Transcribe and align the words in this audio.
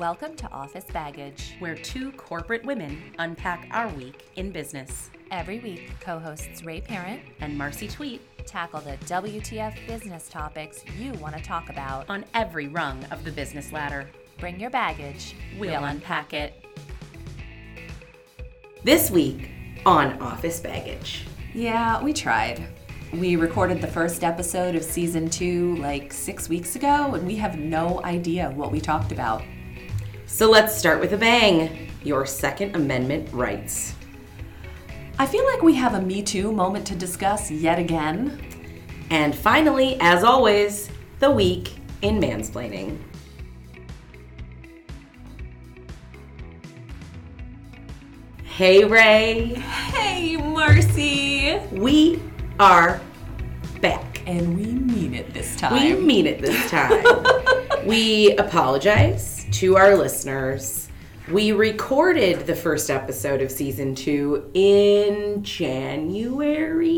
Welcome 0.00 0.34
to 0.36 0.50
Office 0.50 0.86
Baggage. 0.90 1.56
where 1.58 1.74
two 1.74 2.10
corporate 2.12 2.64
women 2.64 3.02
unpack 3.18 3.68
our 3.70 3.86
week 3.88 4.30
in 4.36 4.50
business. 4.50 5.10
Every 5.30 5.58
week, 5.58 5.92
co 6.00 6.18
hosts 6.18 6.64
Ray 6.64 6.80
Parent 6.80 7.20
And 7.42 7.58
Marcy 7.58 7.86
Tweet 7.86 8.22
tackle 8.46 8.80
the 8.80 8.96
WTF 9.04 9.86
business 9.86 10.30
topics 10.30 10.82
you 10.98 11.12
want 11.20 11.36
to 11.36 11.42
talk 11.42 11.68
about. 11.68 12.08
on 12.08 12.24
every 12.32 12.66
rung 12.66 13.04
of 13.10 13.24
the 13.24 13.30
business 13.30 13.72
ladder. 13.72 14.08
Bring 14.38 14.58
your 14.58 14.70
baggage, 14.70 15.34
We'll 15.58 15.84
unpack 15.84 16.32
it. 16.32 16.54
This 18.82 19.10
week 19.10 19.50
on 19.84 20.18
Office 20.22 20.60
Baggage. 20.60 21.26
Yeah, 21.52 22.02
we 22.02 22.14
tried. 22.14 22.66
We 23.12 23.36
recorded 23.36 23.82
the 23.82 23.86
first 23.86 24.24
episode 24.24 24.76
of 24.76 24.82
season 24.82 25.28
two 25.28 25.76
like 25.76 26.10
six 26.10 26.48
weeks 26.48 26.74
ago, 26.74 27.12
and 27.12 27.26
we 27.26 27.36
have 27.36 27.58
no 27.58 28.02
idea 28.02 28.50
what 28.52 28.72
we 28.72 28.80
talked 28.80 29.12
about. 29.12 29.42
So 30.32 30.48
let's 30.48 30.74
start 30.74 31.00
with 31.00 31.12
a 31.12 31.18
bang. 31.18 31.90
Your 32.02 32.24
Second 32.24 32.74
Amendment 32.74 33.28
rights. 33.30 33.94
I 35.18 35.26
feel 35.26 35.44
like 35.44 35.60
we 35.60 35.74
have 35.74 35.92
a 35.94 36.00
Me 36.00 36.22
Too 36.22 36.50
moment 36.50 36.86
to 36.86 36.94
discuss 36.94 37.50
yet 37.50 37.78
again. 37.78 38.40
And 39.10 39.34
finally, 39.34 39.98
as 40.00 40.24
always, 40.24 40.88
the 41.18 41.30
week 41.30 41.74
in 42.00 42.20
mansplaining. 42.20 42.96
Hey, 48.44 48.84
Ray. 48.84 49.46
Hey, 49.56 50.36
Marcy! 50.38 51.58
We 51.70 52.22
are 52.58 52.98
back. 53.82 54.22
And 54.26 54.56
we 54.56 54.64
mean 54.64 55.12
it 55.14 55.34
this 55.34 55.54
time. 55.56 55.74
We 55.74 56.00
mean 56.00 56.26
it 56.26 56.40
this 56.40 56.70
time. 56.70 57.04
we 57.84 58.34
apologize 58.36 59.39
to 59.52 59.76
our 59.76 59.96
listeners. 59.96 60.88
We 61.30 61.52
recorded 61.52 62.46
the 62.46 62.54
first 62.54 62.90
episode 62.90 63.42
of 63.42 63.50
season 63.50 63.94
two 63.94 64.50
in 64.54 65.42
January. 65.42 66.96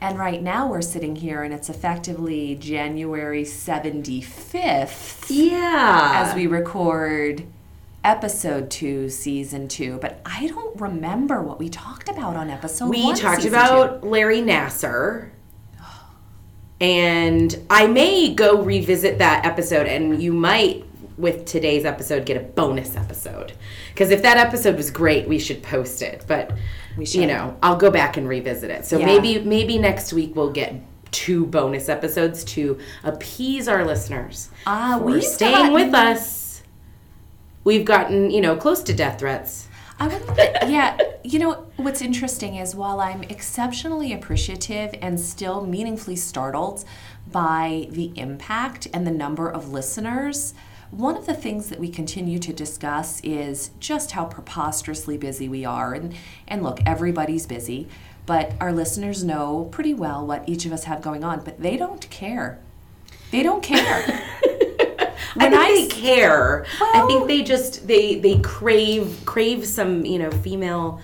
And 0.00 0.18
right 0.18 0.42
now 0.42 0.68
we're 0.68 0.80
sitting 0.82 1.14
here 1.16 1.42
and 1.42 1.52
it's 1.52 1.68
effectively 1.68 2.54
January 2.56 3.44
75th 3.44 5.26
Yeah. 5.28 6.12
as 6.26 6.34
we 6.34 6.46
record 6.46 7.44
episode 8.02 8.70
2 8.70 9.10
season 9.10 9.68
2, 9.68 9.98
but 10.00 10.20
I 10.24 10.46
don't 10.46 10.80
remember 10.80 11.42
what 11.42 11.58
we 11.58 11.68
talked 11.68 12.08
about 12.08 12.34
on 12.34 12.48
episode 12.48 12.88
we 12.88 13.02
1 13.04 13.14
We 13.14 13.20
talked 13.20 13.44
about 13.44 14.02
Larry 14.02 14.40
Nassar. 14.40 15.28
And 16.80 17.54
I 17.68 17.86
may 17.88 18.32
go 18.34 18.62
revisit 18.62 19.18
that 19.18 19.44
episode, 19.44 19.86
and 19.86 20.22
you 20.22 20.32
might, 20.32 20.82
with 21.20 21.44
today's 21.44 21.84
episode, 21.84 22.26
get 22.26 22.36
a 22.36 22.40
bonus 22.40 22.96
episode. 22.96 23.52
Because 23.92 24.10
if 24.10 24.22
that 24.22 24.36
episode 24.36 24.76
was 24.76 24.90
great, 24.90 25.28
we 25.28 25.38
should 25.38 25.62
post 25.62 26.02
it. 26.02 26.24
But 26.26 26.52
We 26.96 27.04
you 27.06 27.26
know, 27.26 27.56
I'll 27.62 27.76
go 27.76 27.90
back 27.90 28.16
and 28.16 28.28
revisit 28.28 28.70
it. 28.70 28.84
So 28.84 28.98
Yeah. 28.98 29.06
maybe 29.06 29.40
maybe 29.40 29.78
next 29.78 30.12
week 30.12 30.34
we'll 30.34 30.50
get 30.50 30.74
two 31.12 31.46
bonus 31.46 31.88
episodes 31.88 32.44
to 32.44 32.78
appease 33.04 33.68
our 33.68 33.84
listeners. 33.84 34.48
Ah, 34.66 34.96
for 34.98 35.04
we've 35.04 35.24
staying 35.24 35.72
with 35.72 35.94
us. 35.94 36.62
We've 37.64 37.84
gotten, 37.84 38.30
you 38.30 38.40
know, 38.40 38.56
close 38.56 38.82
to 38.84 38.94
death 38.94 39.18
threats. 39.18 39.68
I 39.98 40.08
would, 40.08 40.22
yeah. 40.70 40.96
You 41.22 41.38
know 41.40 41.66
what's 41.76 42.00
interesting 42.00 42.56
is 42.56 42.74
while 42.74 43.00
I'm 43.00 43.22
exceptionally 43.24 44.14
appreciative 44.14 44.94
and 45.02 45.20
still 45.20 45.66
meaningfully 45.66 46.16
startled 46.16 46.84
by 47.30 47.86
the 47.90 48.12
impact 48.16 48.88
and 48.94 49.06
the 49.06 49.10
number 49.10 49.50
of 49.50 49.68
listeners, 49.70 50.54
one 50.90 51.16
of 51.16 51.26
the 51.26 51.34
things 51.34 51.68
that 51.68 51.78
we 51.78 51.88
continue 51.88 52.38
to 52.40 52.52
discuss 52.52 53.20
is 53.22 53.70
just 53.78 54.12
how 54.12 54.24
preposterously 54.24 55.16
busy 55.16 55.48
we 55.48 55.64
are. 55.64 55.94
And 55.94 56.14
and 56.48 56.62
look, 56.62 56.80
everybody's 56.84 57.46
busy, 57.46 57.88
but 58.26 58.52
our 58.60 58.72
listeners 58.72 59.22
know 59.22 59.68
pretty 59.70 59.94
well 59.94 60.26
what 60.26 60.48
each 60.48 60.66
of 60.66 60.72
us 60.72 60.84
have 60.84 61.00
going 61.00 61.22
on, 61.22 61.44
but 61.44 61.60
they 61.60 61.76
don't 61.76 62.08
care. 62.10 62.58
They 63.30 63.42
don't 63.42 63.62
care. 63.62 64.04
I 65.36 65.48
think 65.48 65.54
I 65.54 65.74
they 65.74 65.86
care. 65.86 66.66
I 66.80 67.06
think 67.06 67.28
they 67.28 67.42
just 67.42 67.86
they 67.86 68.18
they 68.18 68.40
crave 68.40 69.22
crave 69.24 69.66
some 69.66 70.04
you 70.04 70.18
know 70.18 70.30
female 70.30 71.00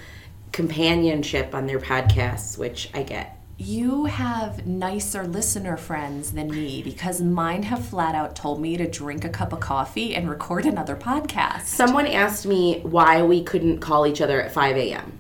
companionship 0.51 1.55
on 1.55 1.67
their 1.67 1.79
podcasts, 1.79 2.59
which 2.59 2.91
I 2.93 3.05
get. 3.05 3.36
You 3.59 4.05
have 4.05 4.67
nicer 4.67 5.27
listener 5.27 5.79
friends 5.79 6.33
than 6.33 6.51
me 6.51 6.83
because 6.83 7.23
mine 7.23 7.63
have 7.63 7.87
flat 7.87 8.15
out 8.15 8.37
told 8.37 8.61
me 8.61 8.77
to 8.77 8.87
drink 8.87 9.25
a 9.25 9.31
cup 9.31 9.55
of 9.55 9.61
coffee 9.61 10.15
and 10.15 10.29
record 10.29 10.67
another 10.67 10.95
podcast. 10.95 11.63
Someone 11.63 12.07
asked 12.07 12.45
me 12.45 12.81
why 12.81 13.23
we 13.23 13.43
couldn't 13.43 13.79
call 13.79 14.07
each 14.07 14.21
other 14.21 14.43
at 14.43 14.53
five 14.53 14.77
a.m. 14.77 15.19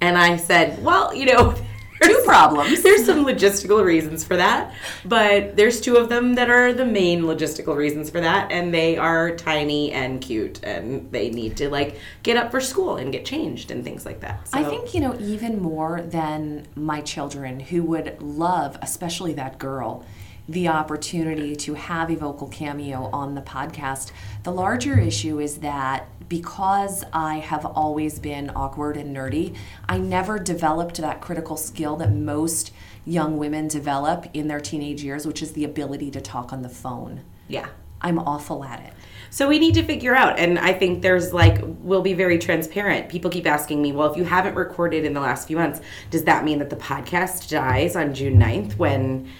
and 0.00 0.18
I 0.18 0.38
said, 0.38 0.82
well, 0.82 1.14
you 1.14 1.26
know. 1.26 1.54
Two 2.02 2.22
problems. 2.24 2.82
There's 2.82 3.04
some 3.04 3.24
logistical 3.24 3.84
reasons 3.84 4.24
for 4.24 4.36
that, 4.36 4.74
but 5.04 5.56
there's 5.56 5.80
two 5.80 5.96
of 5.96 6.08
them 6.08 6.34
that 6.34 6.50
are 6.50 6.72
the 6.72 6.84
main 6.84 7.22
logistical 7.22 7.76
reasons 7.76 8.10
for 8.10 8.20
that, 8.20 8.50
and 8.50 8.72
they 8.72 8.96
are 8.96 9.36
tiny 9.36 9.92
and 9.92 10.20
cute, 10.20 10.62
and 10.62 11.10
they 11.12 11.30
need 11.30 11.56
to 11.58 11.68
like 11.68 11.98
get 12.22 12.36
up 12.36 12.50
for 12.50 12.60
school 12.60 12.96
and 12.96 13.12
get 13.12 13.24
changed 13.24 13.70
and 13.70 13.84
things 13.84 14.04
like 14.06 14.20
that. 14.20 14.48
So. 14.48 14.58
I 14.58 14.64
think, 14.64 14.94
you 14.94 15.00
know, 15.00 15.16
even 15.20 15.60
more 15.60 16.02
than 16.02 16.66
my 16.74 17.00
children 17.00 17.60
who 17.60 17.82
would 17.84 18.20
love, 18.20 18.78
especially 18.82 19.34
that 19.34 19.58
girl, 19.58 20.04
the 20.48 20.68
opportunity 20.68 21.54
to 21.54 21.74
have 21.74 22.10
a 22.10 22.16
vocal 22.16 22.48
cameo 22.48 23.08
on 23.12 23.34
the 23.34 23.42
podcast. 23.42 24.10
The 24.42 24.52
larger 24.52 24.98
issue 24.98 25.38
is 25.40 25.58
that 25.58 26.08
because 26.28 27.04
I 27.12 27.36
have 27.36 27.64
always 27.64 28.18
been 28.18 28.50
awkward 28.56 28.96
and 28.96 29.14
nerdy, 29.14 29.54
I 29.88 29.98
never 29.98 30.38
developed 30.38 30.96
that 30.96 31.20
critical 31.20 31.56
skill 31.56 31.96
that 31.96 32.12
most 32.12 32.72
young 33.04 33.36
women 33.36 33.68
develop 33.68 34.26
in 34.32 34.48
their 34.48 34.60
teenage 34.60 35.02
years, 35.02 35.26
which 35.26 35.42
is 35.42 35.52
the 35.52 35.64
ability 35.64 36.10
to 36.12 36.20
talk 36.20 36.52
on 36.52 36.62
the 36.62 36.68
phone. 36.68 37.22
yeah. 37.48 37.68
I'm 38.04 38.18
awful 38.18 38.64
at 38.64 38.80
it. 38.80 38.92
So 39.30 39.48
we 39.48 39.60
need 39.60 39.74
to 39.74 39.84
figure 39.84 40.14
out, 40.14 40.36
and 40.38 40.58
I 40.58 40.72
think 40.72 41.02
there's 41.02 41.32
like, 41.32 41.60
we'll 41.62 42.02
be 42.02 42.14
very 42.14 42.36
transparent. 42.36 43.08
People 43.08 43.30
keep 43.30 43.46
asking 43.46 43.80
me, 43.80 43.92
well, 43.92 44.10
if 44.10 44.16
you 44.16 44.24
haven't 44.24 44.56
recorded 44.56 45.04
in 45.04 45.14
the 45.14 45.20
last 45.20 45.46
few 45.46 45.56
months, 45.56 45.80
does 46.10 46.24
that 46.24 46.44
mean 46.44 46.58
that 46.58 46.68
the 46.68 46.76
podcast 46.76 47.48
dies 47.48 47.94
on 47.94 48.12
June 48.12 48.40
9th 48.40 48.76
when 48.76 49.30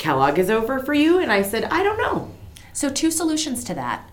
Kellogg 0.00 0.38
is 0.38 0.48
over 0.48 0.80
for 0.80 0.94
you? 0.94 1.18
And 1.18 1.30
I 1.30 1.42
said, 1.42 1.64
I 1.64 1.82
don't 1.82 1.98
know. 1.98 2.32
So, 2.72 2.88
two 2.88 3.10
solutions 3.10 3.62
to 3.64 3.74
that. 3.74 4.08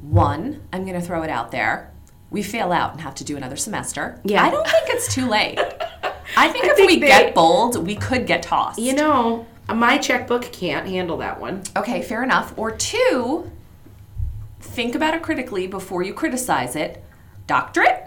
One, 0.00 0.62
I'm 0.72 0.84
going 0.86 0.98
to 0.98 1.04
throw 1.04 1.22
it 1.22 1.28
out 1.30 1.50
there. 1.50 1.90
We 2.30 2.42
fail 2.42 2.70
out 2.72 2.92
and 2.92 3.00
have 3.00 3.16
to 3.16 3.24
do 3.24 3.36
another 3.36 3.56
semester. 3.56 4.20
Yeah. 4.24 4.44
I 4.44 4.50
don't 4.50 4.66
think 4.66 4.88
it's 4.90 5.12
too 5.12 5.28
late. 5.28 5.58
I 6.36 6.48
think 6.48 6.64
if 6.66 6.76
think 6.76 6.88
we 6.88 7.00
they- 7.00 7.06
get 7.08 7.34
bold, 7.34 7.84
we 7.84 7.96
could 7.96 8.26
get 8.28 8.44
tossed. 8.44 8.78
You 8.78 8.94
know, 8.94 9.46
my 9.68 9.98
checkbook 9.98 10.42
can't 10.52 10.86
handle 10.86 11.16
that 11.18 11.40
one. 11.40 11.64
Okay, 11.76 12.00
fair 12.02 12.22
enough. 12.22 12.54
Or 12.56 12.70
two, 12.70 13.50
think 14.60 14.94
about 14.94 15.14
it 15.14 15.22
critically 15.22 15.66
before 15.66 16.02
you 16.04 16.14
criticize 16.14 16.76
it. 16.76 17.02
Doctorate? 17.48 18.06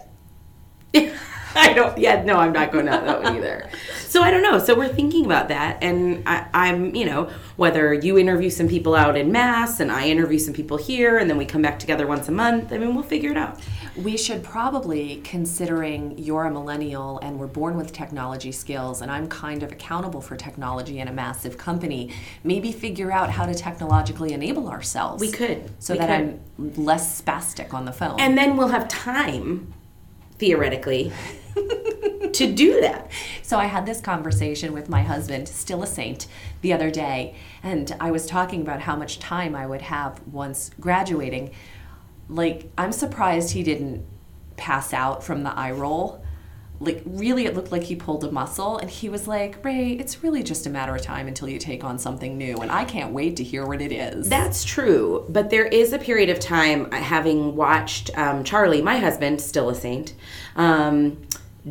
I 1.70 1.74
don't. 1.74 1.98
Yeah, 1.98 2.24
no, 2.24 2.38
I'm 2.38 2.54
not 2.54 2.72
going 2.72 2.86
down 2.86 3.06
that 3.06 3.24
one 3.24 3.36
either. 3.36 3.70
So 4.08 4.22
I 4.22 4.32
don't 4.32 4.42
know. 4.42 4.58
So 4.60 4.74
we're 4.76 4.88
thinking 4.88 5.26
about 5.26 5.50
that, 5.50 5.80
and 5.82 6.24
I, 6.26 6.48
I'm, 6.54 6.96
you 6.96 7.06
know, 7.06 7.30
whether 7.58 7.94
you 7.94 8.18
interview 8.18 8.50
some 8.50 8.68
people 8.68 8.96
out 8.96 9.18
in 9.18 9.32
mass 9.32 9.80
and 9.80 9.92
I 9.92 10.08
interview 10.08 10.40
some 10.40 10.54
people 10.54 10.78
here, 10.78 11.18
and 11.18 11.30
then 11.30 11.38
we 11.38 11.46
come 11.46 11.62
back 11.62 11.78
together 11.80 12.08
once 12.08 12.28
a 12.30 12.32
month. 12.32 12.72
I 12.72 12.78
mean, 12.78 12.94
we'll 12.96 13.04
figure 13.04 13.32
it 13.32 13.38
out. 13.38 13.60
We 13.98 14.16
should 14.16 14.44
probably, 14.44 15.22
considering 15.24 16.18
you're 16.18 16.46
a 16.46 16.52
millennial 16.52 17.20
and 17.20 17.40
we're 17.40 17.48
born 17.48 17.76
with 17.76 17.92
technology 17.92 18.52
skills, 18.52 19.02
and 19.02 19.12
I'm 19.12 19.28
kind 19.28 19.62
of 19.64 19.72
accountable 19.72 20.22
for 20.22 20.36
technology 20.38 21.00
in 21.00 21.08
a 21.08 21.14
massive 21.14 21.58
company, 21.58 22.14
maybe 22.44 22.72
figure 22.72 23.12
out 23.12 23.30
how 23.32 23.46
to 23.46 23.54
technologically 23.56 24.34
enable 24.34 24.70
ourselves. 24.70 25.20
We 25.20 25.32
could. 25.32 25.70
So 25.80 25.94
We 25.96 26.00
that 26.00 26.08
could. 26.08 26.40
I'm 26.60 26.86
less 26.86 27.22
spastic 27.22 27.74
on 27.74 27.86
the 27.86 27.92
phone. 27.92 28.20
and 28.20 28.38
then 28.38 28.56
we'll 28.56 28.70
have 28.70 28.88
time, 28.88 29.74
theoretically, 30.38 31.12
to 32.34 32.54
do 32.54 32.82
that. 32.82 33.10
So 33.42 33.58
I 33.58 33.66
had 33.66 33.86
this 33.86 34.02
conversation 34.02 34.74
with 34.74 34.90
my 34.90 35.02
husband, 35.02 35.48
still 35.48 35.84
a 35.84 35.88
saint, 35.88 36.28
the 36.62 36.74
other 36.74 36.92
day, 36.92 37.36
and 37.64 37.96
I 38.00 38.12
was 38.12 38.26
talking 38.26 38.62
about 38.62 38.82
how 38.82 38.96
much 38.96 39.20
time 39.20 39.56
I 39.56 39.66
would 39.66 39.82
have 39.82 40.22
once 40.28 40.72
graduating. 40.80 41.52
Like, 42.30 42.70
I'm 42.78 42.92
surprised 42.92 43.52
he 43.52 43.64
didn't 43.64 44.06
pass 44.58 44.94
out 44.94 45.24
from 45.24 45.44
the 45.44 45.52
eye 45.52 45.72
roll. 45.72 46.24
Like, 46.80 47.02
really, 47.06 47.46
it 47.46 47.56
looked 47.56 47.72
like 47.72 47.84
he 47.84 47.96
pulled 47.96 48.24
a 48.24 48.32
muscle, 48.32 48.78
and 48.78 48.88
he 48.88 49.10
was 49.10 49.28
like, 49.28 49.64
Ray, 49.66 49.94
it's 49.94 50.22
really 50.22 50.44
just 50.44 50.68
a 50.68 50.70
matter 50.70 50.96
of 50.96 51.02
time 51.02 51.28
until 51.28 51.50
you 51.50 51.58
take 51.58 51.84
on 51.84 51.98
something 51.98 52.38
new, 52.38 52.58
and 52.58 52.72
I 52.72 52.86
can't 52.86 53.14
wait 53.14 53.38
to 53.38 53.44
hear 53.44 53.66
what 53.66 53.82
it 53.82 53.92
is. 53.92 54.30
That's 54.30 54.64
true, 54.64 55.26
but 55.30 55.50
there 55.50 55.66
is 55.66 55.92
a 55.94 55.98
period 55.98 56.30
of 56.30 56.40
time, 56.40 56.90
uh, 56.92 56.98
having 56.98 57.56
watched 57.56 58.16
um, 58.16 58.44
Charlie, 58.44 58.84
my 58.84 58.98
husband, 58.98 59.42
still 59.42 59.70
a 59.70 59.76
saint, 59.76 60.14
um, 60.56 61.18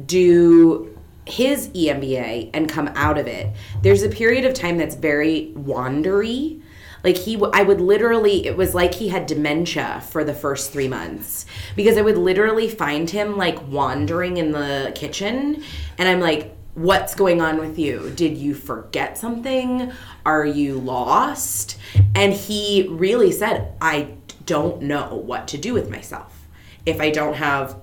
do 0.05 0.97
his 1.27 1.69
EMBA 1.71 2.51
and 2.55 2.69
come 2.69 2.89
out 2.95 3.19
of 3.19 3.27
it. 3.27 3.55
There's 3.83 4.03
a 4.03 4.09
period 4.09 4.45
of 4.45 4.55
time 4.55 4.79
that's 4.79 4.95
very 4.95 5.53
wandery. 5.57 6.63
Like 7.03 7.17
he, 7.17 7.41
I 7.53 7.63
would 7.63 7.81
literally, 7.81 8.47
it 8.47 8.57
was 8.57 8.75
like 8.75 8.95
he 8.95 9.09
had 9.09 9.27
dementia 9.27 10.03
for 10.09 10.25
the 10.25 10.35
first 10.35 10.73
three 10.73 10.89
months 10.89 11.47
because 11.75 11.99
I 11.99 12.03
would 12.03 12.19
literally 12.19 12.69
find 12.69 13.09
him 13.09 13.37
like 13.37 13.69
wandering 13.69 14.39
in 14.39 14.53
the 14.53 14.93
kitchen, 14.95 15.63
and 15.99 16.09
I'm 16.09 16.21
like, 16.21 16.57
"What's 16.75 17.15
going 17.15 17.41
on 17.41 17.59
with 17.59 17.79
you? 17.79 18.13
Did 18.17 18.37
you 18.37 18.55
forget 18.55 19.19
something? 19.19 19.93
Are 20.25 20.45
you 20.47 20.79
lost?" 20.81 21.79
And 22.15 22.33
he 22.33 22.89
really 22.89 23.31
said, 23.31 23.73
"I 23.81 24.15
don't 24.45 24.83
know 24.83 25.23
what 25.25 25.47
to 25.49 25.59
do 25.59 25.75
with 25.75 25.91
myself 25.91 26.47
if 26.85 27.01
I 27.01 27.11
don't 27.11 27.35
have." 27.35 27.77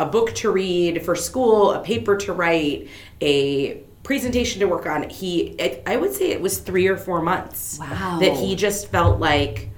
A 0.00 0.06
book 0.06 0.34
to 0.36 0.50
read 0.50 1.04
for 1.04 1.14
school, 1.14 1.72
a 1.72 1.82
paper 1.82 2.16
to 2.16 2.32
write, 2.32 2.88
a 3.20 3.74
presentation 4.02 4.60
to 4.60 4.66
work 4.66 4.86
on. 4.86 5.08
He, 5.10 5.60
I 5.86 5.96
would 5.96 6.14
say 6.14 6.30
it 6.30 6.40
was 6.40 6.58
three 6.58 6.88
or 6.88 6.96
four 6.96 7.20
months. 7.20 7.78
Wow. 7.78 8.18
That 8.18 8.32
he 8.32 8.56
just 8.56 8.88
felt 8.88 9.20
like 9.20 9.68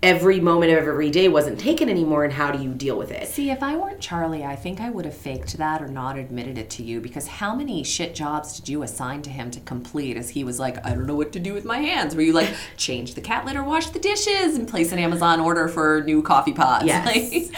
every 0.00 0.38
moment 0.38 0.70
of 0.70 0.86
every 0.86 1.10
day 1.10 1.26
wasn't 1.26 1.58
taken 1.58 1.88
anymore, 1.88 2.22
and 2.22 2.32
how 2.32 2.52
do 2.52 2.62
you 2.62 2.72
deal 2.72 2.96
with 2.96 3.10
it? 3.10 3.26
See, 3.26 3.50
if 3.50 3.60
I 3.60 3.76
weren't 3.76 4.00
Charlie, 4.00 4.44
I 4.44 4.54
think 4.54 4.80
I 4.80 4.88
would 4.88 5.04
have 5.04 5.16
faked 5.16 5.56
that 5.58 5.82
or 5.82 5.88
not 5.88 6.16
admitted 6.16 6.56
it 6.56 6.70
to 6.70 6.84
you 6.84 7.00
because 7.00 7.26
how 7.26 7.56
many 7.56 7.82
shit 7.82 8.14
jobs 8.14 8.58
did 8.60 8.68
you 8.68 8.84
assign 8.84 9.22
to 9.22 9.30
him 9.30 9.50
to 9.50 9.60
complete 9.60 10.16
as 10.16 10.30
he 10.30 10.44
was 10.44 10.60
like, 10.60 10.84
I 10.86 10.90
don't 10.90 11.06
know 11.06 11.16
what 11.16 11.32
to 11.32 11.40
do 11.40 11.54
with 11.54 11.64
my 11.64 11.78
hands? 11.78 12.14
Were 12.14 12.22
you 12.22 12.32
like, 12.32 12.54
change 12.76 13.14
the 13.14 13.20
cat 13.20 13.44
litter, 13.44 13.64
wash 13.64 13.90
the 13.90 13.98
dishes, 13.98 14.56
and 14.56 14.68
place 14.68 14.92
an 14.92 15.00
Amazon 15.00 15.40
order 15.40 15.66
for 15.66 16.04
new 16.06 16.22
coffee 16.22 16.52
pots? 16.52 16.84
Yes. 16.84 17.08
Like, 17.08 17.52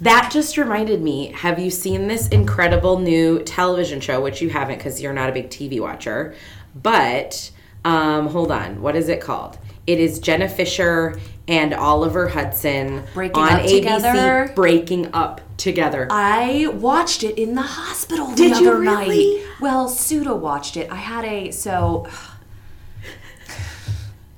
That 0.00 0.30
just 0.32 0.56
reminded 0.56 1.02
me 1.02 1.32
have 1.32 1.58
you 1.58 1.70
seen 1.70 2.06
this 2.06 2.28
incredible 2.28 2.98
new 2.98 3.40
television 3.42 4.00
show, 4.00 4.20
which 4.20 4.40
you 4.40 4.50
haven't 4.50 4.78
because 4.78 5.02
you're 5.02 5.12
not 5.12 5.28
a 5.28 5.32
big 5.32 5.50
TV 5.50 5.80
watcher? 5.80 6.34
But 6.74 7.50
um, 7.84 8.28
hold 8.28 8.52
on, 8.52 8.80
what 8.80 8.94
is 8.94 9.08
it 9.08 9.20
called? 9.20 9.58
It 9.86 9.98
is 9.98 10.20
Jenna 10.20 10.48
Fischer 10.48 11.18
and 11.48 11.74
Oliver 11.74 12.28
Hudson 12.28 13.02
Breaking 13.14 13.42
on 13.42 13.52
Up 13.54 13.60
ABC 13.62 13.76
Together? 13.78 14.52
Breaking 14.54 15.12
Up 15.14 15.40
Together. 15.56 16.06
I 16.10 16.68
watched 16.74 17.24
it 17.24 17.36
in 17.36 17.54
the 17.54 17.62
hospital 17.62 18.26
the 18.26 18.36
Did 18.36 18.52
other 18.52 18.78
really? 18.78 19.36
night. 19.38 19.46
Well, 19.60 19.88
pseudo 19.88 20.36
watched 20.36 20.76
it. 20.76 20.92
I 20.92 20.96
had 20.96 21.24
a 21.24 21.50
so 21.50 22.06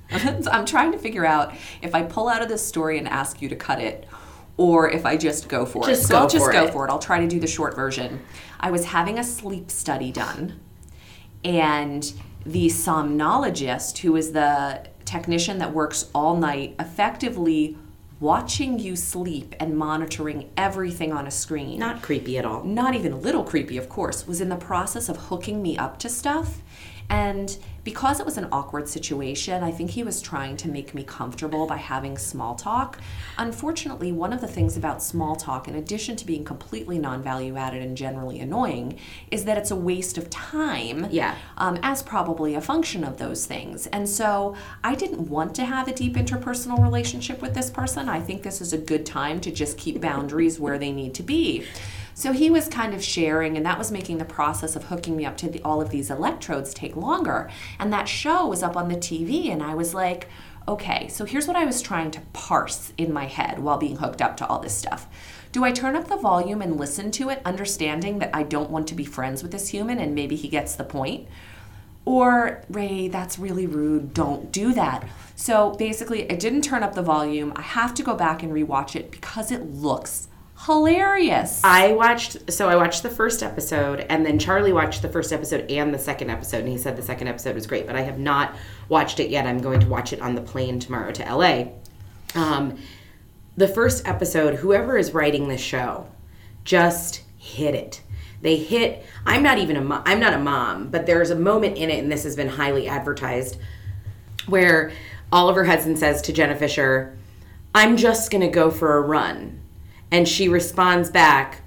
I'm 0.51 0.65
trying 0.65 0.91
to 0.93 0.97
figure 0.97 1.25
out 1.25 1.53
if 1.81 1.93
I 1.93 2.01
pull 2.03 2.29
out 2.29 2.41
of 2.41 2.49
this 2.49 2.65
story 2.65 2.97
and 2.97 3.07
ask 3.07 3.41
you 3.41 3.49
to 3.49 3.55
cut 3.55 3.79
it 3.79 4.07
or 4.61 4.89
if 4.89 5.05
I 5.07 5.17
just 5.17 5.49
go 5.49 5.65
for 5.65 5.85
Just 5.87 6.03
it. 6.03 6.07
So 6.07 6.13
go 6.13 6.19
I'll 6.19 6.29
just 6.29 6.45
for 6.45 6.51
go 6.51 6.65
it. 6.65 6.73
for 6.73 6.85
it. 6.87 6.91
I'll 6.91 6.99
try 6.99 7.19
to 7.19 7.27
do 7.27 7.39
the 7.39 7.47
short 7.47 7.75
version. 7.75 8.21
I 8.59 8.69
was 8.69 8.85
having 8.85 9.17
a 9.17 9.23
sleep 9.23 9.71
study 9.71 10.11
done 10.11 10.59
and 11.43 12.13
the 12.45 12.67
somnologist 12.67 13.97
who 13.99 14.15
is 14.15 14.33
the 14.33 14.87
technician 15.05 15.57
that 15.57 15.73
works 15.73 16.09
all 16.13 16.37
night 16.37 16.75
effectively 16.79 17.75
watching 18.19 18.77
you 18.77 18.95
sleep 18.95 19.55
and 19.59 19.75
monitoring 19.75 20.47
everything 20.55 21.11
on 21.11 21.25
a 21.25 21.31
screen 21.31 21.79
Not 21.79 22.03
creepy 22.03 22.37
at 22.37 22.45
all. 22.45 22.63
not 22.63 22.93
even 22.93 23.13
a 23.13 23.17
little 23.17 23.43
creepy, 23.43 23.77
of 23.77 23.89
course, 23.89 24.27
was 24.27 24.41
in 24.41 24.49
the 24.49 24.55
process 24.57 25.09
of 25.09 25.17
hooking 25.17 25.63
me 25.63 25.75
up 25.75 25.97
to 25.99 26.09
stuff. 26.09 26.61
And 27.09 27.57
because 27.83 28.19
it 28.19 28.25
was 28.25 28.37
an 28.37 28.47
awkward 28.51 28.87
situation, 28.87 29.63
I 29.63 29.71
think 29.71 29.91
he 29.91 30.03
was 30.03 30.21
trying 30.21 30.57
to 30.57 30.67
make 30.69 30.93
me 30.93 31.03
comfortable 31.03 31.65
by 31.65 31.77
having 31.77 32.17
small 32.17 32.55
talk. 32.55 32.99
Unfortunately, 33.37 34.11
one 34.11 34.33
of 34.33 34.41
the 34.41 34.47
things 34.47 34.77
about 34.77 35.01
small 35.01 35.35
talk, 35.35 35.67
in 35.67 35.75
addition 35.75 36.15
to 36.17 36.25
being 36.25 36.43
completely 36.43 36.99
non 36.99 37.23
value 37.23 37.57
added 37.57 37.81
and 37.81 37.97
generally 37.97 38.39
annoying, 38.39 38.99
is 39.31 39.45
that 39.45 39.57
it's 39.57 39.71
a 39.71 39.75
waste 39.75 40.17
of 40.17 40.29
time 40.29 41.07
Yeah. 41.09 41.35
um, 41.57 41.79
as 41.81 42.03
probably 42.03 42.53
a 42.55 42.61
function 42.61 43.03
of 43.03 43.17
those 43.17 43.45
things. 43.45 43.87
And 43.87 44.07
so 44.07 44.55
I 44.83 44.95
didn't 44.95 45.29
want 45.29 45.55
to 45.55 45.65
have 45.65 45.87
a 45.87 45.93
deep 45.93 46.15
interpersonal 46.15 46.81
relationship 46.81 47.41
with 47.41 47.53
this 47.53 47.69
person. 47.69 48.07
I 48.09 48.19
think 48.19 48.43
this 48.43 48.61
is 48.61 48.73
a 48.73 48.77
good 48.77 49.05
time 49.05 49.39
to 49.41 49.51
just 49.51 49.77
keep 49.77 49.99
boundaries 50.01 50.59
where 50.59 50.77
they 50.77 50.91
need 50.91 51.13
to 51.15 51.23
be. 51.23 51.65
So 52.13 52.31
he 52.31 52.49
was 52.49 52.67
kind 52.67 52.93
of 52.93 53.03
sharing, 53.03 53.57
and 53.57 53.65
that 53.65 53.77
was 53.77 53.91
making 53.91 54.17
the 54.17 54.25
process 54.25 54.75
of 54.75 54.85
hooking 54.85 55.15
me 55.15 55.25
up 55.25 55.37
to 55.37 55.49
the, 55.49 55.61
all 55.63 55.81
of 55.81 55.89
these 55.89 56.09
electrodes 56.09 56.73
take 56.73 56.95
longer. 56.95 57.49
And 57.79 57.91
that 57.93 58.07
show 58.07 58.47
was 58.47 58.63
up 58.63 58.75
on 58.75 58.89
the 58.89 58.95
TV, 58.95 59.51
and 59.51 59.63
I 59.63 59.75
was 59.75 59.93
like, 59.93 60.27
okay, 60.67 61.07
so 61.07 61.25
here's 61.25 61.47
what 61.47 61.55
I 61.55 61.65
was 61.65 61.81
trying 61.81 62.11
to 62.11 62.21
parse 62.33 62.93
in 62.97 63.11
my 63.11 63.25
head 63.25 63.59
while 63.59 63.77
being 63.77 63.97
hooked 63.97 64.21
up 64.21 64.37
to 64.37 64.47
all 64.47 64.59
this 64.59 64.75
stuff. 64.75 65.07
Do 65.51 65.63
I 65.63 65.71
turn 65.71 65.95
up 65.95 66.07
the 66.07 66.15
volume 66.15 66.61
and 66.61 66.79
listen 66.79 67.11
to 67.11 67.29
it, 67.29 67.41
understanding 67.43 68.19
that 68.19 68.33
I 68.33 68.43
don't 68.43 68.69
want 68.69 68.87
to 68.87 68.95
be 68.95 69.03
friends 69.03 69.43
with 69.43 69.51
this 69.51 69.69
human 69.69 69.99
and 69.99 70.15
maybe 70.15 70.35
he 70.35 70.47
gets 70.47 70.75
the 70.75 70.83
point? 70.83 71.27
Or, 72.05 72.63
Ray, 72.69 73.09
that's 73.09 73.37
really 73.37 73.67
rude. 73.67 74.13
Don't 74.13 74.51
do 74.51 74.73
that. 74.73 75.07
So 75.35 75.71
basically, 75.71 76.29
I 76.31 76.35
didn't 76.35 76.63
turn 76.63 76.83
up 76.83 76.95
the 76.95 77.03
volume. 77.03 77.53
I 77.55 77.61
have 77.61 77.93
to 77.95 78.03
go 78.03 78.15
back 78.15 78.41
and 78.41 78.51
rewatch 78.51 78.95
it 78.95 79.11
because 79.11 79.51
it 79.51 79.73
looks 79.73 80.27
hilarious. 80.65 81.61
I 81.63 81.93
watched 81.93 82.51
so 82.51 82.69
I 82.69 82.75
watched 82.75 83.03
the 83.03 83.09
first 83.09 83.41
episode 83.41 84.05
and 84.09 84.25
then 84.25 84.37
Charlie 84.37 84.73
watched 84.73 85.01
the 85.01 85.09
first 85.09 85.33
episode 85.33 85.69
and 85.71 85.93
the 85.93 85.99
second 85.99 86.29
episode 86.29 86.59
and 86.59 86.69
he 86.69 86.77
said 86.77 86.95
the 86.95 87.01
second 87.01 87.27
episode 87.27 87.55
was 87.55 87.65
great, 87.67 87.87
but 87.87 87.95
I 87.95 88.01
have 88.01 88.19
not 88.19 88.55
watched 88.89 89.19
it 89.19 89.29
yet. 89.29 89.45
I'm 89.47 89.59
going 89.59 89.79
to 89.79 89.87
watch 89.87 90.13
it 90.13 90.21
on 90.21 90.35
the 90.35 90.41
plane 90.41 90.79
tomorrow 90.79 91.11
to 91.11 91.35
LA. 91.35 91.65
Um, 92.35 92.77
the 93.57 93.67
first 93.67 94.07
episode, 94.07 94.55
whoever 94.55 94.97
is 94.97 95.13
writing 95.13 95.47
this 95.47 95.61
show 95.61 96.07
just 96.63 97.23
hit 97.37 97.73
it. 97.73 98.01
They 98.41 98.57
hit 98.57 99.05
I'm 99.25 99.43
not 99.43 99.57
even 99.57 99.75
a 99.77 99.81
mom, 99.81 100.03
I'm 100.05 100.19
not 100.19 100.33
a 100.33 100.39
mom, 100.39 100.89
but 100.89 101.05
there's 101.05 101.31
a 101.31 101.35
moment 101.35 101.77
in 101.77 101.89
it 101.89 101.99
and 101.99 102.11
this 102.11 102.23
has 102.23 102.35
been 102.35 102.49
highly 102.49 102.87
advertised 102.87 103.57
where 104.45 104.91
Oliver 105.31 105.63
Hudson 105.63 105.95
says 105.95 106.21
to 106.23 106.33
Jenna 106.33 106.55
Fischer, 106.55 107.17
I'm 107.73 107.95
just 107.97 108.31
going 108.31 108.41
to 108.41 108.49
go 108.49 108.69
for 108.69 108.97
a 108.97 109.01
run. 109.01 109.60
And 110.11 110.27
she 110.27 110.49
responds 110.49 111.09
back, 111.09 111.61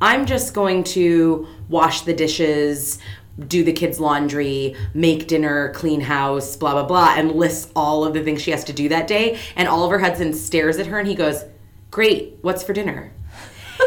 I'm 0.00 0.26
just 0.26 0.52
going 0.52 0.84
to 0.84 1.46
wash 1.68 2.02
the 2.02 2.12
dishes, 2.12 2.98
do 3.38 3.64
the 3.64 3.72
kids' 3.72 3.98
laundry, 3.98 4.76
make 4.92 5.26
dinner, 5.26 5.72
clean 5.72 6.00
house, 6.00 6.56
blah, 6.56 6.72
blah, 6.72 6.84
blah, 6.84 7.14
and 7.16 7.32
lists 7.32 7.70
all 7.74 8.04
of 8.04 8.14
the 8.14 8.22
things 8.22 8.42
she 8.42 8.50
has 8.50 8.64
to 8.64 8.72
do 8.72 8.88
that 8.88 9.06
day. 9.06 9.38
And 9.56 9.68
Oliver 9.68 9.98
Hudson 9.98 10.32
stares 10.32 10.78
at 10.78 10.86
her 10.86 10.98
and 10.98 11.08
he 11.08 11.14
goes, 11.14 11.44
Great, 11.90 12.38
what's 12.42 12.62
for 12.62 12.72
dinner? 12.72 13.12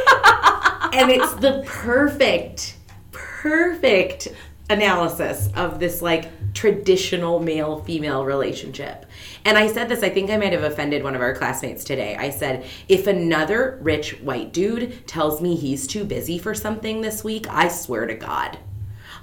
and 0.93 1.11
it's 1.11 1.33
the 1.35 1.63
perfect, 1.65 2.77
perfect 3.11 4.29
analysis 4.69 5.49
of 5.55 5.79
this 5.79 6.01
like 6.01 6.53
traditional 6.53 7.39
male 7.39 7.83
female 7.83 8.25
relationship. 8.25 9.05
And 9.47 9.57
I 9.57 9.67
said 9.67 9.87
this, 9.87 10.03
I 10.03 10.09
think 10.09 10.29
I 10.29 10.35
might 10.35 10.51
have 10.51 10.65
offended 10.65 11.03
one 11.03 11.15
of 11.15 11.21
our 11.21 11.33
classmates 11.33 11.85
today. 11.85 12.17
I 12.17 12.31
said, 12.31 12.65
if 12.89 13.07
another 13.07 13.79
rich 13.81 14.19
white 14.19 14.51
dude 14.51 15.07
tells 15.07 15.39
me 15.39 15.55
he's 15.55 15.87
too 15.87 16.03
busy 16.03 16.37
for 16.37 16.53
something 16.53 16.99
this 16.99 17.23
week, 17.23 17.47
I 17.49 17.69
swear 17.69 18.07
to 18.07 18.13
God, 18.13 18.59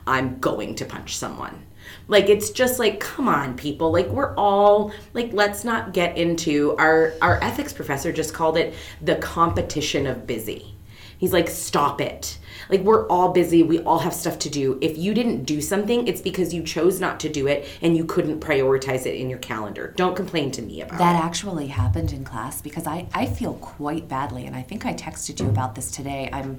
I'm 0.07 0.39
going 0.39 0.77
to 0.77 0.87
punch 0.87 1.19
someone. 1.19 1.67
Like 2.09 2.31
it's 2.31 2.49
just 2.49 2.79
like 2.79 3.01
come 3.01 3.29
on 3.29 3.55
people 3.55 3.93
like 3.93 4.07
we're 4.07 4.35
all 4.37 4.93
like 5.13 5.29
let's 5.35 5.63
not 5.63 5.93
get 5.93 6.17
into 6.17 6.75
our 6.79 7.13
our 7.21 7.39
ethics 7.45 7.75
professor 7.75 8.11
just 8.11 8.33
called 8.33 8.57
it 8.57 8.73
the 9.03 9.17
competition 9.17 10.07
of 10.07 10.27
busy. 10.27 10.75
He's 11.19 11.35
like 11.35 11.51
stop 11.51 12.01
it. 12.01 12.39
Like 12.69 12.81
we're 12.81 13.07
all 13.09 13.33
busy, 13.33 13.63
we 13.63 13.81
all 13.81 13.99
have 14.01 14.15
stuff 14.15 14.39
to 14.41 14.51
do. 14.51 14.79
If 14.81 14.97
you 14.99 15.15
didn't 15.15 15.45
do 15.45 15.61
something, 15.61 16.07
it's 16.09 16.21
because 16.21 16.55
you 16.55 16.63
chose 16.63 17.01
not 17.01 17.21
to 17.21 17.29
do 17.29 17.47
it 17.47 17.69
and 17.83 17.97
you 17.97 18.05
couldn't 18.05 18.41
prioritize 18.41 19.07
it 19.07 19.15
in 19.17 19.29
your 19.29 19.39
calendar. 19.39 19.93
Don't 19.97 20.17
complain 20.17 20.51
to 20.53 20.63
me 20.63 20.81
about 20.81 20.99
That 20.99 21.17
it. 21.21 21.25
actually 21.25 21.69
happened 21.69 22.13
in 22.13 22.25
class 22.25 22.63
because 22.63 22.87
I, 22.87 23.07
I 23.15 23.27
feel 23.27 23.55
quite 23.55 24.09
badly, 24.09 24.47
and 24.47 24.57
I 24.57 24.63
think 24.63 24.87
I 24.87 24.95
texted 24.95 25.41
you 25.41 25.49
about 25.49 25.75
this 25.75 25.91
today. 25.91 26.29
I'm 26.33 26.59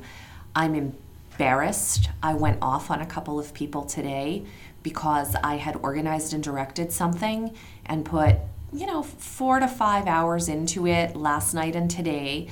I'm 0.56 0.74
embarrassed. 0.76 2.10
I 2.24 2.34
went 2.34 2.60
off 2.62 2.90
on 2.90 3.02
a 3.02 3.06
couple 3.06 3.40
of 3.40 3.54
people 3.54 3.84
today 3.84 4.46
because 4.84 5.36
I 5.44 5.56
had 5.58 5.76
organized 5.78 6.34
and 6.34 6.44
directed 6.44 6.92
something 6.92 7.54
and 7.86 8.06
put 8.06 8.38
you 8.72 8.86
know 8.86 9.04
four 9.04 9.60
to 9.60 9.68
five 9.68 10.08
hours 10.08 10.48
into 10.50 10.88
it 10.88 11.16
last 11.16 11.54
night 11.54 11.76
and 11.76 11.90
today. 11.90 12.48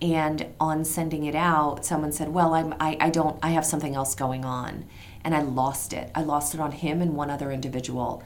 And 0.00 0.46
on 0.60 0.84
sending 0.84 1.24
it 1.24 1.34
out, 1.34 1.84
someone 1.84 2.12
said, 2.12 2.28
"Well, 2.28 2.54
I'm 2.54 2.72
I, 2.78 2.96
I 3.00 3.10
don't 3.10 3.36
I 3.42 3.50
have 3.50 3.66
something 3.66 3.96
else 3.96 4.14
going 4.14 4.44
on," 4.44 4.84
and 5.24 5.34
I 5.34 5.42
lost 5.42 5.92
it. 5.92 6.10
I 6.14 6.22
lost 6.22 6.54
it 6.54 6.60
on 6.60 6.70
him 6.70 7.02
and 7.02 7.14
one 7.16 7.30
other 7.30 7.50
individual. 7.50 8.22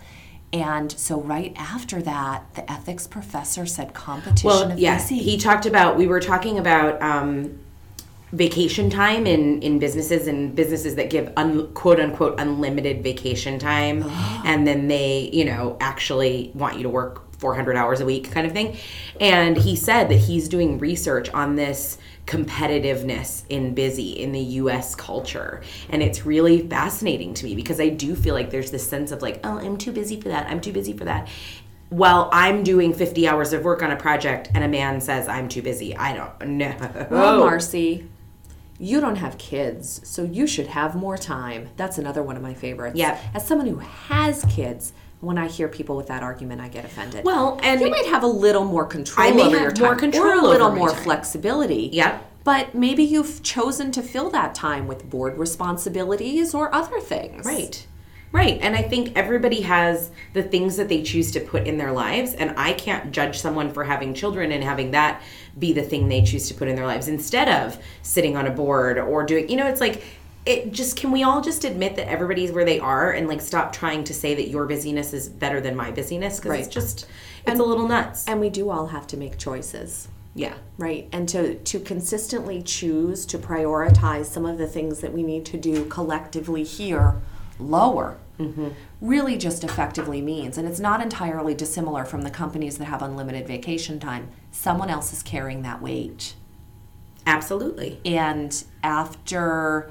And 0.52 0.92
so 0.92 1.18
right 1.18 1.54
after 1.56 2.02
that, 2.02 2.54
the 2.54 2.70
ethics 2.70 3.06
professor 3.06 3.64
said 3.64 3.94
competition 3.94 4.48
Well, 4.48 4.78
yes, 4.78 5.08
busy. 5.08 5.22
he 5.22 5.38
talked 5.38 5.64
about. 5.64 5.96
We 5.96 6.06
were 6.06 6.20
talking 6.20 6.58
about 6.58 7.00
um, 7.00 7.58
vacation 8.32 8.90
time 8.90 9.26
in 9.26 9.62
in 9.62 9.78
businesses 9.78 10.26
and 10.26 10.54
businesses 10.54 10.96
that 10.96 11.08
give 11.08 11.32
un, 11.38 11.72
quote 11.72 12.00
unquote 12.00 12.38
unlimited 12.38 13.02
vacation 13.02 13.58
time, 13.58 14.04
and 14.44 14.66
then 14.66 14.88
they 14.88 15.30
you 15.32 15.46
know 15.46 15.78
actually 15.80 16.50
want 16.54 16.76
you 16.76 16.82
to 16.82 16.90
work 16.90 17.22
400 17.42 17.76
hours 17.76 18.00
a 18.00 18.06
week 18.06 18.30
kind 18.30 18.46
of 18.46 18.52
thing. 18.52 18.76
And 19.20 19.56
he 19.56 19.74
said 19.74 20.08
that 20.08 20.16
he's 20.16 20.48
doing 20.48 20.78
research 20.78 21.28
on 21.30 21.56
this 21.56 21.98
competitiveness 22.26 23.42
in 23.48 23.74
busy 23.74 24.12
in 24.12 24.30
the 24.30 24.40
US 24.40 24.94
culture. 24.94 25.60
And 25.90 26.02
it's 26.02 26.24
really 26.24 26.66
fascinating 26.68 27.34
to 27.34 27.44
me 27.44 27.56
because 27.56 27.80
I 27.80 27.88
do 27.88 28.14
feel 28.14 28.34
like 28.34 28.50
there's 28.50 28.70
this 28.70 28.88
sense 28.88 29.10
of 29.10 29.20
like, 29.22 29.40
oh, 29.42 29.58
I'm 29.58 29.76
too 29.76 29.90
busy 29.90 30.20
for 30.20 30.28
that. 30.28 30.46
I'm 30.46 30.60
too 30.60 30.72
busy 30.72 30.92
for 30.92 31.04
that 31.04 31.28
while 31.88 32.30
I'm 32.32 32.62
doing 32.62 32.94
50 32.94 33.28
hours 33.28 33.52
of 33.52 33.64
work 33.64 33.82
on 33.82 33.90
a 33.90 33.96
project 33.96 34.48
and 34.54 34.64
a 34.64 34.68
man 34.68 34.98
says 35.02 35.28
I'm 35.28 35.46
too 35.46 35.60
busy. 35.60 35.94
I 35.94 36.14
don't 36.14 36.48
know. 36.56 37.06
Well, 37.10 37.40
Marcy, 37.40 38.08
you 38.78 38.98
don't 38.98 39.16
have 39.16 39.36
kids, 39.36 40.00
so 40.08 40.24
you 40.24 40.46
should 40.46 40.68
have 40.68 40.94
more 40.94 41.18
time. 41.18 41.68
That's 41.76 41.98
another 41.98 42.22
one 42.22 42.36
of 42.36 42.42
my 42.42 42.54
favorites. 42.54 42.96
Yep. 42.96 43.20
As 43.34 43.46
someone 43.46 43.66
who 43.66 43.76
has 43.76 44.44
kids, 44.46 44.94
when 45.22 45.38
I 45.38 45.46
hear 45.46 45.68
people 45.68 45.96
with 45.96 46.08
that 46.08 46.24
argument, 46.24 46.60
I 46.60 46.68
get 46.68 46.84
offended. 46.84 47.24
Well, 47.24 47.58
and- 47.62 47.80
you 47.80 47.88
might 47.88 48.06
have 48.06 48.24
a 48.24 48.28
little 48.28 48.64
more 48.64 48.84
control 48.84 49.26
I 49.26 49.30
may 49.30 49.42
over 49.44 49.56
have 49.56 49.62
your 49.62 49.70
time, 49.70 49.84
more 49.84 49.94
control 49.94 50.26
or 50.26 50.32
a 50.32 50.48
little 50.48 50.72
more 50.72 50.90
time. 50.90 51.02
flexibility. 51.04 51.90
Yep. 51.92 52.30
But 52.42 52.74
maybe 52.74 53.04
you've 53.04 53.40
chosen 53.44 53.92
to 53.92 54.02
fill 54.02 54.30
that 54.30 54.52
time 54.52 54.88
with 54.88 55.08
board 55.08 55.38
responsibilities 55.38 56.54
or 56.54 56.74
other 56.74 56.98
things. 57.00 57.46
Right. 57.46 57.86
Right. 58.32 58.58
And 58.62 58.74
I 58.74 58.82
think 58.82 59.12
everybody 59.14 59.60
has 59.60 60.10
the 60.32 60.42
things 60.42 60.76
that 60.76 60.88
they 60.88 61.02
choose 61.02 61.30
to 61.32 61.40
put 61.40 61.68
in 61.68 61.78
their 61.78 61.92
lives. 61.92 62.34
And 62.34 62.54
I 62.56 62.72
can't 62.72 63.12
judge 63.12 63.38
someone 63.38 63.72
for 63.72 63.84
having 63.84 64.14
children 64.14 64.50
and 64.50 64.64
having 64.64 64.90
that 64.90 65.22
be 65.56 65.72
the 65.72 65.82
thing 65.82 66.08
they 66.08 66.22
choose 66.22 66.48
to 66.48 66.54
put 66.54 66.66
in 66.66 66.74
their 66.74 66.86
lives 66.86 67.06
instead 67.06 67.48
of 67.48 67.78
sitting 68.02 68.36
on 68.36 68.46
a 68.46 68.50
board 68.50 68.98
or 68.98 69.22
doing, 69.24 69.48
you 69.48 69.56
know, 69.56 69.66
it's 69.68 69.80
like, 69.82 70.02
it 70.44 70.72
just 70.72 70.96
can 70.96 71.12
we 71.12 71.22
all 71.22 71.40
just 71.40 71.64
admit 71.64 71.96
that 71.96 72.08
everybody's 72.08 72.50
where 72.50 72.64
they 72.64 72.80
are 72.80 73.12
and 73.12 73.28
like 73.28 73.40
stop 73.40 73.72
trying 73.72 74.02
to 74.04 74.14
say 74.14 74.34
that 74.34 74.48
your 74.48 74.66
busyness 74.66 75.12
is 75.12 75.28
better 75.28 75.60
than 75.60 75.76
my 75.76 75.90
busyness 75.90 76.40
because 76.40 76.58
it's 76.58 76.74
just 76.74 77.06
it's 77.46 77.60
a 77.60 77.62
little 77.62 77.86
nuts 77.86 78.26
And 78.26 78.40
we 78.40 78.50
do 78.50 78.70
all 78.70 78.88
have 78.88 79.06
to 79.08 79.16
make 79.16 79.38
choices. 79.38 80.08
yeah 80.34 80.54
Right. 80.78 81.08
And 81.12 81.28
to, 81.28 81.56
to 81.56 81.80
consistently 81.80 82.62
choose 82.62 83.24
to 83.26 83.38
prioritize 83.38 84.26
some 84.26 84.46
of 84.46 84.58
the 84.58 84.66
things 84.66 85.00
that 85.00 85.12
we 85.12 85.22
need 85.22 85.44
to 85.46 85.56
do 85.58 85.84
collectively 85.86 86.64
here 86.64 87.20
lower 87.58 88.18
mm-hmm. 88.38 88.68
really 89.00 89.36
just 89.36 89.62
effectively 89.64 90.20
means, 90.20 90.58
and 90.58 90.66
it's 90.66 90.80
not 90.80 91.00
entirely 91.00 91.54
dissimilar 91.54 92.04
from 92.04 92.22
the 92.22 92.30
companies 92.30 92.78
that 92.78 92.86
have 92.86 93.02
unlimited 93.02 93.46
vacation 93.46 94.00
time, 94.00 94.28
someone 94.50 94.90
else 94.90 95.12
is 95.12 95.22
carrying 95.22 95.62
that 95.62 95.80
weight. 95.80 96.34
absolutely 97.26 98.00
And 98.04 98.64
after, 98.82 99.90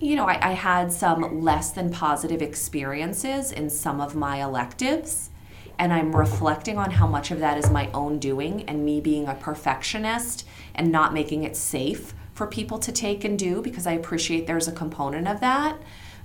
you 0.00 0.16
know, 0.16 0.26
I, 0.26 0.50
I 0.50 0.52
had 0.52 0.92
some 0.92 1.42
less 1.42 1.70
than 1.70 1.90
positive 1.90 2.42
experiences 2.42 3.52
in 3.52 3.68
some 3.70 4.00
of 4.00 4.14
my 4.14 4.42
electives. 4.42 5.30
And 5.78 5.92
I'm 5.92 6.14
reflecting 6.14 6.76
on 6.76 6.90
how 6.90 7.06
much 7.06 7.30
of 7.30 7.38
that 7.40 7.56
is 7.56 7.70
my 7.70 7.88
own 7.92 8.18
doing 8.18 8.62
and 8.68 8.84
me 8.84 9.00
being 9.00 9.28
a 9.28 9.34
perfectionist 9.34 10.46
and 10.74 10.90
not 10.90 11.14
making 11.14 11.44
it 11.44 11.56
safe 11.56 12.14
for 12.34 12.46
people 12.46 12.78
to 12.80 12.92
take 12.92 13.24
and 13.24 13.38
do 13.38 13.62
because 13.62 13.86
I 13.86 13.92
appreciate 13.92 14.46
there's 14.46 14.68
a 14.68 14.72
component 14.72 15.28
of 15.28 15.40
that. 15.40 15.76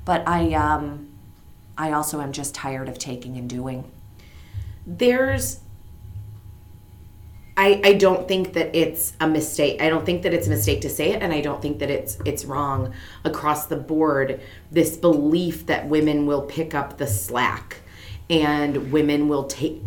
But 0.06 0.28
I, 0.28 0.54
um, 0.54 1.10
I 1.78 1.92
also 1.92 2.20
am 2.22 2.32
just 2.32 2.56
tired 2.56 2.90
of 2.90 2.98
taking 2.98 3.38
and 3.38 3.50
doing. 3.50 3.92
there's 4.86 5.60
I, 7.56 7.82
I 7.84 7.94
don't 7.94 8.28
think 8.28 8.54
that 8.54 8.76
it's 8.76 9.14
a 9.20 9.28
mistake. 9.28 9.82
I 9.82 9.90
don't 9.90 10.06
think 10.06 10.24
that 10.24 10.34
it's 10.34 10.48
a 10.48 10.50
mistake 10.50 10.82
to 10.82 10.90
say 10.90 11.12
it, 11.12 11.22
and 11.22 11.32
I 11.32 11.42
don't 11.42 11.62
think 11.62 11.80
that 11.80 11.90
it's 11.90 12.18
it's 12.26 12.46
wrong 12.46 12.94
across 13.24 13.68
the 13.68 13.76
board. 13.76 14.42
This 14.72 14.98
belief 14.98 15.68
that 15.68 15.88
women 15.88 16.26
will 16.26 16.42
pick 16.42 16.74
up 16.74 16.98
the 16.98 17.08
slack 17.08 17.82
and 18.30 18.92
women 18.92 19.28
will 19.28 19.46
take 19.46 19.82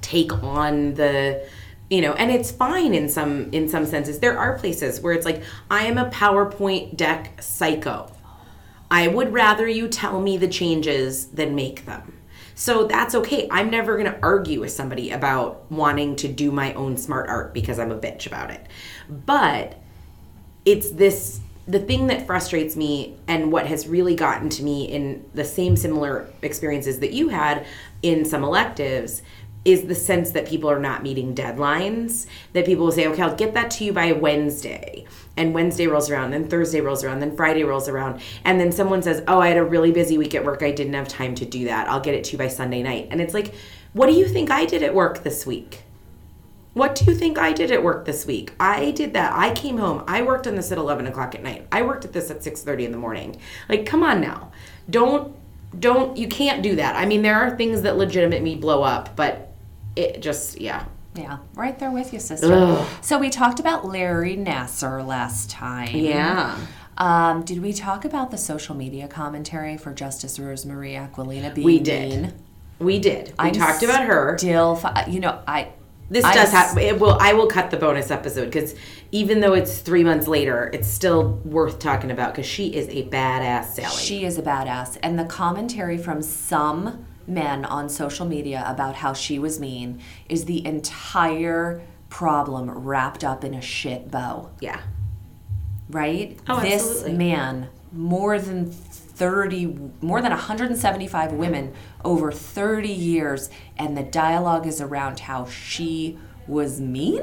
take 0.00 0.32
on 0.42 0.94
the 0.94 1.46
you 1.90 2.00
know 2.00 2.12
and 2.14 2.30
it's 2.30 2.50
fine 2.50 2.94
in 2.94 3.08
some 3.08 3.52
in 3.52 3.68
some 3.68 3.86
senses 3.86 4.18
there 4.18 4.36
are 4.36 4.58
places 4.58 5.00
where 5.00 5.12
it's 5.12 5.24
like 5.24 5.42
i 5.70 5.84
am 5.84 5.96
a 5.96 6.10
powerpoint 6.10 6.96
deck 6.96 7.40
psycho 7.40 8.10
I 8.92 9.08
would 9.08 9.32
rather 9.32 9.66
you 9.66 9.88
tell 9.88 10.20
me 10.20 10.36
the 10.36 10.46
changes 10.46 11.28
than 11.28 11.54
make 11.54 11.86
them. 11.86 12.12
So 12.54 12.84
that's 12.84 13.14
okay. 13.14 13.48
I'm 13.50 13.70
never 13.70 13.96
going 13.96 14.12
to 14.12 14.18
argue 14.22 14.60
with 14.60 14.72
somebody 14.72 15.10
about 15.10 15.70
wanting 15.70 16.16
to 16.16 16.28
do 16.28 16.50
my 16.50 16.74
own 16.74 16.96
smart 16.96 17.28
art 17.28 17.54
because 17.54 17.78
I'm 17.78 17.90
a 17.90 17.98
bitch 17.98 18.26
about 18.26 18.50
it. 18.50 18.66
But 19.08 19.76
it's 20.64 20.90
this 20.90 21.40
the 21.66 21.78
thing 21.78 22.08
that 22.08 22.26
frustrates 22.26 22.74
me 22.74 23.16
and 23.28 23.52
what 23.52 23.66
has 23.66 23.86
really 23.86 24.16
gotten 24.16 24.48
to 24.48 24.64
me 24.64 24.84
in 24.84 25.24
the 25.32 25.44
same 25.44 25.76
similar 25.76 26.28
experiences 26.42 26.98
that 26.98 27.12
you 27.12 27.28
had 27.28 27.64
in 28.02 28.24
some 28.24 28.42
electives 28.42 29.22
is 29.64 29.84
the 29.84 29.94
sense 29.94 30.32
that 30.32 30.46
people 30.46 30.68
are 30.70 30.78
not 30.78 31.02
meeting 31.02 31.34
deadlines 31.34 32.26
that 32.52 32.66
people 32.66 32.84
will 32.84 32.92
say 32.92 33.06
okay 33.06 33.22
i'll 33.22 33.34
get 33.34 33.54
that 33.54 33.70
to 33.70 33.84
you 33.84 33.92
by 33.92 34.12
wednesday 34.12 35.04
and 35.36 35.54
wednesday 35.54 35.86
rolls 35.86 36.10
around 36.10 36.30
then 36.30 36.48
thursday 36.48 36.80
rolls 36.80 37.04
around 37.04 37.20
then 37.20 37.36
friday 37.36 37.62
rolls 37.62 37.88
around 37.88 38.20
and 38.44 38.60
then 38.60 38.72
someone 38.72 39.02
says 39.02 39.22
oh 39.28 39.40
i 39.40 39.48
had 39.48 39.56
a 39.56 39.64
really 39.64 39.92
busy 39.92 40.18
week 40.18 40.34
at 40.34 40.44
work 40.44 40.62
i 40.62 40.70
didn't 40.70 40.94
have 40.94 41.08
time 41.08 41.34
to 41.34 41.44
do 41.44 41.64
that 41.64 41.88
i'll 41.88 42.00
get 42.00 42.14
it 42.14 42.24
to 42.24 42.32
you 42.32 42.38
by 42.38 42.48
sunday 42.48 42.82
night 42.82 43.08
and 43.10 43.20
it's 43.20 43.34
like 43.34 43.54
what 43.92 44.06
do 44.06 44.12
you 44.12 44.26
think 44.26 44.50
i 44.50 44.64
did 44.64 44.82
at 44.82 44.94
work 44.94 45.22
this 45.22 45.46
week 45.46 45.84
what 46.74 46.94
do 46.94 47.04
you 47.04 47.14
think 47.14 47.38
I 47.38 47.52
did 47.52 47.70
at 47.70 47.82
work 47.82 48.06
this 48.06 48.24
week? 48.24 48.54
I 48.58 48.92
did 48.92 49.12
that. 49.12 49.32
I 49.34 49.52
came 49.52 49.76
home. 49.76 50.04
I 50.08 50.22
worked 50.22 50.46
on 50.46 50.54
this 50.54 50.72
at 50.72 50.78
eleven 50.78 51.06
o'clock 51.06 51.34
at 51.34 51.42
night. 51.42 51.66
I 51.70 51.82
worked 51.82 52.06
at 52.06 52.14
this 52.14 52.30
at 52.30 52.42
six 52.42 52.62
thirty 52.62 52.86
in 52.86 52.92
the 52.92 52.98
morning. 52.98 53.36
Like, 53.68 53.84
come 53.84 54.02
on 54.02 54.22
now. 54.22 54.52
Don't 54.88 55.36
don't 55.78 56.16
you 56.16 56.28
can't 56.28 56.62
do 56.62 56.76
that. 56.76 56.96
I 56.96 57.04
mean, 57.04 57.20
there 57.20 57.36
are 57.36 57.56
things 57.56 57.82
that 57.82 57.98
legitimately 57.98 58.56
blow 58.56 58.82
up, 58.82 59.14
but 59.16 59.51
it 59.96 60.20
just 60.20 60.60
yeah. 60.60 60.84
Yeah, 61.14 61.38
right 61.54 61.78
there 61.78 61.90
with 61.90 62.14
you, 62.14 62.18
sister. 62.20 62.50
Ugh. 62.50 62.88
So 63.02 63.18
we 63.18 63.28
talked 63.28 63.60
about 63.60 63.84
Larry 63.84 64.34
Nassar 64.34 65.06
last 65.06 65.50
time. 65.50 65.94
Yeah. 65.94 66.56
Um, 66.96 67.42
did 67.44 67.60
we 67.62 67.74
talk 67.74 68.06
about 68.06 68.30
the 68.30 68.38
social 68.38 68.74
media 68.74 69.08
commentary 69.08 69.76
for 69.76 69.92
Justice 69.92 70.38
Rosemary 70.38 70.92
Aquilina 70.92 71.54
being 71.54 71.66
We 71.66 71.80
did. 71.80 72.08
mean? 72.22 72.32
We 72.78 72.98
did. 72.98 73.28
We 73.28 73.34
I'm 73.38 73.52
talked 73.52 73.82
about 73.82 74.04
her. 74.04 74.36
Still, 74.38 74.76
fi- 74.76 75.04
you 75.06 75.20
know, 75.20 75.38
I. 75.46 75.68
This 76.08 76.24
I 76.24 76.34
does 76.34 76.50
have 76.52 76.76
it 76.76 76.98
will 77.00 77.16
I 77.20 77.32
will 77.32 77.46
cut 77.46 77.70
the 77.70 77.78
bonus 77.78 78.10
episode 78.10 78.46
because 78.46 78.74
even 79.12 79.40
though 79.40 79.54
it's 79.54 79.78
three 79.78 80.04
months 80.04 80.28
later, 80.28 80.68
it's 80.74 80.88
still 80.88 81.40
worth 81.44 81.78
talking 81.78 82.10
about 82.10 82.34
because 82.34 82.46
she 82.46 82.74
is 82.74 82.86
a 82.88 83.04
badass 83.08 83.64
Sally. 83.74 83.96
She 83.96 84.24
is 84.24 84.36
a 84.36 84.42
badass, 84.42 84.98
and 85.02 85.18
the 85.18 85.24
commentary 85.24 85.96
from 85.96 86.20
some 86.20 87.06
men 87.26 87.64
on 87.64 87.88
social 87.88 88.26
media 88.26 88.64
about 88.66 88.96
how 88.96 89.12
she 89.12 89.38
was 89.38 89.60
mean 89.60 90.00
is 90.28 90.44
the 90.44 90.64
entire 90.66 91.82
problem 92.08 92.70
wrapped 92.70 93.24
up 93.24 93.44
in 93.44 93.54
a 93.54 93.60
shit 93.62 94.10
bow. 94.10 94.50
yeah. 94.60 94.80
right? 95.88 96.38
Oh, 96.48 96.60
this 96.60 96.82
absolutely. 96.82 97.14
man, 97.14 97.68
more 97.92 98.38
than 98.38 98.70
30, 98.70 99.90
more 100.00 100.20
than 100.20 100.30
175 100.30 101.32
women 101.32 101.74
over 102.04 102.32
30 102.32 102.88
years, 102.88 103.50
and 103.76 103.96
the 103.96 104.02
dialogue 104.02 104.66
is 104.66 104.80
around 104.80 105.20
how 105.20 105.46
she 105.46 106.18
was 106.46 106.80
mean? 106.80 107.22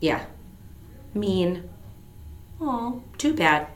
Yeah. 0.00 0.24
Mean. 1.14 1.68
Oh, 2.60 3.02
Too 3.18 3.34
bad. 3.34 3.68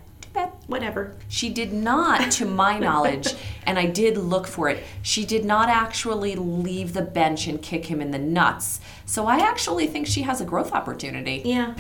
Too 0.67 0.73
bad. 0.73 0.81
Whatever. 0.81 1.15
She 1.29 1.49
did 1.49 1.73
not, 1.73 2.31
to 2.33 2.45
my 2.45 2.79
knowledge, 2.81 3.35
and 3.65 3.79
I 3.79 3.87
did 3.87 4.17
look 4.17 4.47
for 4.47 4.69
it, 4.69 4.83
she 5.03 5.25
did 5.25 5.45
not 5.45 5.69
actually 5.69 6.35
leave 6.35 6.93
the 6.93 7.03
bench 7.03 7.47
and 7.47 7.61
kick 7.61 7.87
him 7.87 8.01
in 8.01 8.11
the 8.11 8.19
nuts. 8.19 8.81
So 9.05 9.27
I 9.27 9.39
actually 9.39 9.87
think 9.87 10.07
she 10.07 10.23
has 10.23 10.41
a 10.41 10.45
growth 10.45 10.73
opportunity. 10.73 11.43
Yeah. 11.45 11.75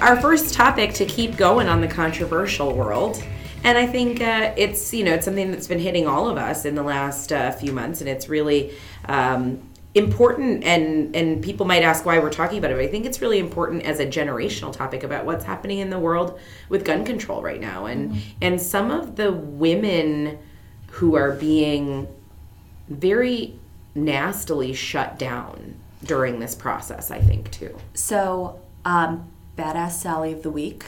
Our 0.00 0.20
first 0.20 0.54
topic 0.54 0.94
to 0.94 1.04
keep 1.04 1.36
going 1.36 1.66
on 1.68 1.80
the 1.80 1.88
controversial 1.88 2.72
world, 2.72 3.20
and 3.64 3.76
I 3.76 3.84
think 3.84 4.20
uh, 4.20 4.52
it's 4.56 4.94
you 4.94 5.02
know 5.02 5.14
it's 5.14 5.24
something 5.24 5.50
that's 5.50 5.66
been 5.66 5.80
hitting 5.80 6.06
all 6.06 6.28
of 6.28 6.36
us 6.36 6.64
in 6.64 6.76
the 6.76 6.84
last 6.84 7.32
uh, 7.32 7.50
few 7.50 7.72
months, 7.72 8.00
and 8.00 8.08
it's 8.08 8.28
really 8.28 8.72
um, 9.06 9.60
important. 9.94 10.64
And 10.64 11.14
and 11.14 11.42
people 11.42 11.66
might 11.66 11.82
ask 11.82 12.04
why 12.04 12.18
we're 12.18 12.30
talking 12.30 12.58
about 12.58 12.70
it, 12.70 12.74
but 12.74 12.84
I 12.84 12.88
think 12.88 13.06
it's 13.06 13.20
really 13.20 13.38
important 13.38 13.84
as 13.84 14.00
a 14.00 14.06
generational 14.06 14.72
topic 14.72 15.02
about 15.02 15.24
what's 15.24 15.44
happening 15.44 15.78
in 15.78 15.90
the 15.90 15.98
world 15.98 16.38
with 16.68 16.84
gun 16.84 17.04
control 17.04 17.42
right 17.42 17.60
now, 17.60 17.86
and 17.86 18.20
and 18.40 18.60
some 18.60 18.90
of 18.90 19.16
the 19.16 19.32
women 19.32 20.38
who 20.92 21.14
are 21.14 21.32
being 21.32 22.08
very 22.88 23.58
nastily 23.94 24.72
shut 24.72 25.18
down 25.18 25.74
during 26.04 26.38
this 26.38 26.54
process, 26.54 27.10
I 27.10 27.20
think, 27.20 27.50
too. 27.50 27.76
So, 27.94 28.60
um, 28.84 29.30
Badass 29.56 29.92
Sally 29.92 30.32
of 30.32 30.42
the 30.42 30.50
Week, 30.50 30.84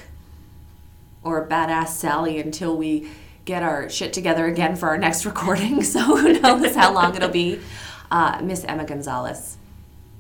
or 1.23 1.47
Badass 1.47 1.89
Sally 1.89 2.39
until 2.39 2.77
we 2.77 3.09
get 3.45 3.63
our 3.63 3.89
shit 3.91 4.13
together 4.13 4.47
again 4.47 4.77
for 4.77 4.89
our 4.89 4.99
next 4.99 5.25
recording. 5.27 5.83
So, 5.83 6.01
who 6.17 6.41
knows 6.41 6.75
how 6.75 6.93
long 6.95 7.15
it'll 7.15 7.29
be. 7.29 7.61
Uh, 8.11 8.41
Miss 8.43 8.65
Emma 8.65 8.85
Gonzalez. 8.85 9.57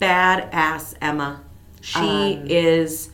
Badass 0.01 0.95
Emma. 1.01 1.43
She 1.81 1.99
Um, 1.99 2.47
is 2.49 3.11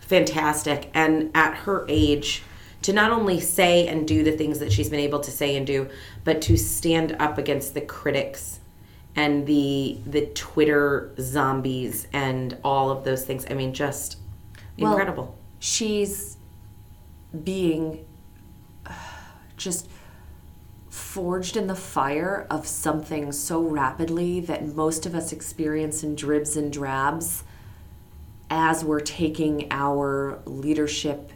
fantastic. 0.00 0.90
And 0.94 1.30
at 1.34 1.54
her 1.58 1.84
age, 1.88 2.42
to 2.82 2.92
not 2.92 3.10
only 3.10 3.40
say 3.40 3.86
and 3.86 4.06
do 4.06 4.22
the 4.22 4.32
things 4.32 4.58
that 4.58 4.70
she's 4.70 4.90
been 4.90 5.00
able 5.00 5.20
to 5.20 5.30
say 5.30 5.56
and 5.56 5.66
do, 5.66 5.88
but 6.22 6.42
to 6.42 6.56
stand 6.56 7.16
up 7.18 7.38
against 7.38 7.72
the 7.74 7.80
critics 7.80 8.60
and 9.16 9.46
the 9.46 9.98
the 10.06 10.26
Twitter 10.26 11.12
zombies 11.20 12.06
and 12.12 12.58
all 12.62 12.90
of 12.90 13.04
those 13.04 13.24
things. 13.24 13.46
I 13.48 13.54
mean, 13.54 13.72
just 13.72 14.18
Well, 14.78 14.90
incredible. 14.90 15.34
She's 15.60 16.36
being 17.42 18.04
uh, 18.84 18.92
just 19.56 19.88
forged 20.94 21.56
in 21.56 21.66
the 21.66 21.74
fire 21.74 22.46
of 22.48 22.68
something 22.68 23.32
so 23.32 23.60
rapidly 23.60 24.38
that 24.38 24.64
most 24.76 25.04
of 25.06 25.12
us 25.12 25.32
experience 25.32 26.04
in 26.04 26.14
dribs 26.14 26.56
and 26.56 26.72
drabs 26.72 27.42
as 28.48 28.84
we're 28.84 29.00
taking 29.00 29.66
our 29.72 30.38
leadership 30.44 31.32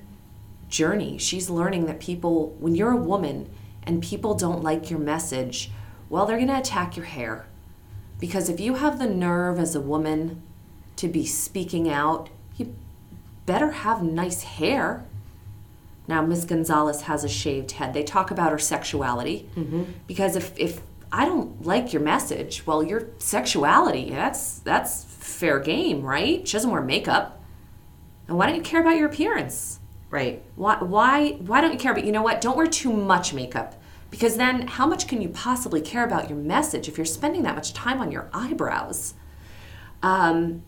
journey. 0.68 1.18
She's 1.18 1.50
learning 1.50 1.86
that 1.86 1.98
people, 1.98 2.54
when 2.60 2.76
you're 2.76 2.92
a 2.92 2.96
woman 2.96 3.50
and 3.82 4.00
people 4.00 4.34
don't 4.34 4.62
like 4.62 4.90
your 4.90 5.00
message, 5.00 5.72
well, 6.08 6.24
they're 6.24 6.36
going 6.36 6.46
to 6.46 6.58
attack 6.58 6.96
your 6.96 7.06
hair. 7.06 7.46
Because 8.20 8.48
if 8.48 8.60
you 8.60 8.74
have 8.76 9.00
the 9.00 9.08
nerve 9.08 9.58
as 9.58 9.74
a 9.74 9.80
woman 9.80 10.40
to 10.94 11.08
be 11.08 11.26
speaking 11.26 11.90
out, 11.90 12.28
you 12.56 12.76
better 13.44 13.72
have 13.72 14.04
nice 14.04 14.42
hair. 14.42 15.04
Now, 16.08 16.22
Ms. 16.22 16.46
Gonzalez 16.46 17.02
has 17.02 17.22
a 17.22 17.28
shaved 17.28 17.72
head. 17.72 17.92
They 17.92 18.02
talk 18.02 18.30
about 18.30 18.50
her 18.50 18.58
sexuality 18.58 19.48
because 20.06 20.34
if, 20.36 20.58
if 20.58 20.80
I 21.12 21.26
don't 21.26 21.64
like 21.64 21.92
your 21.92 22.02
message, 22.02 22.66
well, 22.66 22.82
your 22.82 23.10
sexuality, 23.18 24.10
that's, 24.10 24.58
that's 24.60 25.04
fair 25.04 25.60
game, 25.60 26.02
right? 26.02 26.48
She 26.48 26.52
doesn't 26.54 26.70
wear 26.70 26.80
makeup. 26.80 27.40
And 28.26 28.38
why 28.38 28.46
don't 28.46 28.56
you 28.56 28.62
care 28.62 28.80
about 28.80 28.96
your 28.96 29.06
appearance? 29.06 29.80
Right. 30.10 30.42
Why, 30.56 30.76
why, 30.76 31.32
why 31.32 31.60
don't 31.60 31.72
you 31.72 31.78
care? 31.78 31.92
But 31.92 32.04
you 32.04 32.12
know 32.12 32.22
what? 32.22 32.40
Don't 32.40 32.56
wear 32.56 32.66
too 32.66 32.92
much 32.92 33.34
makeup. 33.34 33.74
Because 34.10 34.38
then, 34.38 34.66
how 34.66 34.86
much 34.86 35.06
can 35.06 35.20
you 35.20 35.28
possibly 35.28 35.82
care 35.82 36.04
about 36.04 36.30
your 36.30 36.38
message 36.38 36.88
if 36.88 36.96
you're 36.96 37.04
spending 37.04 37.42
that 37.42 37.54
much 37.54 37.74
time 37.74 38.00
on 38.00 38.10
your 38.10 38.30
eyebrows? 38.32 39.12
Um, 40.02 40.62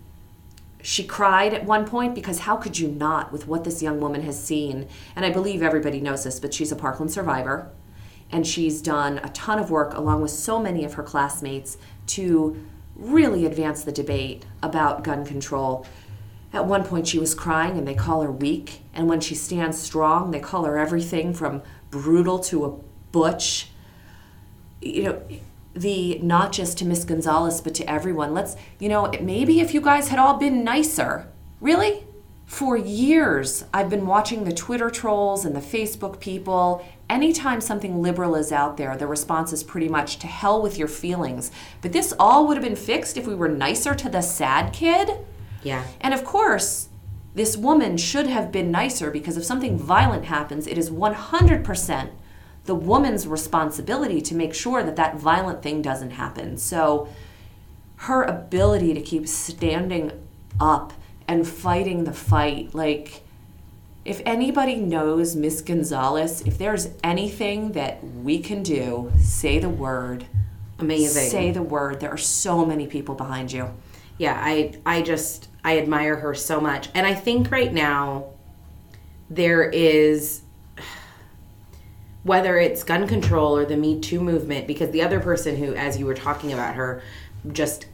she 0.83 1.05
cried 1.05 1.53
at 1.53 1.65
one 1.65 1.87
point 1.87 2.15
because 2.15 2.41
how 2.41 2.57
could 2.57 2.79
you 2.79 2.89
not 2.89 3.33
with 3.33 3.47
what 3.47 3.65
this 3.65 3.83
young 3.83 4.01
woman 4.01 4.23
has 4.23 4.43
seen? 4.43 4.89
And 5.15 5.25
I 5.25 5.31
believe 5.31 5.63
everybody 5.63 6.01
knows 6.01 6.25
this, 6.25 6.41
but 6.41 6.55
she's 6.55 6.73
a 6.73 6.77
Parkland 6.77 7.13
survivor. 7.13 7.71
And 8.33 8.47
she's 8.47 8.81
done 8.81 9.19
a 9.19 9.29
ton 9.31 9.59
of 9.59 9.71
work 9.71 9.95
along 9.95 10.23
with 10.23 10.31
so 10.31 10.61
many 10.61 10.85
of 10.85 10.95
her 10.95 11.03
classmates 11.03 11.77
to 12.09 12.65
really 12.95 13.47
advance 13.47 13.83
the 13.83 13.93
debate 13.93 14.45
about 14.63 15.03
gun 15.03 15.25
control. 15.25 15.87
At 16.53 16.67
one 16.67 16.85
point, 16.85 17.09
she 17.09 17.19
was 17.19 17.35
crying 17.35 17.77
and 17.77 17.87
they 17.87 17.95
call 17.95 18.23
her 18.23 18.31
weak. 18.31 18.83
And 18.95 19.09
when 19.09 19.21
she 19.21 19.35
stands 19.35 19.79
strong, 19.79 20.31
they 20.31 20.41
call 20.41 20.65
her 20.65 20.79
everything 20.79 21.33
from 21.33 21.63
brutal 21.91 22.39
to 22.41 22.65
a 22.65 22.77
butch. 23.13 23.69
You 24.81 25.03
know, 25.03 25.23
the 25.75 26.19
not 26.19 26.53
just 26.53 26.79
to 26.79 26.85
Miss 26.85 27.05
Gonzalez, 27.05 27.61
but 27.61 27.75
to 27.77 27.91
everyone. 27.91 28.35
Let's, 28.35 28.57
you 28.79 28.89
know, 28.89 29.11
maybe 29.21 29.61
if 29.61 29.73
you 29.75 29.81
guys 29.81 30.09
had 30.09 30.19
all 30.19 30.35
been 30.35 30.65
nicer. 30.65 31.29
Really? 31.61 32.05
For 32.47 32.77
years, 32.77 33.65
I've 33.73 33.89
been 33.89 34.07
watching 34.07 34.43
the 34.43 34.53
Twitter 34.53 34.91
trolls 34.91 35.45
and 35.45 35.55
the 35.55 35.61
Facebook 35.61 36.19
people. 36.19 36.85
Anytime 37.09 37.61
something 37.61 38.03
liberal 38.03 38.35
is 38.35 38.51
out 38.51 38.77
there, 38.77 38.97
the 38.97 39.07
response 39.07 39.53
is 39.53 39.63
pretty 39.63 39.89
much 39.89 40.19
to 40.19 40.27
hell 40.27 40.61
with 40.61 40.77
your 40.77 40.89
feelings. 40.89 41.53
But 41.81 41.93
this 41.93 42.13
all 42.19 42.49
would 42.49 42.57
have 42.57 42.65
been 42.65 42.75
fixed 42.75 43.17
if 43.17 43.27
we 43.27 43.37
were 43.37 43.49
nicer 43.49 43.95
to 43.95 44.09
the 44.09 44.21
sad 44.21 44.73
kid. 44.73 45.11
Yeah. 45.63 45.85
And 46.01 46.13
of 46.13 46.25
course, 46.25 46.89
this 47.35 47.57
woman 47.57 47.97
should 47.97 48.27
have 48.27 48.51
been 48.51 48.73
nicer 48.73 49.11
because 49.11 49.37
if 49.37 49.45
something 49.45 49.79
violent 49.79 50.25
happens, 50.25 50.67
it 50.67 50.77
is 50.77 50.91
100% 50.91 52.11
the 52.71 52.75
woman's 52.93 53.27
responsibility 53.27 54.21
to 54.21 54.33
make 54.43 54.55
sure 54.55 54.81
that 54.85 54.95
that 54.95 55.13
violent 55.17 55.61
thing 55.61 55.83
doesn't 55.83 56.13
happen. 56.13 56.57
So 56.57 57.09
her 58.07 58.23
ability 58.23 58.95
to 58.95 59.01
keep 59.01 59.27
standing 59.27 60.13
up 60.61 60.93
and 61.27 61.41
fighting 61.65 62.05
the 62.05 62.13
fight, 62.13 62.73
like, 62.73 63.23
if 64.05 64.23
anybody 64.25 64.77
knows 64.77 65.35
Miss 65.35 65.61
Gonzalez, 65.63 66.43
if 66.43 66.59
there's 66.59 66.87
anything 67.03 67.73
that 67.73 67.95
we 68.27 68.39
can 68.39 68.63
do, 68.63 69.11
say 69.19 69.59
the 69.59 69.69
word. 69.87 70.27
Amazing. 70.79 71.31
Say 71.31 71.51
the 71.51 71.63
word. 71.63 71.99
There 71.99 72.13
are 72.13 72.25
so 72.43 72.65
many 72.65 72.87
people 72.87 73.17
behind 73.17 73.51
you. 73.57 73.65
yeah 74.27 74.39
i 74.53 74.55
i 74.87 74.97
just 75.03 75.49
i 75.65 75.73
admire 75.83 76.17
her 76.25 76.35
so 76.35 76.57
much 76.61 76.89
and 76.95 77.05
i 77.07 77.15
think 77.27 77.51
right 77.51 77.73
now 77.73 78.27
there 79.41 79.63
is 79.71 80.43
whether 82.23 82.59
it's 82.59 82.83
gun 82.83 83.07
control 83.09 83.57
or 83.57 83.65
the 83.65 83.77
me 83.77 83.99
too 84.01 84.21
movement 84.21 84.67
because 84.67 84.91
the 84.91 85.03
other 85.03 85.21
person 85.21 85.57
who 85.57 85.75
as 85.75 85.99
you 85.99 86.07
were 86.07 86.15
talking 86.15 86.53
about 86.53 86.75
her 86.75 87.03
just 87.53 87.87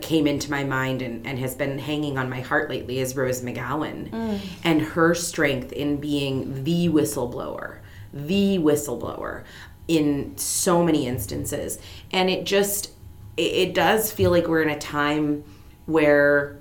came 0.00 0.26
into 0.26 0.50
my 0.50 0.64
mind 0.64 1.02
and, 1.02 1.24
and 1.24 1.38
has 1.38 1.54
been 1.54 1.78
hanging 1.78 2.18
on 2.18 2.28
my 2.28 2.40
heart 2.40 2.68
lately 2.68 2.98
is 2.98 3.14
rose 3.14 3.42
mcgowan 3.42 4.10
mm. 4.10 4.40
and 4.64 4.82
her 4.82 5.14
strength 5.14 5.70
in 5.72 5.96
being 5.98 6.64
the 6.64 6.88
whistleblower 6.88 7.78
the 8.12 8.58
whistleblower 8.58 9.44
in 9.88 10.36
so 10.36 10.84
many 10.84 11.06
instances. 11.06 11.78
And 12.12 12.30
it 12.30 12.44
just 12.44 12.90
it, 13.36 13.42
it 13.42 13.74
does 13.74 14.12
feel 14.12 14.30
like 14.30 14.46
we're 14.46 14.62
in 14.62 14.70
a 14.70 14.78
time 14.78 15.44
where 15.86 16.58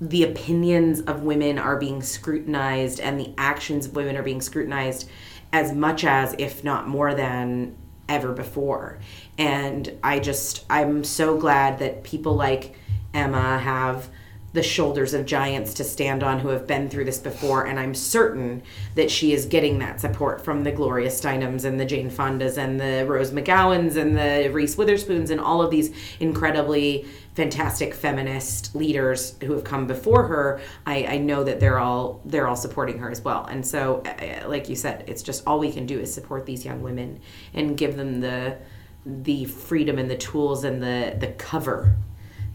the 0.00 0.22
opinions 0.22 1.00
of 1.02 1.22
women 1.22 1.58
are 1.58 1.76
being 1.76 2.02
scrutinized 2.02 3.00
and 3.00 3.18
the 3.18 3.34
actions 3.36 3.86
of 3.86 3.96
women 3.96 4.16
are 4.16 4.22
being 4.22 4.40
scrutinized 4.40 5.08
as 5.52 5.72
much 5.72 6.04
as 6.04 6.34
if 6.38 6.62
not 6.64 6.88
more 6.88 7.14
than 7.14 7.76
ever 8.08 8.32
before. 8.32 8.98
And 9.36 9.98
i 10.02 10.18
just 10.18 10.64
i'm 10.70 11.04
so 11.04 11.36
glad 11.38 11.78
that 11.78 12.02
people 12.02 12.34
like 12.34 12.74
emma 13.14 13.58
have 13.58 14.08
the 14.52 14.62
shoulders 14.62 15.14
of 15.14 15.26
giants 15.26 15.74
to 15.74 15.84
stand 15.84 16.22
on 16.22 16.38
who 16.38 16.48
have 16.48 16.66
been 16.66 16.88
through 16.88 17.04
this 17.04 17.18
before 17.18 17.66
and 17.66 17.78
i'm 17.78 17.94
certain 17.94 18.62
that 18.94 19.10
she 19.10 19.32
is 19.32 19.46
getting 19.46 19.78
that 19.78 20.00
support 20.00 20.44
from 20.44 20.64
the 20.64 20.72
gloria 20.72 21.08
steinems 21.08 21.64
and 21.64 21.78
the 21.78 21.84
jane 21.84 22.10
fondas 22.10 22.56
and 22.56 22.80
the 22.80 23.04
rose 23.06 23.30
mcgowans 23.30 23.96
and 23.96 24.16
the 24.16 24.50
reese 24.52 24.76
witherspoons 24.76 25.30
and 25.30 25.40
all 25.40 25.60
of 25.60 25.70
these 25.70 25.90
incredibly 26.20 27.06
fantastic 27.38 27.94
feminist 27.94 28.74
leaders 28.74 29.36
who 29.44 29.52
have 29.52 29.62
come 29.62 29.86
before 29.86 30.26
her. 30.26 30.60
I, 30.84 31.04
I 31.04 31.18
know 31.18 31.44
that 31.44 31.60
they're 31.60 31.78
all 31.78 32.20
they're 32.24 32.48
all 32.48 32.56
supporting 32.56 32.98
her 32.98 33.12
as 33.12 33.20
well. 33.20 33.44
And 33.44 33.64
so 33.64 34.02
uh, 34.02 34.48
like 34.48 34.68
you 34.68 34.74
said 34.74 35.04
it's 35.06 35.22
just 35.22 35.46
all 35.46 35.60
we 35.60 35.70
can 35.70 35.86
do 35.86 36.00
is 36.00 36.12
support 36.12 36.46
these 36.46 36.64
young 36.64 36.82
women 36.82 37.20
and 37.54 37.76
give 37.76 37.94
them 37.94 38.20
the 38.20 38.58
the 39.06 39.44
freedom 39.44 39.98
and 39.98 40.10
the 40.10 40.16
tools 40.16 40.64
and 40.64 40.82
the 40.82 41.16
the 41.16 41.28
cover 41.28 41.94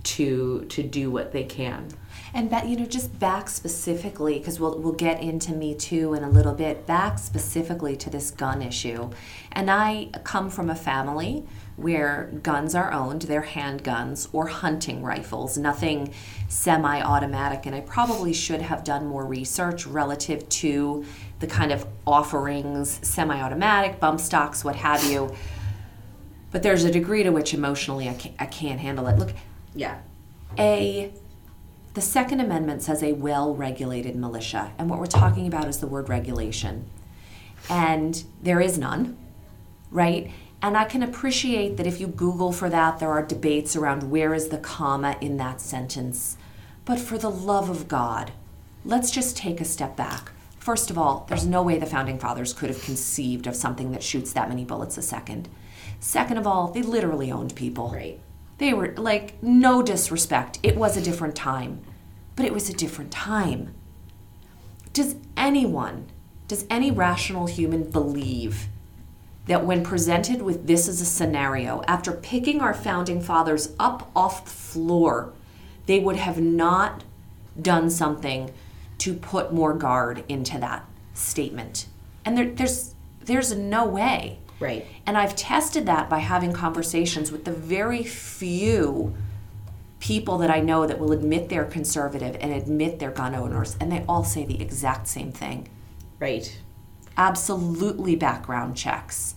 to 0.04 0.66
to 0.66 0.84
do 0.84 1.10
what 1.10 1.32
they 1.32 1.44
can 1.44 1.88
And 2.34 2.50
that 2.50 2.68
you 2.68 2.76
know, 2.78 2.86
just 2.86 3.20
back 3.20 3.48
specifically, 3.48 4.40
because 4.40 4.60
we'll 4.60 4.80
we'll 4.80 4.94
get 4.94 5.22
into 5.22 5.54
Me 5.54 5.76
Too 5.76 6.14
in 6.14 6.24
a 6.24 6.30
little 6.30 6.54
bit. 6.54 6.86
Back 6.88 7.20
specifically 7.20 7.96
to 7.98 8.10
this 8.10 8.32
gun 8.32 8.62
issue, 8.62 9.12
and 9.52 9.70
I 9.70 10.10
come 10.24 10.50
from 10.50 10.70
a 10.70 10.76
family 10.76 11.46
where 11.76 12.32
guns 12.44 12.76
are 12.76 12.92
owned. 12.92 13.24
They're 13.24 13.42
handguns 13.44 14.28
or 14.32 14.48
hunting 14.48 15.04
rifles, 15.04 15.58
nothing 15.58 16.14
semi-automatic. 16.48 17.66
And 17.66 17.76
I 17.76 17.82
probably 17.82 18.34
should 18.34 18.62
have 18.62 18.84
done 18.84 19.08
more 19.08 19.26
research 19.26 19.88
relative 19.88 20.48
to 20.50 21.04
the 21.40 21.48
kind 21.48 21.72
of 21.72 21.86
offerings, 22.06 23.00
semi-automatic, 23.08 24.00
bump 24.00 24.20
stocks, 24.20 24.64
what 24.64 24.76
have 24.76 25.04
you. 25.06 25.34
But 26.52 26.62
there's 26.62 26.84
a 26.84 26.92
degree 26.92 27.24
to 27.24 27.32
which 27.32 27.54
emotionally 27.54 28.08
I 28.08 28.14
can't, 28.14 28.36
I 28.40 28.46
can't 28.46 28.80
handle 28.80 29.08
it. 29.08 29.18
Look, 29.18 29.34
yeah. 29.76 30.00
A 30.58 31.14
the 31.94 32.02
second 32.02 32.40
amendment 32.40 32.82
says 32.82 33.04
a 33.04 33.14
well-regulated 33.14 34.16
militia 34.16 34.74
and 34.80 34.90
what 34.90 35.00
we're 35.00 35.06
talking 35.06 35.46
about 35.46 35.68
is 35.68 35.80
the 35.80 35.88
word 35.88 36.10
regulation. 36.10 36.90
And 37.70 38.24
there 38.42 38.60
is 38.60 38.78
none 38.78 39.18
right? 39.94 40.32
And 40.62 40.76
i 40.76 40.86
can 40.86 41.04
appreciate 41.04 41.78
that 41.78 41.88
if 41.88 42.02
you 42.02 42.08
google 42.08 42.52
for 42.52 42.70
that 42.70 43.00
there 43.00 43.12
are 43.12 43.26
debates 43.26 43.76
around 43.76 44.10
where 44.10 44.34
is 44.34 44.50
the 44.50 44.58
comma 44.58 45.16
in 45.22 45.38
that 45.38 45.62
sentence. 45.62 46.36
But 46.86 47.00
for 47.00 47.18
the 47.18 47.30
love 47.30 47.70
of 47.70 47.88
god 47.88 48.32
let's 48.84 49.12
just 49.12 49.38
take 49.38 49.62
a 49.62 49.66
step 49.66 49.96
back. 49.96 50.32
First 50.58 50.90
of 50.90 50.98
all 50.98 51.26
there's 51.30 51.46
no 51.46 51.62
way 51.62 51.78
the 51.78 51.86
founding 51.86 52.20
fathers 52.20 52.54
could 52.54 52.70
have 52.70 52.84
conceived 52.84 53.48
of 53.48 53.56
something 53.56 53.92
that 53.92 54.04
shoots 54.04 54.34
that 54.34 54.50
many 54.50 54.66
bullets 54.66 54.98
a 54.98 55.02
second. 55.02 55.48
Second 56.00 56.38
of 56.38 56.48
all 56.48 56.70
they 56.70 56.82
literally 56.82 57.32
owned 57.32 57.56
people. 57.56 57.90
Right 57.90 58.20
they 58.64 58.74
were 58.74 58.94
like, 58.96 59.42
no 59.44 59.84
disrespect. 59.84 60.60
It 60.64 60.78
was 60.78 60.96
a 60.96 61.02
different 61.02 61.36
time, 61.36 61.82
but 62.36 62.46
it 62.46 62.54
was 62.54 62.70
a 62.70 62.74
different 62.74 63.12
time. 63.12 63.74
Does 64.94 65.16
anyone, 65.36 66.08
does 66.48 66.66
any 66.70 66.90
rational 66.92 67.48
human 67.48 67.84
believe 67.84 68.68
that 69.48 69.66
when 69.66 69.84
presented 69.84 70.42
with 70.42 70.68
this 70.68 70.88
as 70.88 71.02
a 71.02 71.06
scenario, 71.06 71.84
after 71.88 72.14
picking 72.14 72.62
our 72.62 72.74
founding 72.74 73.20
fathers 73.20 73.74
up 73.80 74.10
off 74.16 74.46
the 74.46 74.52
floor, 74.52 75.34
they 75.86 76.00
would 76.00 76.16
have 76.16 76.40
not 76.40 77.04
done 77.62 77.90
something 77.90 78.52
to 79.00 79.14
put 79.14 79.54
more 79.54 79.74
guard 79.74 80.24
into 80.30 80.58
that 80.60 80.88
statement? 81.14 81.88
And 82.24 82.38
there, 82.38 82.50
there's, 82.50 82.96
there's 83.20 83.54
no 83.54 83.86
way. 83.86 84.40
Right 84.60 84.86
And 85.06 85.18
I've 85.18 85.36
tested 85.36 85.86
that 85.88 86.10
by 86.10 86.20
having 86.20 86.54
conversations 86.54 87.32
with 87.32 87.46
the 87.46 87.52
very 87.52 88.04
few 88.04 89.16
people 90.04 90.38
that 90.40 90.50
I 90.50 90.60
know 90.60 90.86
that 90.86 91.00
will 91.00 91.14
admit 91.14 91.48
they're 91.48 91.64
conservative 91.64 92.36
and 92.42 92.52
admit 92.52 93.00
they're 93.00 93.10
gun 93.10 93.34
owners, 93.34 93.78
and 93.80 93.90
they 93.90 94.04
all 94.06 94.26
say 94.26 94.46
the 94.46 94.62
exact 94.62 95.08
same 95.08 95.32
thing. 95.32 95.70
Right. 96.20 96.60
Absolutely 97.16 98.18
background 98.18 98.76
checks. 98.76 99.36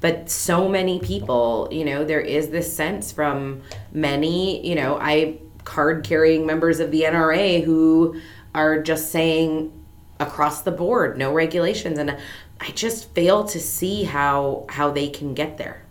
But 0.00 0.28
so 0.28 0.68
many 0.68 0.98
people, 0.98 1.68
you 1.70 1.84
know, 1.84 2.04
there 2.04 2.20
is 2.20 2.48
this 2.48 2.74
sense 2.74 3.12
from 3.12 3.62
many, 3.92 4.66
you 4.66 4.74
know, 4.74 4.98
I 5.00 5.38
card 5.62 6.02
carrying 6.02 6.44
members 6.44 6.80
of 6.80 6.90
the 6.90 7.02
NRA 7.02 7.62
who 7.62 8.20
are 8.52 8.82
just 8.82 9.12
saying 9.12 9.72
across 10.18 10.62
the 10.62 10.72
board, 10.72 11.18
no 11.18 11.32
regulations. 11.32 12.00
And 12.00 12.16
I 12.60 12.70
just 12.72 13.14
fail 13.14 13.44
to 13.44 13.58
see 13.58 14.04
how 14.04 14.66
how 14.68 14.90
they 14.90 15.08
can 15.08 15.34
get 15.34 15.56
there. 15.56 15.82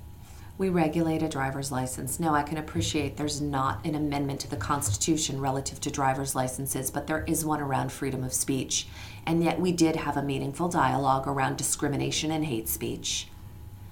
We 0.60 0.70
regulate 0.70 1.24
a 1.24 1.30
driver's 1.30 1.72
license. 1.72 2.20
No, 2.20 2.36
I 2.36 2.44
can 2.44 2.58
appreciate 2.58 3.16
there's 3.16 3.42
not 3.42 3.84
an 3.86 3.96
amendment 3.96 4.42
to 4.42 4.50
the 4.50 4.58
Constitution 4.58 5.40
relative 5.40 5.80
to 5.82 5.90
driver's 5.90 6.36
licenses, 6.36 6.92
but 6.92 7.08
there 7.08 7.24
is 7.24 7.46
one 7.46 7.62
around 7.62 7.92
freedom 7.92 8.26
of 8.26 8.34
speech. 8.34 8.88
And 9.26 9.42
yet 9.42 9.60
we 9.60 9.72
did 9.72 9.96
have 9.96 10.18
a 10.18 10.22
meaningful 10.22 10.68
dialogue 10.68 11.28
around 11.28 11.58
discrimination 11.58 12.30
and 12.30 12.46
hate 12.46 12.68
speech. 12.68 13.30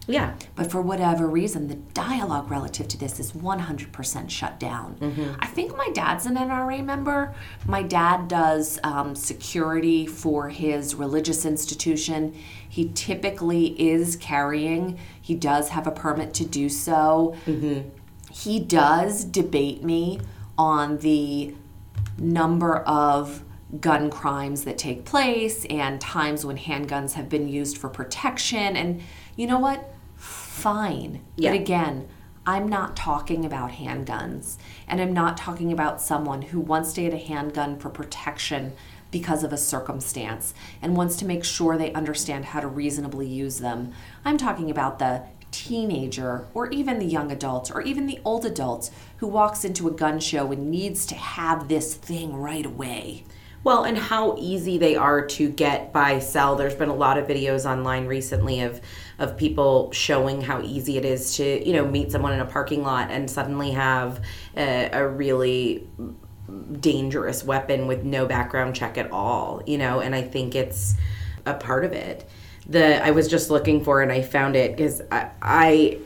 Yeah. 0.07 0.35
But 0.55 0.71
for 0.71 0.81
whatever 0.81 1.27
reason, 1.27 1.67
the 1.67 1.75
dialogue 1.75 2.49
relative 2.49 2.87
to 2.87 2.97
this 2.97 3.19
is 3.19 3.33
100% 3.33 4.29
shut 4.29 4.59
down. 4.59 4.95
Mm-hmm. 4.95 5.33
I 5.39 5.47
think 5.47 5.75
my 5.75 5.89
dad's 5.93 6.25
an 6.25 6.35
NRA 6.35 6.83
member. 6.83 7.35
My 7.65 7.83
dad 7.83 8.29
does 8.29 8.79
um, 8.83 9.15
security 9.15 10.07
for 10.07 10.49
his 10.49 10.95
religious 10.95 11.45
institution. 11.45 12.33
He 12.69 12.89
typically 12.95 13.79
is 13.79 14.15
carrying, 14.15 14.97
he 15.21 15.35
does 15.35 15.69
have 15.69 15.87
a 15.87 15.91
permit 15.91 16.33
to 16.35 16.45
do 16.45 16.69
so. 16.69 17.35
Mm-hmm. 17.45 17.89
He 18.31 18.59
does 18.59 19.25
debate 19.25 19.83
me 19.83 20.21
on 20.57 20.99
the 20.99 21.53
number 22.17 22.77
of 22.77 23.43
gun 23.81 24.09
crimes 24.09 24.63
that 24.63 24.77
take 24.77 25.03
place 25.03 25.65
and 25.65 25.99
times 25.99 26.45
when 26.45 26.57
handguns 26.57 27.13
have 27.13 27.27
been 27.27 27.49
used 27.49 27.77
for 27.77 27.89
protection. 27.89 28.77
And 28.77 29.01
you 29.35 29.47
know 29.47 29.59
what? 29.59 29.93
Fine. 30.57 31.21
Yeah. 31.35 31.51
But 31.51 31.61
again, 31.61 32.07
I'm 32.45 32.67
not 32.67 32.95
talking 32.95 33.45
about 33.45 33.71
handguns. 33.71 34.57
And 34.87 34.99
I'm 34.99 35.13
not 35.13 35.37
talking 35.37 35.71
about 35.71 36.01
someone 36.01 36.41
who 36.41 36.59
wants 36.59 36.93
to 36.93 37.01
get 37.01 37.13
a 37.13 37.17
handgun 37.17 37.77
for 37.77 37.89
protection 37.89 38.73
because 39.11 39.43
of 39.43 39.53
a 39.53 39.57
circumstance 39.57 40.53
and 40.81 40.97
wants 40.97 41.15
to 41.17 41.25
make 41.25 41.43
sure 41.43 41.77
they 41.77 41.93
understand 41.93 42.45
how 42.45 42.59
to 42.59 42.67
reasonably 42.67 43.27
use 43.27 43.59
them. 43.59 43.93
I'm 44.25 44.37
talking 44.37 44.71
about 44.71 44.99
the 44.99 45.23
teenager 45.51 46.47
or 46.53 46.69
even 46.71 46.99
the 46.99 47.05
young 47.05 47.31
adult 47.31 47.71
or 47.71 47.81
even 47.81 48.07
the 48.07 48.19
old 48.25 48.45
adult 48.45 48.89
who 49.17 49.27
walks 49.27 49.63
into 49.63 49.87
a 49.87 49.91
gun 49.91 50.19
show 50.19 50.51
and 50.51 50.71
needs 50.71 51.05
to 51.05 51.15
have 51.15 51.67
this 51.67 51.93
thing 51.93 52.35
right 52.35 52.65
away. 52.65 53.23
Well, 53.67 53.83
and 53.83 53.97
how 53.97 54.37
easy 54.39 54.77
they 54.77 54.95
are 54.95 55.25
to 55.25 55.49
get, 55.49 55.91
buy, 55.91 56.19
sell. 56.19 56.55
There's 56.55 56.73
been 56.73 56.87
a 56.87 56.95
lot 56.95 57.17
of 57.17 57.27
videos 57.27 57.69
online 57.69 58.05
recently 58.05 58.61
of 58.61 58.79
of 59.19 59.35
people 59.35 59.91
showing 59.91 60.41
how 60.41 60.61
easy 60.61 60.95
it 60.95 61.03
is 61.03 61.35
to, 61.35 61.67
you 61.67 61.73
know, 61.73 61.85
meet 61.85 62.13
someone 62.13 62.31
in 62.31 62.39
a 62.39 62.45
parking 62.45 62.81
lot 62.81 63.11
and 63.11 63.29
suddenly 63.29 63.71
have 63.71 64.21
a, 64.55 64.89
a 64.93 65.05
really 65.05 65.85
dangerous 66.79 67.43
weapon 67.43 67.87
with 67.87 68.05
no 68.05 68.25
background 68.25 68.73
check 68.73 68.97
at 68.97 69.11
all, 69.11 69.61
you 69.67 69.77
know, 69.77 69.99
and 69.99 70.15
I 70.15 70.21
think 70.21 70.55
it's 70.55 70.95
a 71.45 71.53
part 71.53 71.83
of 71.83 71.91
it. 71.91 72.25
The 72.67 73.05
I 73.05 73.11
was 73.11 73.27
just 73.27 73.49
looking 73.49 73.83
for 73.83 74.01
and 74.01 74.13
I 74.13 74.21
found 74.21 74.55
it 74.55 74.77
because 74.77 75.01
I, 75.11 75.29
I 75.41 75.97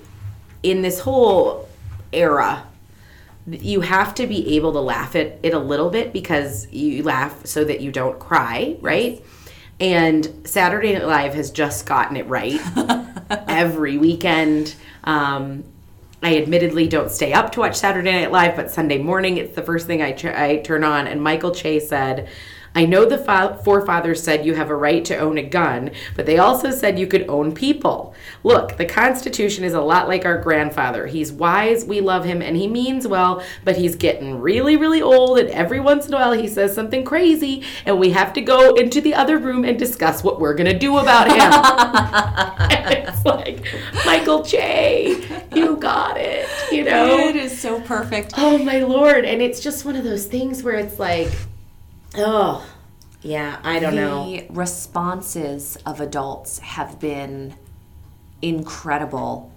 in 0.63 0.81
this 0.81 0.99
whole 0.99 1.69
era 2.11 2.63
you 3.47 3.81
have 3.81 4.13
to 4.15 4.27
be 4.27 4.55
able 4.55 4.73
to 4.73 4.79
laugh 4.79 5.15
at 5.15 5.39
it 5.43 5.53
a 5.53 5.59
little 5.59 5.89
bit 5.89 6.13
because 6.13 6.71
you 6.71 7.03
laugh 7.03 7.45
so 7.45 7.63
that 7.63 7.81
you 7.81 7.91
don't 7.91 8.19
cry, 8.19 8.77
right? 8.81 9.23
And 9.79 10.43
Saturday 10.45 10.93
Night 10.93 11.07
Live 11.07 11.33
has 11.33 11.49
just 11.49 11.85
gotten 11.85 12.15
it 12.17 12.27
right 12.27 12.59
every 13.47 13.97
weekend. 13.97 14.75
Um, 15.03 15.63
I 16.21 16.37
admittedly 16.37 16.87
don't 16.87 17.09
stay 17.09 17.33
up 17.33 17.51
to 17.53 17.61
watch 17.61 17.75
Saturday 17.75 18.11
Night 18.11 18.31
Live, 18.31 18.55
but 18.55 18.69
Sunday 18.69 18.99
morning 18.99 19.37
it's 19.37 19.55
the 19.55 19.63
first 19.63 19.87
thing 19.87 20.03
I, 20.03 20.11
tr- 20.11 20.29
I 20.29 20.57
turn 20.57 20.83
on. 20.83 21.07
And 21.07 21.23
Michael 21.23 21.51
Che 21.51 21.79
said, 21.79 22.29
I 22.73 22.85
know 22.85 23.05
the 23.05 23.17
fa- 23.17 23.59
forefathers 23.65 24.23
said 24.23 24.45
you 24.45 24.55
have 24.55 24.69
a 24.69 24.75
right 24.75 25.03
to 25.05 25.17
own 25.17 25.37
a 25.37 25.43
gun, 25.43 25.91
but 26.15 26.25
they 26.25 26.37
also 26.37 26.71
said 26.71 26.97
you 26.97 27.07
could 27.07 27.29
own 27.29 27.53
people. 27.53 28.13
Look, 28.43 28.77
the 28.77 28.85
Constitution 28.85 29.65
is 29.65 29.73
a 29.73 29.81
lot 29.81 30.07
like 30.07 30.25
our 30.25 30.37
grandfather. 30.37 31.07
He's 31.07 31.33
wise, 31.33 31.83
we 31.83 31.99
love 31.99 32.23
him, 32.23 32.41
and 32.41 32.55
he 32.55 32.67
means 32.67 33.05
well, 33.07 33.43
but 33.65 33.75
he's 33.75 33.95
getting 33.95 34.39
really, 34.39 34.77
really 34.77 35.01
old, 35.01 35.37
and 35.37 35.49
every 35.49 35.81
once 35.81 36.07
in 36.07 36.13
a 36.13 36.17
while 36.17 36.31
he 36.31 36.47
says 36.47 36.73
something 36.73 37.03
crazy, 37.03 37.63
and 37.85 37.99
we 37.99 38.11
have 38.11 38.31
to 38.33 38.41
go 38.41 38.73
into 38.75 39.01
the 39.01 39.15
other 39.15 39.37
room 39.37 39.65
and 39.65 39.77
discuss 39.77 40.23
what 40.23 40.39
we're 40.39 40.55
gonna 40.55 40.77
do 40.77 40.97
about 40.97 41.27
him. 41.29 42.61
It's 43.11 43.25
like, 43.25 43.65
Michael 44.05 44.43
Che, 44.43 45.45
you 45.53 45.75
got 45.77 46.17
it, 46.17 46.47
you 46.71 46.83
know? 46.83 47.19
It 47.19 47.35
is 47.35 47.59
so 47.59 47.79
perfect. 47.81 48.33
Oh 48.37 48.57
my 48.57 48.79
lord. 48.79 49.25
And 49.25 49.41
it's 49.41 49.59
just 49.59 49.85
one 49.85 49.95
of 49.95 50.03
those 50.03 50.25
things 50.25 50.63
where 50.63 50.75
it's 50.75 50.97
like, 50.97 51.31
oh, 52.15 52.65
yeah, 53.21 53.59
I 53.63 53.79
don't 53.79 53.95
know. 53.95 54.25
The 54.25 54.47
responses 54.49 55.77
of 55.85 56.01
adults 56.01 56.59
have 56.59 56.99
been 56.99 57.55
incredible 58.41 59.51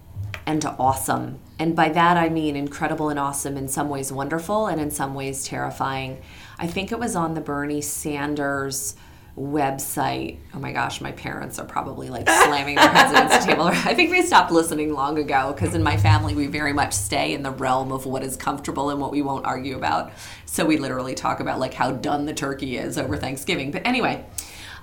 and 0.47 0.65
awesome. 0.79 1.39
And 1.59 1.75
by 1.75 1.89
that 1.91 2.17
I 2.17 2.29
mean 2.29 2.57
incredible 2.57 3.09
and 3.09 3.19
awesome, 3.19 3.57
in 3.57 3.69
some 3.69 3.89
ways 3.89 4.13
wonderful, 4.13 4.67
and 4.67 4.81
in 4.81 4.91
some 4.91 5.15
ways 5.15 5.45
terrifying. 5.45 6.21
I 6.59 6.67
think 6.67 6.93
it 6.93 6.99
was 6.99 7.17
on 7.17 7.35
the 7.35 7.41
Bernie 7.41 7.81
Sanders 7.81 8.97
website. 9.39 10.39
Oh 10.55 10.61
my 10.61 10.73
gosh, 10.73 11.01
my 11.01 11.13
parents 11.13 11.59
are 11.59 11.67
probably 11.67 12.09
like 12.09 12.29
slamming 12.29 12.77
their 12.77 12.89
heads 12.89 13.11
against 13.11 13.41
the 13.41 13.47
table. 13.53 13.65
I 13.65 13.95
think 13.95 14.11
they 14.11 14.23
stopped 14.23 14.53
listening 14.53 14.93
long 14.93 15.19
ago 15.19 15.53
because 15.53 15.75
in 15.75 15.83
my 15.83 15.97
family 15.97 16.35
we 16.35 16.47
very 16.47 16.73
much 16.73 16.93
stay 16.93 17.35
in 17.35 17.43
the 17.43 17.51
realm 17.51 17.91
of 17.91 18.07
what 18.07 18.23
is 18.23 18.37
comfortable 18.37 18.91
and 18.91 19.01
what 19.01 19.11
we 19.11 19.23
won't 19.23 19.45
argue 19.45 19.77
about. 19.77 20.13
So 20.47 20.65
we 20.65 20.77
literally 20.77 21.15
talk 21.15 21.41
about 21.41 21.59
like 21.59 21.75
how 21.75 21.91
done 21.91 22.27
the 22.27 22.35
turkey 22.35 22.77
is 22.77 22.97
over 22.97 23.17
Thanksgiving. 23.17 23.73
But 23.73 23.85
anyway, 23.85 24.25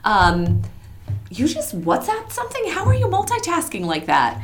um, 0.03 0.63
you 1.29 1.47
just 1.47 1.79
WhatsApp 1.79 2.31
something? 2.31 2.69
How 2.71 2.85
are 2.85 2.93
you 2.93 3.07
multitasking 3.07 3.85
like 3.85 4.07
that? 4.07 4.43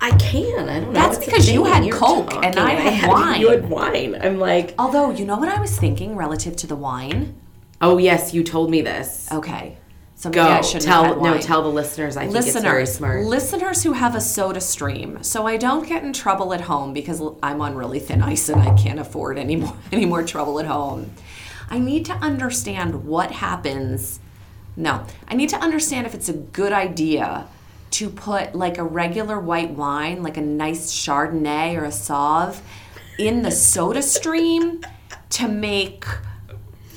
I 0.00 0.12
can. 0.12 0.68
I 0.68 0.80
don't 0.80 0.86
know. 0.86 0.92
That's 0.92 1.16
It's 1.18 1.26
because 1.26 1.50
you 1.50 1.64
had 1.64 1.90
Coke 1.92 2.30
talking, 2.30 2.44
and 2.44 2.58
I 2.58 2.70
had 2.70 3.10
wine. 3.10 3.40
You 3.40 3.50
had 3.50 3.68
wine. 3.68 4.14
I'm 4.14 4.38
like, 4.38 4.74
Although, 4.78 5.10
you 5.10 5.26
know 5.26 5.36
what 5.36 5.48
I 5.48 5.60
was 5.60 5.76
thinking 5.78 6.16
relative 6.16 6.56
to 6.56 6.66
the 6.66 6.76
wine? 6.76 7.34
Oh 7.84 7.98
yes, 7.98 8.34
you 8.34 8.42
told 8.42 8.70
me 8.70 8.80
this. 8.82 9.28
Okay. 9.30 9.76
So 10.16 10.30
Go 10.30 10.42
I 10.42 10.62
shouldn't 10.62 10.84
tell 10.84 11.20
no, 11.20 11.38
tell 11.38 11.62
the 11.62 11.68
listeners. 11.68 12.16
I 12.16 12.26
think 12.26 12.36
it's 12.46 12.58
very 12.58 12.82
listeners, 12.82 12.96
smart. 12.96 13.24
listeners 13.26 13.82
who 13.82 13.92
have 13.92 14.14
a 14.14 14.20
soda 14.22 14.60
stream, 14.60 15.22
so 15.22 15.46
I 15.46 15.58
don't 15.58 15.86
get 15.86 16.02
in 16.02 16.14
trouble 16.14 16.54
at 16.54 16.62
home 16.62 16.94
because 16.94 17.20
I'm 17.42 17.60
on 17.60 17.74
really 17.74 17.98
thin 17.98 18.22
ice 18.22 18.48
and 18.48 18.62
I 18.62 18.74
can't 18.74 18.98
afford 18.98 19.36
any 19.36 19.56
more 19.56 19.76
any 19.92 20.06
more 20.06 20.22
trouble 20.22 20.58
at 20.60 20.66
home. 20.66 21.12
I 21.68 21.78
need 21.78 22.06
to 22.06 22.14
understand 22.14 23.04
what 23.04 23.32
happens. 23.32 24.20
No, 24.76 25.04
I 25.28 25.34
need 25.34 25.50
to 25.50 25.56
understand 25.56 26.06
if 26.06 26.14
it's 26.14 26.28
a 26.28 26.34
good 26.34 26.72
idea 26.72 27.46
to 27.92 28.08
put 28.08 28.54
like 28.54 28.78
a 28.78 28.84
regular 28.84 29.38
white 29.38 29.70
wine, 29.70 30.22
like 30.22 30.36
a 30.36 30.42
nice 30.42 30.92
Chardonnay 30.92 31.76
or 31.76 31.84
a 31.84 31.92
Sauve, 31.92 32.62
in 33.18 33.42
the 33.42 33.50
soda 33.50 34.02
stream 34.02 34.80
to 35.30 35.48
make 35.48 36.04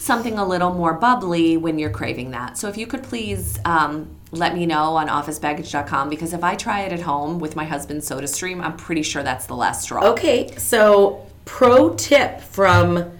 something 0.08 0.39
a 0.39 0.48
little 0.48 0.74
more 0.74 0.93
bubbly 0.93 1.58
when 1.58 1.78
you're 1.78 1.91
craving 1.91 2.32
that. 2.32 2.58
So 2.58 2.70
if 2.70 2.78
you 2.78 2.88
could 2.88 3.04
please 3.04 3.60
um, 3.65 4.10
let 4.32 4.56
me 4.56 4.65
know 4.65 4.96
on 4.96 5.10
officebaggage.com 5.10 6.10
because 6.10 6.34
if 6.34 6.43
I 6.43 6.56
try 6.56 6.82
it 6.82 6.91
at 6.91 7.02
home 7.02 7.38
with 7.38 7.56
my 7.56 7.65
husband's 7.65 8.08
soda 8.08 8.28
stream, 8.28 8.62
I'm 8.62 8.76
pretty 8.76 9.04
sure 9.04 9.22
that's 9.22 9.46
the 9.46 9.56
last 9.56 9.84
straw. 9.84 10.08
Okay, 10.12 10.56
so 10.58 11.28
pro 11.46 11.93
tip 11.96 12.41
from 12.41 13.12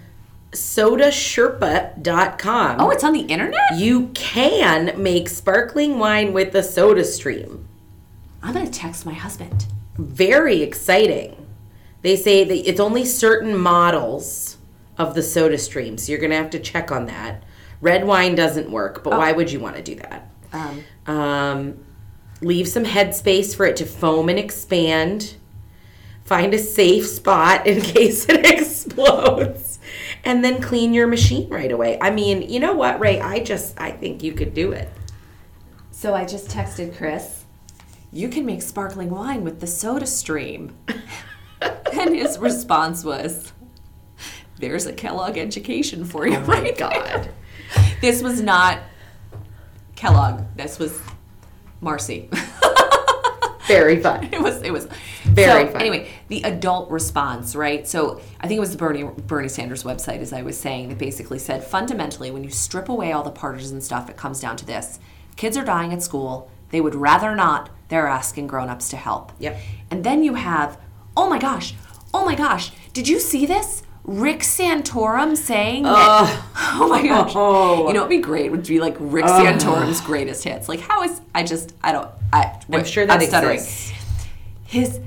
sodasherpa.com. 0.52 2.80
Oh, 2.80 2.90
it's 2.90 3.04
on 3.04 3.12
the 3.12 3.20
internet? 3.20 3.60
you 3.76 4.08
can 4.08 5.00
make 5.00 5.28
sparkling 5.28 5.98
wine 5.98 6.32
with 6.32 6.52
the 6.52 6.62
soda 6.62 7.04
stream. 7.04 7.68
I'm 8.42 8.54
going 8.54 8.66
to 8.66 8.72
text 8.72 9.04
my 9.04 9.14
husband. 9.14 9.66
Very 9.96 10.62
exciting. 10.62 11.46
They 12.02 12.16
say 12.16 12.44
that 12.44 12.68
it's 12.68 12.80
only 12.80 13.04
certain 13.04 13.58
models 13.58 14.57
of 14.98 15.14
the 15.14 15.22
soda 15.22 15.58
stream, 15.58 15.96
so 15.98 16.10
you're 16.12 16.20
going 16.20 16.30
to 16.30 16.36
have 16.36 16.50
to 16.50 16.58
check 16.58 16.90
on 16.90 17.06
that. 17.06 17.44
Red 17.80 18.04
wine 18.04 18.34
doesn't 18.34 18.70
work, 18.70 19.04
but 19.04 19.16
why 19.16 19.32
would 19.32 19.52
you 19.52 19.60
want 19.60 19.76
to 19.76 19.82
do 19.82 19.94
that? 19.96 20.30
Um, 20.52 20.84
Um, 21.06 21.84
leave 22.40 22.66
some 22.68 22.84
headspace 22.84 23.54
for 23.56 23.66
it 23.66 23.76
to 23.76 23.86
foam 23.86 24.28
and 24.28 24.38
expand. 24.38 25.36
Find 26.24 26.52
a 26.52 26.58
safe 26.58 27.06
spot 27.06 27.66
in 27.66 27.80
case 27.94 28.28
it 28.28 28.44
explodes. 28.44 29.78
And 30.24 30.44
then 30.44 30.60
clean 30.60 30.92
your 30.92 31.06
machine 31.06 31.48
right 31.48 31.70
away. 31.70 31.98
I 32.00 32.10
mean, 32.10 32.42
you 32.42 32.60
know 32.60 32.74
what, 32.74 32.98
Ray? 33.00 33.20
I 33.20 33.38
just 33.40 33.80
I 33.80 33.92
think 33.92 34.22
you 34.22 34.32
could 34.32 34.52
do 34.54 34.72
it. 34.72 34.88
so 35.92 36.14
I 36.14 36.24
just 36.24 36.48
texted 36.48 36.96
Chris, 36.96 37.44
you 38.12 38.28
can 38.28 38.44
make 38.44 38.62
sparkling 38.62 39.10
wine 39.10 39.44
with 39.44 39.60
the 39.60 39.66
soda 39.66 40.06
stream. 40.06 40.76
and 41.92 42.14
his 42.14 42.38
response 42.38 43.04
was, 43.04 43.52
there's 44.58 44.86
a 44.86 44.92
Kellogg 44.92 45.38
education 45.38 46.04
for 46.04 46.26
you. 46.26 46.36
Oh 46.36 46.40
my 46.40 46.60
right 46.60 46.78
God. 46.78 46.92
there." 47.04 47.32
This 48.00 48.22
was 48.22 48.40
not 48.40 48.78
Kellogg. 49.96 50.44
This 50.56 50.78
was 50.78 50.98
Marcy. 51.80 52.30
Very 53.66 54.00
fun. 54.00 54.28
it 54.32 54.40
was 54.40 54.62
it 54.62 54.72
was 54.72 54.86
Very 55.24 55.66
so, 55.66 55.72
fun. 55.72 55.80
Anyway, 55.82 56.08
the 56.28 56.42
adult 56.42 56.90
response, 56.90 57.54
right? 57.54 57.86
So 57.86 58.20
I 58.40 58.46
think 58.46 58.56
it 58.56 58.60
was 58.60 58.70
the 58.70 58.78
Bernie 58.78 59.02
Bernie 59.04 59.48
Sanders 59.48 59.84
website, 59.84 60.20
as 60.20 60.32
I 60.32 60.42
was 60.42 60.58
saying, 60.58 60.88
that 60.88 60.98
basically 60.98 61.38
said 61.38 61.62
fundamentally, 61.62 62.30
when 62.30 62.42
you 62.44 62.50
strip 62.50 62.88
away 62.88 63.12
all 63.12 63.22
the 63.22 63.30
partisan 63.30 63.80
stuff, 63.80 64.08
it 64.08 64.16
comes 64.16 64.40
down 64.40 64.56
to 64.56 64.64
this: 64.64 64.98
kids 65.36 65.56
are 65.56 65.64
dying 65.64 65.92
at 65.92 66.02
school. 66.02 66.50
They 66.70 66.80
would 66.80 66.94
rather 66.94 67.34
not. 67.34 67.70
They're 67.88 68.06
asking 68.06 68.46
grown-ups 68.46 68.90
to 68.90 68.96
help. 68.96 69.32
Yep. 69.38 69.58
And 69.90 70.04
then 70.04 70.22
you 70.22 70.34
have, 70.34 70.78
oh 71.16 71.28
my 71.28 71.38
gosh, 71.38 71.74
oh 72.12 72.24
my 72.24 72.34
gosh, 72.34 72.72
did 72.92 73.08
you 73.08 73.18
see 73.18 73.46
this? 73.46 73.82
Rick 74.08 74.38
Santorum 74.40 75.36
saying 75.36 75.82
that, 75.82 76.42
oh 76.56 76.88
my 76.88 77.06
gosh, 77.06 77.32
Oh. 77.36 77.86
you 77.88 77.92
know 77.92 78.00
it'd 78.00 78.08
be 78.08 78.18
great 78.18 78.50
would 78.50 78.66
be 78.66 78.80
like 78.80 78.96
Rick 78.98 79.26
Santorum's 79.26 80.00
greatest 80.00 80.44
hits. 80.44 80.66
Like 80.68 80.80
how 80.80 81.02
is 81.02 81.20
I 81.34 81.42
just 81.42 81.74
I 81.84 81.92
don't 81.92 82.08
I 82.32 82.58
I'm 82.72 82.84
sure 82.84 83.04
that 83.06 83.20
stuttering 83.22 83.56
exists. 83.56 83.92
his 84.64 85.00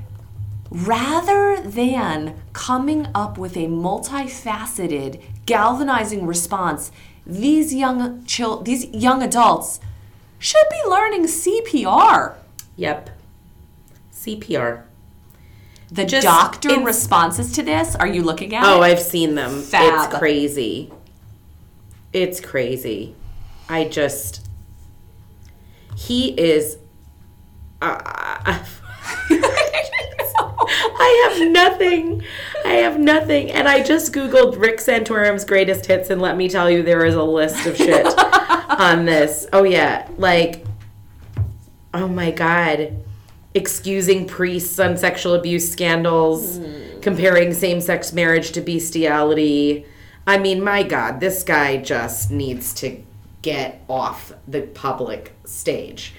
rather 0.70 1.62
than 1.66 2.40
coming 2.54 3.08
up 3.16 3.38
with 3.40 3.58
a 3.58 3.66
multifaceted 3.68 5.20
galvanizing 5.46 6.26
response 6.26 6.92
these 7.26 7.74
young 7.74 8.24
chil- 8.26 8.62
these 8.62 8.86
young 8.86 9.22
adults 9.24 9.80
should 10.38 10.68
be 10.70 10.90
learning 10.90 11.24
CPR 11.26 12.36
Yep. 12.78 13.10
CPR. 14.14 14.84
The 15.92 16.06
Just 16.06 16.26
doctor 16.26 16.70
ins- 16.72 16.86
responses 16.86 17.52
to 17.54 17.64
this 17.64 17.96
are 17.96 18.08
you 18.08 18.24
looking 18.24 18.56
at 18.56 18.64
Oh, 18.66 18.82
it? 18.82 18.88
I've 18.88 19.00
seen 19.02 19.36
them. 19.36 19.62
Fab. 19.62 20.10
It's 20.10 20.18
crazy. 20.20 20.92
It's 22.14 22.40
crazy. 22.40 23.16
I 23.70 23.86
just. 23.86 24.48
He 25.98 26.30
is. 26.40 26.78
Uh, 27.82 27.98
I 30.44 31.30
have 31.40 31.52
nothing. 31.52 32.24
I 32.66 32.74
have 32.76 33.00
nothing. 33.00 33.52
And 33.52 33.68
I 33.68 33.82
just 33.84 34.14
Googled 34.14 34.60
Rick 34.60 34.78
Santorum's 34.80 35.46
greatest 35.46 35.86
hits, 35.86 36.10
and 36.10 36.22
let 36.22 36.38
me 36.38 36.48
tell 36.50 36.70
you, 36.70 36.84
there 36.84 37.06
is 37.06 37.16
a 37.16 37.24
list 37.24 37.66
of 37.66 37.76
shit 37.76 38.06
on 38.70 39.06
this. 39.06 39.48
Oh, 39.52 39.64
yeah. 39.64 40.08
Like, 40.18 40.66
oh 41.94 42.08
my 42.08 42.32
God. 42.32 42.94
Excusing 43.54 44.28
priests 44.28 44.80
on 44.80 44.98
sexual 44.98 45.34
abuse 45.34 45.72
scandals, 45.72 46.58
hmm. 46.58 47.00
comparing 47.02 47.54
same 47.54 47.82
sex 47.82 48.14
marriage 48.14 48.52
to 48.52 48.62
bestiality. 48.62 49.86
I 50.26 50.38
mean, 50.38 50.64
my 50.64 50.84
God, 50.84 51.20
this 51.20 51.44
guy 51.44 51.78
just 51.78 52.32
needs 52.32 52.74
to 52.76 53.04
get 53.42 53.84
off 53.90 54.34
the 54.48 54.62
public 54.62 55.36
stage. 55.46 56.14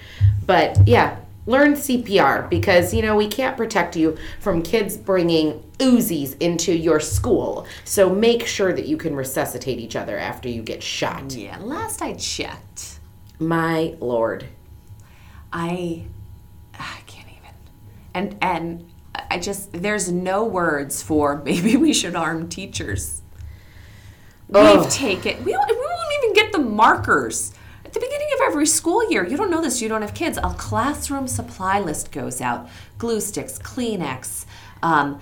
But 0.45 0.77
yeah, 0.87 1.17
learn 1.45 1.73
CPR 1.73 2.49
because, 2.49 2.93
you 2.93 3.01
know, 3.01 3.15
we 3.15 3.27
can't 3.27 3.57
protect 3.57 3.95
you 3.95 4.17
from 4.39 4.61
kids 4.61 4.97
bringing 4.97 5.63
Uzis 5.79 6.39
into 6.41 6.73
your 6.73 6.99
school. 6.99 7.65
So 7.85 8.13
make 8.13 8.45
sure 8.45 8.73
that 8.73 8.85
you 8.85 8.97
can 8.97 9.15
resuscitate 9.15 9.79
each 9.79 9.95
other 9.95 10.17
after 10.17 10.49
you 10.49 10.61
get 10.61 10.83
shot. 10.83 11.33
yeah 11.33 11.57
last 11.59 12.01
I 12.01 12.13
checked 12.13 12.99
My 13.39 13.95
lord. 13.99 14.45
I 15.51 15.53
I 15.53 15.61
can't 15.61 16.03
even. 16.03 16.12
And 18.13 18.37
and 18.41 18.89
I 19.29 19.39
just 19.39 19.71
there's 19.73 20.11
no 20.11 20.43
words 20.43 21.01
for 21.01 21.37
maybe 21.45 21.75
we 21.77 21.93
should 21.93 22.15
arm 22.15 22.49
teachers. 22.49 23.21
Ugh. 24.53 24.79
We've 24.79 24.89
taken 24.91 25.43
we 25.43 25.51
we 25.51 25.55
won't 25.57 26.23
even 26.23 26.33
get 26.33 26.51
the 26.51 26.59
markers. 26.59 27.53
At 27.85 27.93
the 27.93 27.99
beginning 27.99 28.27
of 28.35 28.39
every 28.47 28.65
school 28.65 29.07
year, 29.11 29.25
you 29.27 29.37
don't 29.37 29.51
know 29.51 29.61
this, 29.61 29.81
you 29.81 29.87
don't 29.89 30.01
have 30.01 30.13
kids. 30.15 30.37
A 30.37 30.53
classroom 30.57 31.27
supply 31.27 31.79
list 31.79 32.11
goes 32.11 32.41
out. 32.41 32.67
Glue 32.97 33.19
sticks, 33.21 33.59
Kleenex, 33.59 34.45
um, 34.81 35.19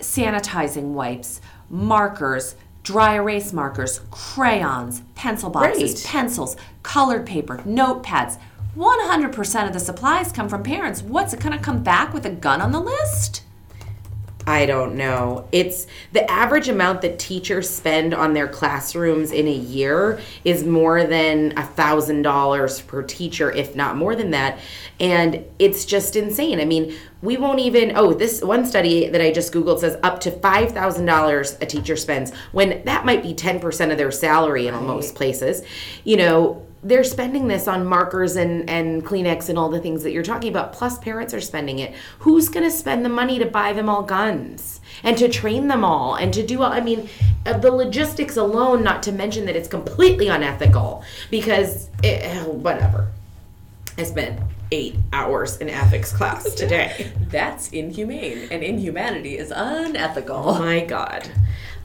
sanitizing 0.00 0.92
wipes, 0.94 1.40
markers, 1.70 2.56
dry 2.82 3.14
erase 3.14 3.52
markers, 3.52 4.00
crayons, 4.10 5.02
pencil 5.14 5.50
boxes, 5.50 5.94
Right. 6.04 6.04
pencils, 6.04 6.56
colored 6.82 7.24
paper, 7.26 7.58
notepads. 7.58 8.38
100% 8.76 9.66
of 9.66 9.72
the 9.72 9.80
supplies 9.80 10.32
come 10.32 10.48
from 10.48 10.62
parents. 10.62 11.02
What's 11.02 11.32
it 11.32 11.40
going 11.40 11.56
to 11.56 11.62
come 11.62 11.82
back 11.82 12.12
with 12.12 12.26
a 12.26 12.30
gun 12.30 12.60
on 12.60 12.72
the 12.72 12.80
list? 12.80 13.42
I 14.48 14.64
don't 14.64 14.94
know. 14.94 15.48
It's 15.50 15.88
the 16.12 16.30
average 16.30 16.68
amount 16.68 17.02
that 17.02 17.18
teachers 17.18 17.68
spend 17.68 18.14
on 18.14 18.32
their 18.32 18.46
classrooms 18.46 19.32
in 19.32 19.48
a 19.48 19.52
year 19.52 20.20
is 20.44 20.62
more 20.62 21.02
than 21.04 21.52
a 21.58 21.64
thousand 21.64 22.22
dollars 22.22 22.80
per 22.80 23.02
teacher, 23.02 23.50
if 23.50 23.74
not 23.74 23.96
more 23.96 24.14
than 24.14 24.30
that. 24.30 24.60
And 25.00 25.44
it's 25.58 25.84
just 25.84 26.14
insane. 26.14 26.60
I 26.60 26.64
mean, 26.64 26.96
we 27.22 27.36
won't 27.36 27.58
even 27.58 27.96
oh, 27.96 28.12
this 28.14 28.40
one 28.40 28.64
study 28.64 29.08
that 29.08 29.20
I 29.20 29.32
just 29.32 29.52
Googled 29.52 29.80
says 29.80 29.98
up 30.04 30.20
to 30.20 30.30
five 30.30 30.70
thousand 30.70 31.06
dollars 31.06 31.56
a 31.60 31.66
teacher 31.66 31.96
spends 31.96 32.32
when 32.52 32.84
that 32.84 33.04
might 33.04 33.24
be 33.24 33.34
ten 33.34 33.58
percent 33.58 33.90
of 33.90 33.98
their 33.98 34.12
salary 34.12 34.68
in 34.68 34.74
most 34.74 35.16
places. 35.16 35.62
You 36.04 36.18
know, 36.18 36.65
they're 36.82 37.04
spending 37.04 37.48
this 37.48 37.66
on 37.66 37.84
markers 37.84 38.36
and, 38.36 38.68
and 38.68 39.04
Kleenex 39.04 39.48
and 39.48 39.58
all 39.58 39.68
the 39.68 39.80
things 39.80 40.02
that 40.02 40.12
you're 40.12 40.22
talking 40.22 40.50
about. 40.50 40.72
Plus, 40.72 40.98
parents 40.98 41.34
are 41.34 41.40
spending 41.40 41.78
it. 41.78 41.94
Who's 42.20 42.48
going 42.48 42.64
to 42.64 42.70
spend 42.70 43.04
the 43.04 43.08
money 43.08 43.38
to 43.38 43.46
buy 43.46 43.72
them 43.72 43.88
all 43.88 44.02
guns 44.02 44.80
and 45.02 45.16
to 45.18 45.28
train 45.28 45.68
them 45.68 45.84
all 45.84 46.14
and 46.14 46.32
to 46.34 46.46
do 46.46 46.62
all? 46.62 46.72
I 46.72 46.80
mean, 46.80 47.08
uh, 47.44 47.58
the 47.58 47.72
logistics 47.72 48.36
alone, 48.36 48.84
not 48.84 49.02
to 49.04 49.12
mention 49.12 49.46
that 49.46 49.56
it's 49.56 49.68
completely 49.68 50.28
unethical 50.28 51.02
because 51.30 51.88
it, 52.02 52.46
whatever. 52.46 53.08
I 53.98 54.02
spent 54.02 54.38
eight 54.72 54.96
hours 55.12 55.56
in 55.58 55.68
ethics 55.68 56.12
class 56.12 56.54
today. 56.54 57.12
That's 57.28 57.68
inhumane, 57.70 58.48
and 58.50 58.62
inhumanity 58.62 59.38
is 59.38 59.52
unethical. 59.54 60.36
Oh 60.36 60.58
my 60.58 60.84
god. 60.84 61.28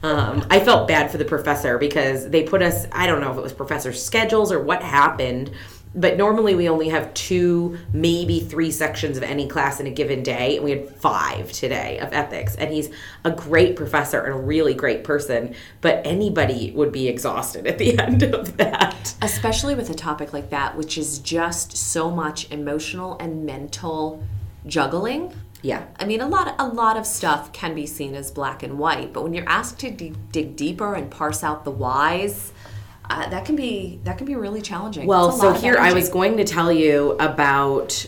Um, 0.02 0.44
I 0.50 0.58
felt 0.58 0.88
bad 0.88 1.10
for 1.12 1.18
the 1.18 1.24
professor 1.24 1.78
because 1.78 2.28
they 2.28 2.42
put 2.42 2.60
us, 2.60 2.86
I 2.90 3.06
don't 3.06 3.20
know 3.20 3.30
if 3.30 3.38
it 3.38 3.42
was 3.42 3.52
professor's 3.52 4.04
schedules 4.04 4.50
or 4.50 4.60
what 4.60 4.82
happened, 4.82 5.52
but 5.94 6.16
normally 6.16 6.54
we 6.54 6.68
only 6.68 6.88
have 6.88 7.12
two, 7.14 7.78
maybe 7.92 8.40
three 8.40 8.70
sections 8.70 9.16
of 9.16 9.22
any 9.22 9.46
class 9.46 9.78
in 9.78 9.86
a 9.86 9.90
given 9.90 10.22
day, 10.22 10.56
and 10.56 10.64
we 10.64 10.70
had 10.70 10.88
five 10.88 11.52
today 11.52 11.98
of 11.98 12.12
ethics. 12.12 12.54
And 12.56 12.72
he's 12.72 12.90
a 13.24 13.30
great 13.30 13.76
professor 13.76 14.22
and 14.22 14.34
a 14.34 14.38
really 14.38 14.74
great 14.74 15.04
person, 15.04 15.54
but 15.80 16.06
anybody 16.06 16.70
would 16.72 16.92
be 16.92 17.08
exhausted 17.08 17.66
at 17.66 17.78
the 17.78 17.98
end 17.98 18.22
of 18.22 18.56
that. 18.56 19.14
Especially 19.20 19.74
with 19.74 19.90
a 19.90 19.94
topic 19.94 20.32
like 20.32 20.50
that, 20.50 20.76
which 20.76 20.96
is 20.96 21.18
just 21.18 21.76
so 21.76 22.10
much 22.10 22.50
emotional 22.50 23.18
and 23.18 23.44
mental 23.44 24.22
juggling. 24.66 25.34
Yeah. 25.60 25.84
I 25.96 26.06
mean, 26.06 26.20
a 26.20 26.28
lot, 26.28 26.54
a 26.58 26.66
lot 26.66 26.96
of 26.96 27.06
stuff 27.06 27.52
can 27.52 27.74
be 27.74 27.86
seen 27.86 28.14
as 28.14 28.30
black 28.30 28.62
and 28.62 28.78
white, 28.78 29.12
but 29.12 29.22
when 29.22 29.32
you're 29.32 29.48
asked 29.48 29.78
to 29.80 29.90
de- 29.90 30.12
dig 30.32 30.56
deeper 30.56 30.94
and 30.94 31.10
parse 31.10 31.44
out 31.44 31.64
the 31.64 31.70
whys, 31.70 32.52
uh, 33.12 33.28
that 33.28 33.44
can 33.44 33.56
be 33.56 34.00
that 34.04 34.18
can 34.18 34.26
be 34.26 34.34
really 34.34 34.62
challenging. 34.62 35.06
Well, 35.06 35.32
so 35.32 35.52
here 35.52 35.76
I 35.78 35.92
was 35.92 36.08
going 36.08 36.36
to 36.38 36.44
tell 36.44 36.72
you 36.72 37.12
about 37.20 38.06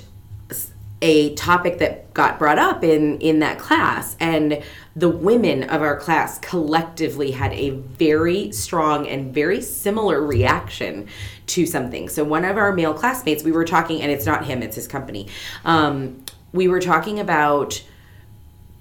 a 1.03 1.35
topic 1.35 1.79
that 1.79 2.15
got 2.15 2.39
brought 2.39 2.59
up 2.59 2.83
in 2.83 3.21
in 3.21 3.41
that 3.41 3.59
class 3.59 4.17
and 4.21 4.63
the 4.97 5.09
women 5.09 5.65
of 5.65 5.83
our 5.83 5.99
class 5.99 6.39
collectively 6.39 7.33
had 7.33 7.53
a 7.53 7.71
very 7.71 8.53
strong 8.53 9.07
and 9.09 9.35
very 9.35 9.61
similar 9.61 10.25
reaction 10.25 11.09
to 11.47 11.67
something. 11.67 12.09
So 12.09 12.23
one 12.23 12.45
of 12.45 12.57
our 12.57 12.73
male 12.73 12.95
classmates, 12.95 13.43
we 13.43 13.53
were 13.53 13.65
talking 13.65 14.01
and 14.03 14.11
it's 14.11 14.25
not 14.25 14.47
him, 14.47 14.63
it's 14.63 14.77
his 14.77 14.87
company. 14.87 15.29
Um, 15.65 16.25
we 16.53 16.69
were 16.69 16.81
talking 16.81 17.19
about 17.19 17.83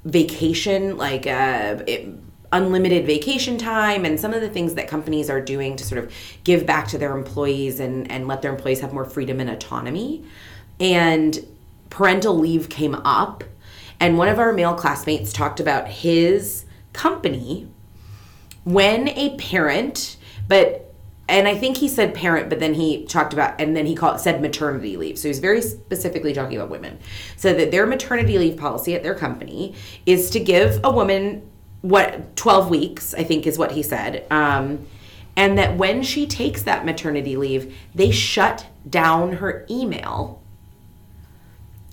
vacation, 0.05 0.97
like 0.97 1.25
uh, 1.25 1.83
it, 1.87 2.07
unlimited 2.53 3.05
vacation 3.05 3.57
time, 3.57 4.05
and 4.05 4.17
some 4.17 4.33
of 4.33 4.39
the 4.39 4.49
things 4.49 4.75
that 4.75 4.87
companies 4.87 5.29
are 5.29 5.41
doing 5.41 5.75
to 5.75 5.83
sort 5.83 6.01
of 6.01 6.13
give 6.45 6.65
back 6.65 6.87
to 6.87 6.97
their 6.97 7.17
employees 7.17 7.81
and, 7.81 8.09
and 8.09 8.27
let 8.27 8.41
their 8.41 8.51
employees 8.51 8.79
have 8.79 8.93
more 8.93 9.03
freedom 9.03 9.41
and 9.41 9.49
autonomy. 9.49 10.23
And 10.79 11.45
parental 11.89 12.37
leave 12.37 12.69
came 12.69 12.95
up, 12.95 13.43
and 13.99 14.17
one 14.17 14.29
of 14.29 14.39
our 14.39 14.53
male 14.53 14.75
classmates 14.75 15.33
talked 15.33 15.59
about 15.59 15.87
his 15.87 16.65
company 16.93 17.67
when 18.63 19.09
a 19.09 19.35
parent, 19.37 20.17
but 20.47 20.93
and 21.29 21.47
I 21.47 21.55
think 21.55 21.77
he 21.77 21.87
said 21.87 22.13
parent, 22.13 22.49
but 22.49 22.59
then 22.59 22.73
he 22.73 23.05
talked 23.05 23.31
about 23.31 23.59
and 23.59 23.75
then 23.75 23.85
he 23.85 23.95
called 23.95 24.19
said 24.19 24.41
maternity 24.41 24.97
leave. 24.97 25.17
So 25.17 25.29
he's 25.29 25.39
very 25.39 25.61
specifically 25.61 26.33
talking 26.33 26.57
about 26.57 26.69
women. 26.69 26.99
So 27.37 27.53
that 27.53 27.71
their 27.71 27.85
maternity 27.85 28.37
leave 28.37 28.57
policy 28.57 28.93
at 28.93 29.03
their 29.03 29.15
company 29.15 29.73
is 30.05 30.29
to 30.31 30.39
give 30.39 30.81
a 30.83 30.91
woman 30.91 31.49
what 31.83 32.35
12 32.35 32.69
weeks, 32.69 33.13
I 33.13 33.23
think 33.23 33.45
is 33.45 33.59
what 33.59 33.73
he 33.73 33.83
said. 33.83 34.25
Um, 34.31 34.87
and 35.35 35.57
that 35.57 35.77
when 35.77 36.01
she 36.01 36.25
takes 36.25 36.63
that 36.63 36.85
maternity 36.85 37.35
leave, 37.37 37.75
they 37.93 38.09
shut 38.09 38.65
down 38.89 39.33
her 39.33 39.65
email 39.69 40.41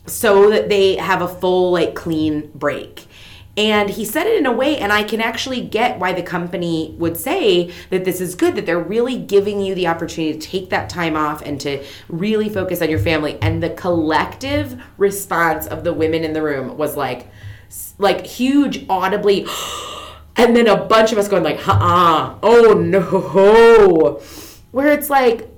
so 0.06 0.50
that 0.50 0.68
they 0.68 0.96
have 0.96 1.20
a 1.22 1.28
full 1.28 1.72
like 1.72 1.94
clean 1.94 2.50
break 2.54 3.06
And 3.56 3.90
he 3.90 4.04
said 4.04 4.26
it 4.26 4.38
in 4.38 4.46
a 4.46 4.52
way, 4.52 4.78
and 4.78 4.92
I 4.92 5.02
can 5.02 5.20
actually 5.20 5.60
get 5.60 5.98
why 5.98 6.12
the 6.12 6.22
company 6.22 6.94
would 6.98 7.16
say 7.16 7.72
that 7.90 8.04
this 8.04 8.20
is 8.20 8.34
good, 8.34 8.54
that 8.54 8.64
they're 8.64 8.78
really 8.78 9.18
giving 9.18 9.60
you 9.60 9.74
the 9.74 9.88
opportunity 9.88 10.38
to 10.38 10.48
take 10.48 10.70
that 10.70 10.88
time 10.88 11.16
off 11.16 11.42
and 11.42 11.60
to 11.62 11.84
really 12.08 12.48
focus 12.48 12.80
on 12.80 12.88
your 12.88 13.00
family. 13.00 13.38
And 13.42 13.62
the 13.62 13.70
collective 13.70 14.80
response 14.96 15.66
of 15.66 15.82
the 15.84 15.92
women 15.92 16.24
in 16.24 16.32
the 16.32 16.42
room 16.42 16.76
was 16.76 16.96
like, 16.96 17.28
like 17.98 18.26
huge, 18.26 18.86
audibly, 18.88 19.46
and 20.36 20.56
then 20.56 20.66
a 20.66 20.84
bunch 20.84 21.12
of 21.12 21.18
us 21.18 21.28
going 21.28 21.42
like, 21.42 21.60
uh 21.66 22.34
oh 22.42 22.74
no. 22.74 24.20
Where 24.72 24.88
it's 24.88 25.10
like, 25.10 25.50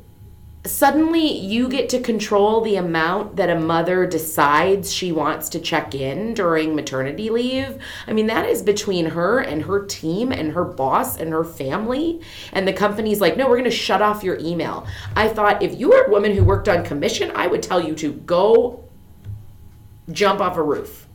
suddenly 0.65 1.39
you 1.39 1.69
get 1.69 1.89
to 1.89 2.01
control 2.01 2.61
the 2.61 2.77
amount 2.77 3.35
that 3.37 3.51
a 3.51 3.59
mother 3.59 4.07
decides 4.07 4.93
she 4.93 5.11
wants 5.11 5.49
to 5.49 5.59
check 5.59 5.95
in 5.95 6.35
during 6.35 6.75
maternity 6.75 7.31
leave. 7.31 7.79
I 8.07 8.13
mean, 8.13 8.29
that 8.29 8.49
is 8.49 8.63
between 8.63 9.07
her 9.07 9.41
and 9.41 9.63
her 9.63 9.85
team 9.85 10.31
and 10.31 10.53
her 10.53 10.65
boss 10.65 11.19
and 11.19 11.33
her 11.33 11.45
family. 11.45 12.21
And 12.53 12.67
the 12.67 12.73
company's 12.73 13.21
like, 13.21 13.37
no, 13.37 13.49
we're 13.49 13.57
going 13.57 13.65
to 13.65 13.71
shut 13.71 14.03
off 14.03 14.23
your 14.23 14.39
email. 14.39 14.87
I 15.17 15.29
thought 15.29 15.63
if 15.63 15.79
you 15.79 15.91
were 15.91 16.05
a 16.05 16.11
woman 16.11 16.35
who 16.35 16.45
worked 16.45 16.69
on 16.69 16.85
commission, 16.85 17.33
I 17.35 17.49
would 17.49 17.63
tell 17.63 17.83
you 17.83 17.95
to 17.97 18.13
go 18.13 18.85
jump 20.13 20.41
off 20.41 20.57
a 20.57 20.63
roof. 20.63 21.09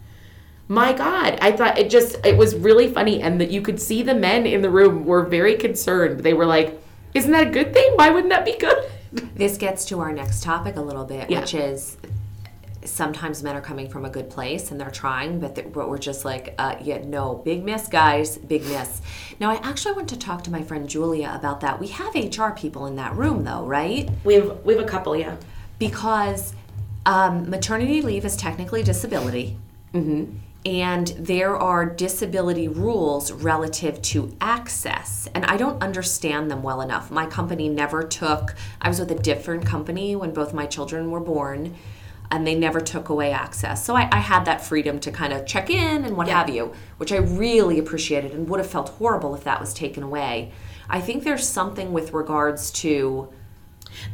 My 0.69 0.91
God, 0.93 1.37
I 1.41 1.51
thought 1.53 1.77
it 1.77 1.89
just, 1.89 2.25
it 2.25 2.35
was 2.37 2.55
really 2.55 2.91
funny. 2.91 3.21
And 3.21 3.39
that 3.39 3.51
you 3.51 3.61
could 3.61 3.79
see 3.81 4.03
the 4.03 4.13
men 4.15 4.45
in 4.45 4.61
the 4.61 4.69
room 4.69 5.05
were 5.05 5.23
very 5.23 5.55
concerned. 5.55 6.19
They 6.21 6.33
were 6.33 6.45
like, 6.45 6.81
isn't 7.13 7.31
that 7.31 7.47
a 7.47 7.49
good 7.51 7.73
thing? 7.73 7.93
Why 7.95 8.09
wouldn't 8.09 8.31
that 8.31 8.43
be 8.45 8.57
good? 8.57 8.77
This 9.35 9.57
gets 9.57 9.85
to 9.85 9.99
our 10.01 10.11
next 10.11 10.43
topic 10.43 10.75
a 10.75 10.81
little 10.81 11.05
bit, 11.05 11.29
Yeah. 11.29 11.39
which 11.39 11.53
is 11.53 11.95
sometimes 12.83 13.43
men 13.43 13.55
are 13.55 13.61
coming 13.61 13.89
from 13.89 14.05
a 14.05 14.09
good 14.09 14.29
place 14.29 14.71
and 14.71 14.79
they're 14.79 14.91
trying, 14.91 15.39
but, 15.39 15.55
they, 15.55 15.61
but 15.61 15.89
we're 15.89 15.97
just 15.97 16.23
like, 16.25 16.53
uh, 16.57 16.75
yeah, 16.81 16.99
no, 17.03 17.35
big 17.35 17.63
miss, 17.63 17.87
guys, 17.87 18.37
big 18.37 18.63
miss. 18.65 19.01
Now, 19.39 19.49
I 19.51 19.55
actually 19.55 19.93
want 19.95 20.09
to 20.09 20.19
talk 20.19 20.43
to 20.45 20.51
my 20.51 20.63
friend 20.63 20.87
Julia 20.87 21.33
about 21.37 21.61
that. 21.61 21.79
We 21.79 21.87
have 21.87 22.13
HR 22.15 22.51
people 22.51 22.85
in 22.85 22.95
that 22.97 23.13
room, 23.15 23.43
though, 23.43 23.63
right? 23.65 24.09
We 24.23 24.35
have, 24.35 24.63
we 24.65 24.73
have 24.75 24.83
a 24.83 24.87
couple, 24.87 25.15
yeah. 25.17 25.37
Because 25.79 26.53
um, 27.05 27.49
maternity 27.49 28.01
leave 28.01 28.25
is 28.25 28.35
technically 28.37 28.83
disability. 28.83 29.57
And 30.67 31.07
there 31.17 31.55
are 31.55 31.85
disability 31.85 32.67
rules 32.67 33.31
relative 33.31 34.01
to 34.01 34.35
access. 34.41 35.29
And 35.33 35.45
I 35.45 35.55
don't 35.55 35.81
understand 35.81 36.51
them 36.51 36.61
well 36.61 36.81
enough. 36.81 37.09
My 37.09 37.25
company 37.25 37.69
never 37.69 38.03
took, 38.03 38.53
I 38.81 38.89
was 38.89 38.99
with 38.99 39.09
a 39.11 39.15
different 39.15 39.65
company 39.65 40.13
when 40.17 40.33
both 40.33 40.53
my 40.53 40.65
children 40.65 41.09
were 41.09 41.21
born, 41.21 41.77
and 42.31 42.45
they 42.45 42.53
never 42.53 42.81
took 42.81 43.07
away 43.07 43.31
access. 43.31 43.85
So 43.85 43.95
I, 43.95 44.09
I 44.11 44.17
had 44.17 44.43
that 44.43 44.59
freedom 44.59 44.99
to 44.99 45.09
kind 45.09 45.31
of 45.31 45.45
check 45.45 45.69
in 45.69 46.03
and 46.03 46.17
what 46.17 46.27
have 46.27 46.49
you, 46.49 46.73
which 46.97 47.13
I 47.13 47.17
really 47.17 47.79
appreciated 47.79 48.33
and 48.33 48.49
would 48.49 48.59
have 48.59 48.69
felt 48.69 48.89
horrible 48.89 49.35
if 49.35 49.45
that 49.45 49.61
was 49.61 49.73
taken 49.73 50.03
away. 50.03 50.51
I 50.89 50.99
think 50.99 51.23
there's 51.23 51.47
something 51.47 51.93
with 51.93 52.11
regards 52.11 52.71
to 52.71 53.29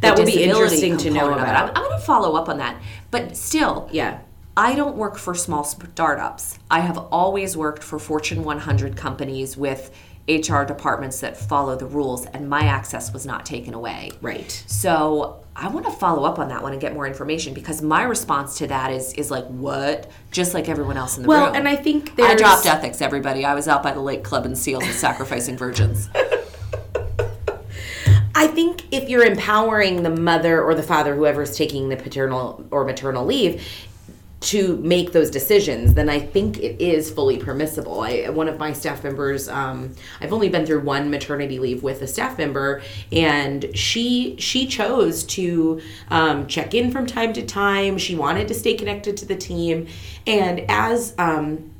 That 0.01 0.19
would 0.19 0.27
be 0.27 0.43
interesting 0.43 0.97
to 0.97 1.09
know 1.09 1.33
about. 1.33 1.55
I'm, 1.55 1.69
I'm 1.69 1.83
going 1.89 1.99
to 1.99 2.05
follow 2.05 2.35
up 2.35 2.47
on 2.47 2.59
that. 2.59 2.79
But 3.09 3.35
still, 3.35 3.89
Yeah. 3.91 4.19
I 4.55 4.75
don't 4.75 4.95
work 4.95 5.17
for 5.17 5.33
small 5.33 5.63
startups. 5.63 6.59
I 6.69 6.81
have 6.81 6.97
always 6.97 7.57
worked 7.57 7.81
for 7.83 7.97
Fortune 7.97 8.43
100 8.43 8.95
companies 8.95 9.57
with 9.57 9.91
HR 10.27 10.63
departments 10.63 11.19
that 11.21 11.35
follow 11.35 11.75
the 11.75 11.87
rules, 11.87 12.25
and 12.27 12.47
my 12.49 12.61
access 12.65 13.11
was 13.11 13.25
not 13.25 13.45
taken 13.45 13.73
away. 13.73 14.11
Right. 14.21 14.51
So 14.67 15.43
I 15.55 15.67
want 15.69 15.85
to 15.87 15.91
follow 15.91 16.23
up 16.23 16.37
on 16.39 16.49
that 16.49 16.61
one 16.61 16.71
and 16.71 16.79
get 16.79 16.93
more 16.93 17.07
information 17.07 17.53
because 17.55 17.81
my 17.81 18.03
response 18.03 18.57
to 18.59 18.67
that 18.67 18.91
is 18.91 19.13
is 19.13 19.31
like 19.31 19.45
what? 19.47 20.09
Just 20.31 20.53
like 20.53 20.69
everyone 20.69 20.97
else 20.97 21.17
in 21.17 21.23
the 21.23 21.29
Well, 21.29 21.47
room. 21.47 21.55
and 21.55 21.67
I 21.67 21.75
think 21.75 22.13
I 22.21 22.35
dropped 22.35 22.65
ethics, 22.67 23.01
everybody. 23.01 23.43
I 23.43 23.55
was 23.55 23.67
out 23.67 23.81
by 23.83 23.91
the 23.91 23.99
lake 24.01 24.23
Club 24.23 24.45
and 24.45 24.57
seals 24.57 24.83
and 24.83 24.93
sacrificing 24.93 25.57
virgins. 25.57 26.09
I 28.35 28.47
think 28.47 28.83
if 28.91 29.09
you're 29.09 29.25
empowering 29.25 30.03
the 30.03 30.09
mother 30.09 30.61
or 30.61 30.73
the 30.75 30.83
father, 30.83 31.15
whoever's 31.15 31.55
taking 31.55 31.89
the 31.89 31.95
paternal 31.97 32.65
or 32.71 32.83
maternal 32.83 33.25
leave, 33.25 33.63
to 34.43 34.75
make 34.77 35.13
those 35.13 35.29
decisions, 35.29 35.93
then 35.93 36.09
I 36.09 36.19
think 36.19 36.59
it 36.59 36.81
is 36.81 37.09
fully 37.09 37.37
permissible. 37.37 38.01
I, 38.01 38.27
one 38.27 38.49
of 38.49 38.59
my 38.59 38.73
staff 38.73 39.01
members, 39.01 39.47
um, 39.47 39.95
I've 40.19 40.33
only 40.33 40.49
been 40.49 40.65
through 40.65 40.81
one 40.81 41.09
maternity 41.09 41.59
leave 41.59 41.81
with 41.81 42.01
a 42.01 42.07
staff 42.07 42.37
member, 42.37 42.81
and 43.11 43.65
she 43.73 44.35
she 44.37 44.67
chose 44.67 45.23
to 45.23 45.81
um, 46.09 46.45
check 46.47 46.73
in 46.73 46.91
from 46.91 47.05
time 47.05 47.31
to 47.33 47.45
time. 47.45 47.97
She 47.97 48.15
wanted 48.15 48.49
to 48.49 48.53
stay 48.53 48.73
connected 48.73 49.15
to 49.17 49.25
the 49.25 49.35
team, 49.35 49.87
and 50.27 50.65
as 50.69 51.15
um, 51.17 51.71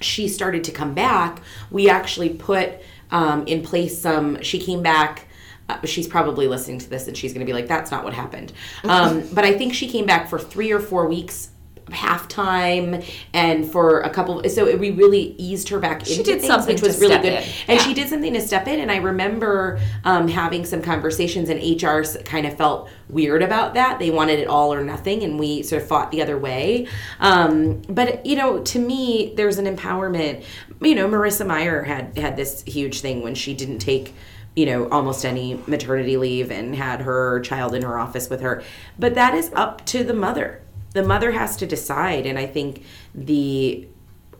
she 0.00 0.26
started 0.26 0.64
to 0.64 0.72
come 0.72 0.94
back, 0.94 1.40
we 1.70 1.88
actually 1.88 2.30
put 2.30 2.72
um, 3.12 3.46
in 3.46 3.62
place 3.62 3.96
some. 3.96 4.42
She 4.42 4.58
came 4.58 4.82
back. 4.82 5.28
Uh, 5.68 5.78
she's 5.86 6.08
probably 6.08 6.48
listening 6.48 6.80
to 6.80 6.90
this 6.90 7.06
and 7.06 7.16
she's 7.16 7.32
going 7.32 7.46
to 7.46 7.48
be 7.48 7.52
like, 7.52 7.68
"That's 7.68 7.92
not 7.92 8.02
what 8.02 8.14
happened." 8.14 8.52
Um, 8.82 9.22
but 9.32 9.44
I 9.44 9.56
think 9.56 9.74
she 9.74 9.86
came 9.86 10.06
back 10.06 10.28
for 10.28 10.40
three 10.40 10.72
or 10.72 10.80
four 10.80 11.06
weeks 11.06 11.49
halftime 11.90 13.04
and 13.32 13.70
for 13.70 14.00
a 14.00 14.10
couple 14.10 14.42
so 14.48 14.76
we 14.76 14.90
really 14.90 15.34
eased 15.38 15.68
her 15.68 15.78
back 15.78 16.00
into 16.08 16.22
did 16.22 16.40
things, 16.40 16.46
something 16.46 16.74
which 16.74 16.82
was 16.82 17.00
really 17.00 17.16
good. 17.16 17.24
in. 17.26 17.42
and 17.68 17.78
Yeah. 17.78 17.78
she 17.78 17.94
did 17.94 18.08
something 18.08 18.32
to 18.34 18.40
step 18.40 18.66
in 18.68 18.80
and 18.80 18.90
i 18.90 18.96
remember 18.96 19.78
um, 20.04 20.28
having 20.28 20.64
some 20.64 20.82
conversations 20.82 21.48
and 21.48 21.60
hr 21.60 22.02
kind 22.24 22.46
of 22.46 22.56
felt 22.56 22.88
weird 23.08 23.42
about 23.42 23.74
that. 23.74 23.98
They 23.98 24.10
wanted 24.10 24.38
it 24.38 24.46
all 24.46 24.72
or 24.72 24.84
nothing 24.84 25.22
and 25.24 25.38
we 25.38 25.62
sort 25.64 25.82
of 25.82 25.88
fought 25.88 26.10
the 26.12 26.22
other 26.22 26.38
way. 26.38 26.86
Um, 27.18 27.82
but 27.88 28.24
you 28.24 28.36
know 28.36 28.60
to 28.62 28.78
me 28.78 29.32
there's 29.36 29.58
an 29.58 29.66
empowerment. 29.66 30.44
You 30.80 30.94
know 30.94 31.08
Marissa 31.08 31.46
Mayer 31.46 31.82
had 31.82 32.16
had 32.16 32.36
this 32.36 32.62
huge 32.62 33.00
thing 33.00 33.22
when 33.22 33.34
she 33.34 33.54
didn't 33.54 33.78
take 33.80 34.14
you 34.54 34.66
know 34.66 34.88
almost 34.90 35.24
any 35.24 35.60
maternity 35.66 36.16
leave 36.16 36.50
and 36.50 36.74
had 36.74 37.00
her 37.00 37.40
child 37.40 37.74
in 37.74 37.82
her 37.82 37.98
office 37.98 38.30
with 38.30 38.40
her. 38.42 38.62
But 38.98 39.14
that 39.14 39.34
is 39.34 39.50
up 39.54 39.84
to 39.86 40.04
the 40.04 40.14
mother 40.14 40.62
the 40.92 41.02
mother 41.02 41.30
has 41.30 41.56
to 41.56 41.66
decide 41.66 42.26
and 42.26 42.38
i 42.38 42.46
think 42.46 42.84
the 43.14 43.86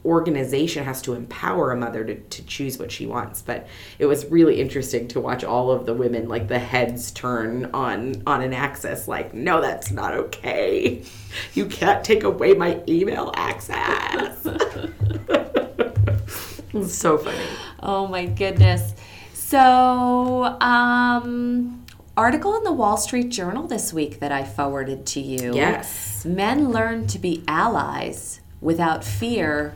organization 0.05 0.85
has 0.85 1.03
to 1.03 1.15
empower 1.15 1.73
a 1.73 1.77
mother 1.77 2.05
to, 2.05 2.15
to 2.15 2.43
choose 2.45 2.79
what 2.79 2.91
she 2.91 3.07
wants. 3.07 3.43
But 3.43 3.67
it 3.99 4.07
was 4.07 4.25
really 4.27 4.61
interesting 4.61 5.09
to 5.09 5.21
watch 5.21 5.45
all 5.45 5.71
of 5.71 5.87
the 5.87 5.95
women 5.95 6.29
like 6.29 6.49
the 6.49 6.59
heads 6.59 7.11
turn 7.11 7.67
on 7.75 8.23
on 8.27 8.41
an 8.41 8.55
access 8.55 9.07
like 9.07 9.35
no 9.35 9.61
that's 9.61 9.91
not 9.91 10.15
okay. 10.15 11.03
You 11.55 11.67
can't 11.67 12.05
take 12.05 12.25
away 12.25 12.55
my 12.55 12.83
email 12.89 13.33
access. 13.37 14.47
So 16.87 17.19
funny. 17.19 17.37
Oh 17.83 18.07
my 18.07 18.27
goodness. 18.27 18.95
So, 19.35 20.45
um, 20.61 21.80
article 22.21 22.55
in 22.55 22.65
the 22.65 22.73
Wall 22.73 22.99
Street 22.99 23.31
Journal 23.31 23.67
this 23.67 23.95
week 23.95 24.21
that 24.21 24.31
I 24.31 24.45
forwarded 24.45 25.07
to 25.07 25.21
you. 25.21 25.55
Yes. 25.55 26.23
Men 26.27 26.69
learn 26.71 27.07
to 27.07 27.19
be 27.19 27.43
allies 27.49 28.43
without 28.61 29.03
fear 29.03 29.75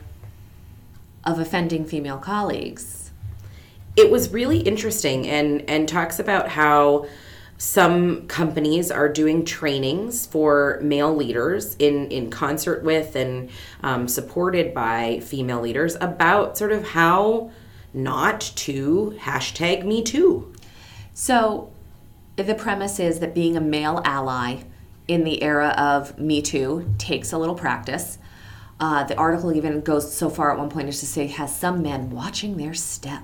of 1.23 1.39
offending 1.39 1.85
female 1.85 2.19
colleagues. 2.19 3.11
it 3.95 4.11
was 4.11 4.31
really 4.31 4.59
interesting 4.59 5.27
and 5.27 5.67
and 5.69 5.87
talks 5.87 6.19
about 6.19 6.49
how 6.49 7.07
some 7.57 8.27
companies 8.27 8.91
are 8.91 9.07
doing 9.09 9.45
trainings 9.45 10.25
for 10.27 10.79
male 10.83 11.15
leaders 11.15 11.75
in 11.79 12.11
in 12.11 12.29
concert 12.29 12.83
with 12.83 13.15
and 13.15 13.49
um, 13.81 14.07
supported 14.07 14.73
by 14.73 15.19
female 15.21 15.61
leaders 15.61 15.95
about 16.01 16.57
sort 16.57 16.71
of 16.71 16.89
how 16.89 17.49
not 17.93 18.41
to 18.55 19.15
hashtag 19.19 19.83
me 19.83 20.03
too 20.03 20.53
So, 21.17 21.71
the 22.35 22.55
premise 22.55 22.99
is 22.99 23.19
that 23.19 23.33
being 23.33 23.55
a 23.55 23.61
male 23.61 24.01
ally 24.03 24.63
in 25.07 25.23
the 25.23 25.41
era 25.43 25.69
of 25.77 26.19
Me 26.19 26.41
Too 26.41 26.93
takes 26.97 27.31
a 27.31 27.37
little 27.37 27.55
practice. 27.55 28.17
Uh, 28.79 29.03
the 29.05 29.15
article 29.15 29.55
even 29.55 29.81
goes 29.81 30.13
so 30.13 30.29
far 30.29 30.51
at 30.51 30.57
one 30.57 30.69
point 30.69 30.89
as 30.89 30.99
to 30.99 31.05
say 31.05 31.27
has 31.27 31.55
some 31.55 31.81
men 31.81 32.09
watching 32.09 32.57
their 32.57 32.73
step. 32.73 33.23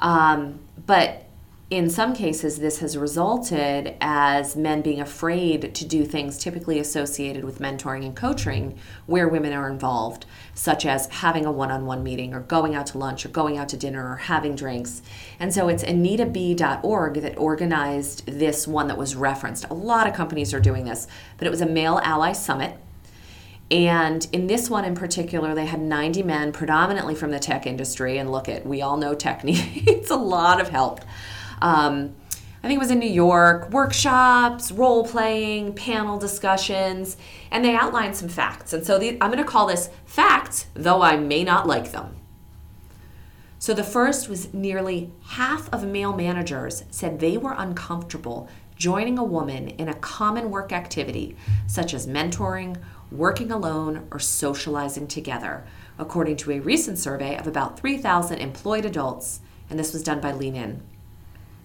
Um, 0.00 0.58
but 0.86 1.23
in 1.70 1.88
some 1.88 2.14
cases, 2.14 2.58
this 2.58 2.80
has 2.80 2.96
resulted 2.96 3.96
as 4.00 4.54
men 4.54 4.82
being 4.82 5.00
afraid 5.00 5.74
to 5.74 5.84
do 5.86 6.04
things 6.04 6.36
typically 6.36 6.78
associated 6.78 7.42
with 7.42 7.58
mentoring 7.58 8.04
and 8.04 8.14
coaching 8.14 8.78
where 9.06 9.26
women 9.26 9.54
are 9.54 9.70
involved, 9.70 10.26
such 10.54 10.84
as 10.84 11.06
having 11.06 11.46
a 11.46 11.50
one 11.50 11.70
on 11.70 11.86
one 11.86 12.02
meeting 12.02 12.34
or 12.34 12.40
going 12.40 12.74
out 12.74 12.86
to 12.88 12.98
lunch 12.98 13.24
or 13.24 13.30
going 13.30 13.56
out 13.56 13.70
to 13.70 13.78
dinner 13.78 14.12
or 14.12 14.16
having 14.16 14.54
drinks. 14.54 15.00
And 15.40 15.54
so 15.54 15.68
it's 15.68 15.82
AnitaB.org 15.82 17.14
that 17.14 17.38
organized 17.38 18.26
this 18.26 18.68
one 18.68 18.88
that 18.88 18.98
was 18.98 19.16
referenced. 19.16 19.64
A 19.70 19.74
lot 19.74 20.06
of 20.06 20.12
companies 20.12 20.52
are 20.52 20.60
doing 20.60 20.84
this, 20.84 21.06
but 21.38 21.46
it 21.46 21.50
was 21.50 21.62
a 21.62 21.66
male 21.66 21.98
ally 22.04 22.32
summit. 22.32 22.76
And 23.70 24.28
in 24.32 24.48
this 24.48 24.68
one 24.68 24.84
in 24.84 24.94
particular, 24.94 25.54
they 25.54 25.64
had 25.64 25.80
90 25.80 26.22
men, 26.24 26.52
predominantly 26.52 27.14
from 27.14 27.30
the 27.30 27.38
tech 27.38 27.66
industry. 27.66 28.18
And 28.18 28.30
look 28.30 28.50
at, 28.50 28.66
we 28.66 28.82
all 28.82 28.98
know 28.98 29.14
tech 29.14 29.42
needs 29.44 30.10
a 30.10 30.16
lot 30.16 30.60
of 30.60 30.68
help. 30.68 31.00
Um, 31.64 32.14
I 32.62 32.66
think 32.66 32.76
it 32.76 32.80
was 32.80 32.90
in 32.90 32.98
New 32.98 33.10
York, 33.10 33.70
workshops, 33.70 34.70
role 34.70 35.06
playing, 35.06 35.74
panel 35.74 36.18
discussions, 36.18 37.16
and 37.50 37.64
they 37.64 37.74
outlined 37.74 38.16
some 38.16 38.28
facts. 38.28 38.74
And 38.74 38.86
so 38.86 38.98
the, 38.98 39.18
I'm 39.20 39.30
going 39.30 39.42
to 39.42 39.44
call 39.44 39.66
this 39.66 39.88
facts, 40.04 40.66
though 40.74 41.00
I 41.00 41.16
may 41.16 41.42
not 41.42 41.66
like 41.66 41.92
them. 41.92 42.16
So 43.58 43.72
the 43.72 43.82
first 43.82 44.28
was 44.28 44.52
nearly 44.52 45.10
half 45.26 45.72
of 45.72 45.86
male 45.86 46.14
managers 46.14 46.84
said 46.90 47.18
they 47.18 47.38
were 47.38 47.54
uncomfortable 47.56 48.46
joining 48.76 49.18
a 49.18 49.24
woman 49.24 49.68
in 49.68 49.88
a 49.88 49.94
common 49.94 50.50
work 50.50 50.70
activity, 50.70 51.34
such 51.66 51.94
as 51.94 52.06
mentoring, 52.06 52.76
working 53.10 53.50
alone, 53.50 54.06
or 54.10 54.18
socializing 54.18 55.06
together, 55.06 55.64
according 55.98 56.36
to 56.36 56.50
a 56.50 56.60
recent 56.60 56.98
survey 56.98 57.38
of 57.38 57.46
about 57.46 57.78
3,000 57.78 58.38
employed 58.38 58.84
adults, 58.84 59.40
and 59.70 59.78
this 59.78 59.94
was 59.94 60.02
done 60.02 60.20
by 60.20 60.32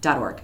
leanin.org. 0.04 0.42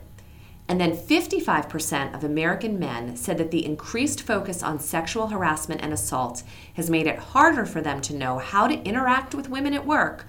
And 0.69 0.81
then 0.81 0.97
55% 0.97 2.13
of 2.13 2.25
American 2.25 2.79
men 2.79 3.17
said 3.17 3.39
that 3.39 3.53
the 3.53 3.65
increased 3.65 4.23
focus 4.23 4.65
on 4.65 4.81
sexual 4.81 5.29
harassment 5.29 5.81
and 5.81 5.93
assault 5.93 6.43
has 6.75 6.91
made 6.91 7.07
it 7.07 7.19
harder 7.19 7.65
for 7.65 7.81
them 7.81 8.01
to 8.03 8.15
know 8.15 8.39
how 8.39 8.67
to 8.67 8.83
interact 8.83 9.33
with 9.33 9.49
women 9.49 9.75
at 9.75 9.87
work. 9.87 10.27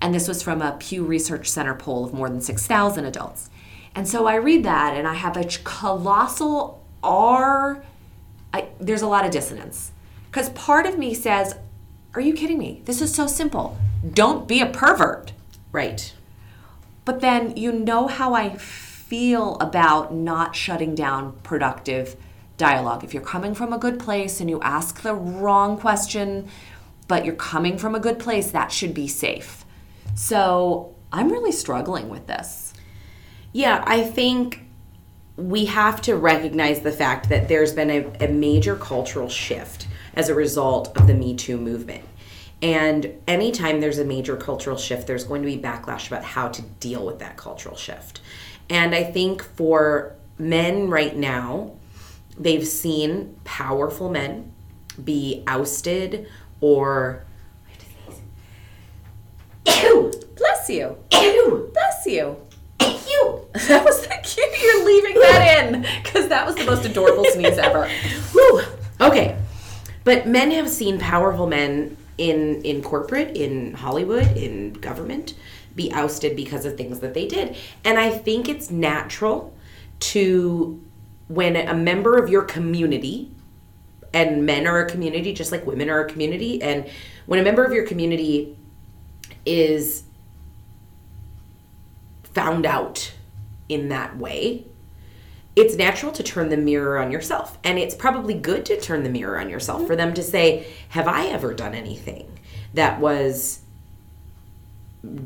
And 0.00 0.14
this 0.14 0.28
was 0.28 0.42
from 0.42 0.62
a 0.62 0.72
Pew 0.78 1.04
Research 1.04 1.50
Center 1.50 1.74
poll 1.74 2.06
of 2.06 2.14
more 2.14 2.30
than 2.30 2.40
6,000 2.40 3.04
adults. 3.04 3.50
And 3.94 4.08
so 4.08 4.24
I 4.24 4.36
read 4.36 4.64
that 4.64 4.96
and 4.96 5.06
I 5.06 5.14
have 5.14 5.36
a 5.36 5.44
colossal 5.62 6.82
R. 7.02 7.84
I, 8.54 8.68
there's 8.80 9.02
a 9.02 9.06
lot 9.06 9.26
of 9.26 9.30
dissonance. 9.30 9.92
Because 10.30 10.48
part 10.50 10.86
of 10.86 10.98
me 10.98 11.12
says, 11.12 11.56
Are 12.14 12.20
you 12.22 12.32
kidding 12.32 12.56
me? 12.56 12.80
This 12.86 13.02
is 13.02 13.14
so 13.14 13.26
simple. 13.26 13.76
Don't 14.14 14.48
be 14.48 14.62
a 14.62 14.66
pervert. 14.66 15.32
Right. 15.70 16.14
But 17.10 17.18
then 17.18 17.56
you 17.56 17.72
know 17.72 18.06
how 18.06 18.34
I 18.34 18.56
feel 18.56 19.56
about 19.56 20.14
not 20.14 20.54
shutting 20.54 20.94
down 20.94 21.32
productive 21.42 22.14
dialogue. 22.56 23.02
If 23.02 23.12
you're 23.12 23.20
coming 23.20 23.52
from 23.52 23.72
a 23.72 23.78
good 23.78 23.98
place 23.98 24.40
and 24.40 24.48
you 24.48 24.60
ask 24.60 25.02
the 25.02 25.12
wrong 25.12 25.76
question, 25.76 26.46
but 27.08 27.24
you're 27.24 27.34
coming 27.34 27.78
from 27.78 27.96
a 27.96 27.98
good 27.98 28.20
place, 28.20 28.52
that 28.52 28.70
should 28.70 28.94
be 28.94 29.08
safe. 29.08 29.64
So 30.14 30.94
I'm 31.10 31.32
really 31.32 31.50
struggling 31.50 32.10
with 32.10 32.28
this. 32.28 32.74
Yeah, 33.52 33.82
I 33.88 34.04
think 34.04 34.62
we 35.36 35.64
have 35.64 36.00
to 36.02 36.14
recognize 36.14 36.82
the 36.82 36.92
fact 36.92 37.28
that 37.30 37.48
there's 37.48 37.72
been 37.72 37.90
a, 37.90 38.26
a 38.26 38.28
major 38.28 38.76
cultural 38.76 39.28
shift 39.28 39.88
as 40.14 40.28
a 40.28 40.34
result 40.36 40.96
of 40.96 41.08
the 41.08 41.14
Me 41.14 41.34
Too 41.34 41.56
movement. 41.56 42.04
And 42.62 43.14
anytime 43.26 43.80
there's 43.80 43.98
a 43.98 44.04
major 44.04 44.36
cultural 44.36 44.76
shift, 44.76 45.06
there's 45.06 45.24
going 45.24 45.42
to 45.42 45.46
be 45.46 45.56
backlash 45.56 46.08
about 46.08 46.24
how 46.24 46.48
to 46.48 46.62
deal 46.62 47.06
with 47.06 47.18
that 47.20 47.36
cultural 47.36 47.76
shift. 47.76 48.20
And 48.68 48.94
I 48.94 49.02
think 49.04 49.42
for 49.42 50.14
men 50.38 50.88
right 50.88 51.16
now, 51.16 51.72
they've 52.38 52.66
seen 52.66 53.36
powerful 53.44 54.10
men 54.10 54.52
be 55.02 55.42
ousted 55.46 56.28
or. 56.60 57.24
Ew! 59.66 60.12
Bless 60.36 60.68
you. 60.68 60.96
Ew! 61.12 61.70
Bless 61.74 62.06
you. 62.06 62.36
Ew! 62.80 63.46
That 63.68 63.84
was 63.84 64.02
the 64.02 64.14
cute. 64.22 64.62
You're 64.62 64.84
leaving 64.84 65.14
that 65.20 65.64
in 65.64 65.86
because 66.02 66.28
that 66.28 66.46
was 66.46 66.54
the 66.54 66.64
most 66.64 66.84
adorable 66.84 67.24
sneeze 67.24 67.58
ever. 67.58 67.88
Whew. 68.32 68.62
Okay. 69.00 69.36
But 70.04 70.26
men 70.26 70.50
have 70.52 70.68
seen 70.68 70.98
powerful 70.98 71.46
men 71.46 71.96
in 72.20 72.60
in 72.62 72.82
corporate, 72.82 73.34
in 73.34 73.72
Hollywood, 73.72 74.36
in 74.36 74.74
government 74.74 75.34
be 75.74 75.90
ousted 75.92 76.36
because 76.36 76.66
of 76.66 76.76
things 76.76 77.00
that 77.00 77.14
they 77.14 77.26
did. 77.26 77.56
And 77.84 77.98
I 77.98 78.10
think 78.10 78.48
it's 78.48 78.70
natural 78.70 79.54
to 80.00 80.80
when 81.28 81.56
a 81.56 81.74
member 81.74 82.18
of 82.18 82.28
your 82.28 82.42
community 82.42 83.30
and 84.12 84.44
men 84.44 84.66
are 84.66 84.80
a 84.80 84.90
community 84.90 85.32
just 85.32 85.52
like 85.52 85.64
women 85.64 85.88
are 85.88 86.00
a 86.00 86.08
community 86.10 86.60
and 86.62 86.90
when 87.26 87.38
a 87.38 87.42
member 87.42 87.64
of 87.64 87.72
your 87.72 87.86
community 87.86 88.56
is 89.46 90.02
found 92.24 92.66
out 92.66 93.12
in 93.68 93.88
that 93.90 94.16
way 94.18 94.66
it's 95.60 95.76
natural 95.76 96.10
to 96.10 96.22
turn 96.22 96.48
the 96.48 96.56
mirror 96.56 96.98
on 96.98 97.10
yourself 97.10 97.58
and 97.64 97.78
it's 97.78 97.94
probably 97.94 98.34
good 98.34 98.64
to 98.64 98.80
turn 98.80 99.02
the 99.02 99.10
mirror 99.10 99.38
on 99.38 99.50
yourself 99.50 99.86
for 99.86 99.94
them 99.94 100.14
to 100.14 100.22
say 100.22 100.66
have 100.88 101.06
i 101.06 101.26
ever 101.26 101.52
done 101.52 101.74
anything 101.74 102.38
that 102.72 102.98
was 102.98 103.60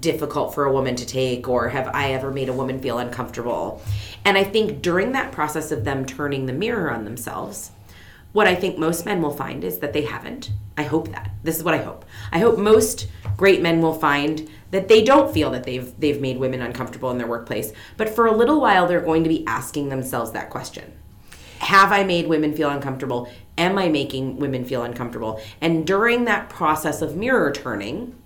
difficult 0.01 0.55
for 0.55 0.65
a 0.65 0.73
woman 0.73 0.95
to 0.95 1.05
take 1.05 1.49
or 1.49 1.69
have 1.69 1.89
I 1.89 2.13
ever 2.13 2.31
made 2.31 2.49
a 2.49 2.53
woman 2.53 2.79
feel 2.79 2.99
uncomfortable? 2.99 3.83
And 4.25 4.39
I 4.39 4.45
think 4.45 4.83
during 4.83 5.13
that 5.13 5.33
process 5.33 5.73
of 5.73 5.85
them 5.85 6.07
turning 6.07 6.47
the 6.47 6.53
mirror 6.53 6.93
on 6.93 7.05
themselves, 7.05 7.73
what 8.33 8.47
I 8.47 8.55
think 8.55 8.79
most 8.79 9.05
men 9.05 9.21
will 9.21 9.33
find 9.33 9.65
is 9.65 9.79
that 9.79 9.93
they 9.93 10.03
haven't. 10.03 10.51
I 10.77 10.85
hope 10.85 11.09
that. 11.11 11.31
This 11.43 11.57
is 11.57 11.65
what 11.65 11.75
I 11.75 11.83
hope. 11.83 12.05
I 12.33 12.39
hope 12.39 12.59
most 12.59 13.09
great 13.37 13.63
men 13.63 13.81
will 13.81 13.95
find 13.95 14.49
that 14.75 14.89
they 14.89 15.03
don't 15.03 15.33
feel 15.33 15.51
that 15.53 15.65
they've 15.65 15.99
they've 16.01 16.21
made 16.21 16.39
women 16.39 16.61
uncomfortable 16.61 17.11
in 17.11 17.19
their 17.19 17.27
workplace, 17.27 17.73
but 17.97 18.09
for 18.09 18.27
a 18.27 18.37
little 18.37 18.61
while 18.61 18.87
they're 18.87 19.01
going 19.01 19.23
to 19.23 19.29
be 19.29 19.47
asking 19.47 19.89
themselves 19.89 20.33
that 20.33 20.51
question. 20.51 20.93
Have 21.61 21.93
I 21.93 22.03
made 22.03 22.27
women 22.27 22.55
feel 22.55 22.69
uncomfortable? 22.69 23.31
Am 23.57 23.79
I 23.79 23.89
making 23.89 24.39
women 24.39 24.65
feel 24.65 24.83
uncomfortable? 24.83 25.41
And 25.61 25.87
during 25.87 26.25
that 26.25 26.49
process 26.49 27.01
of 27.01 27.17
mirror 27.17 27.53
turning, 27.53 28.17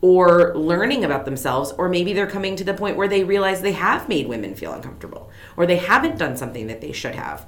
or 0.00 0.54
learning 0.56 1.04
about 1.04 1.24
themselves, 1.24 1.72
or 1.72 1.88
maybe 1.88 2.12
they're 2.12 2.26
coming 2.26 2.56
to 2.56 2.64
the 2.64 2.74
point 2.74 2.96
where 2.96 3.08
they 3.08 3.24
realize 3.24 3.60
they 3.60 3.72
have 3.72 4.08
made 4.08 4.28
women 4.28 4.54
feel 4.54 4.72
uncomfortable, 4.72 5.30
or 5.56 5.66
they 5.66 5.76
haven't 5.76 6.18
done 6.18 6.36
something 6.36 6.68
that 6.68 6.80
they 6.80 6.92
should 6.92 7.14
have. 7.14 7.46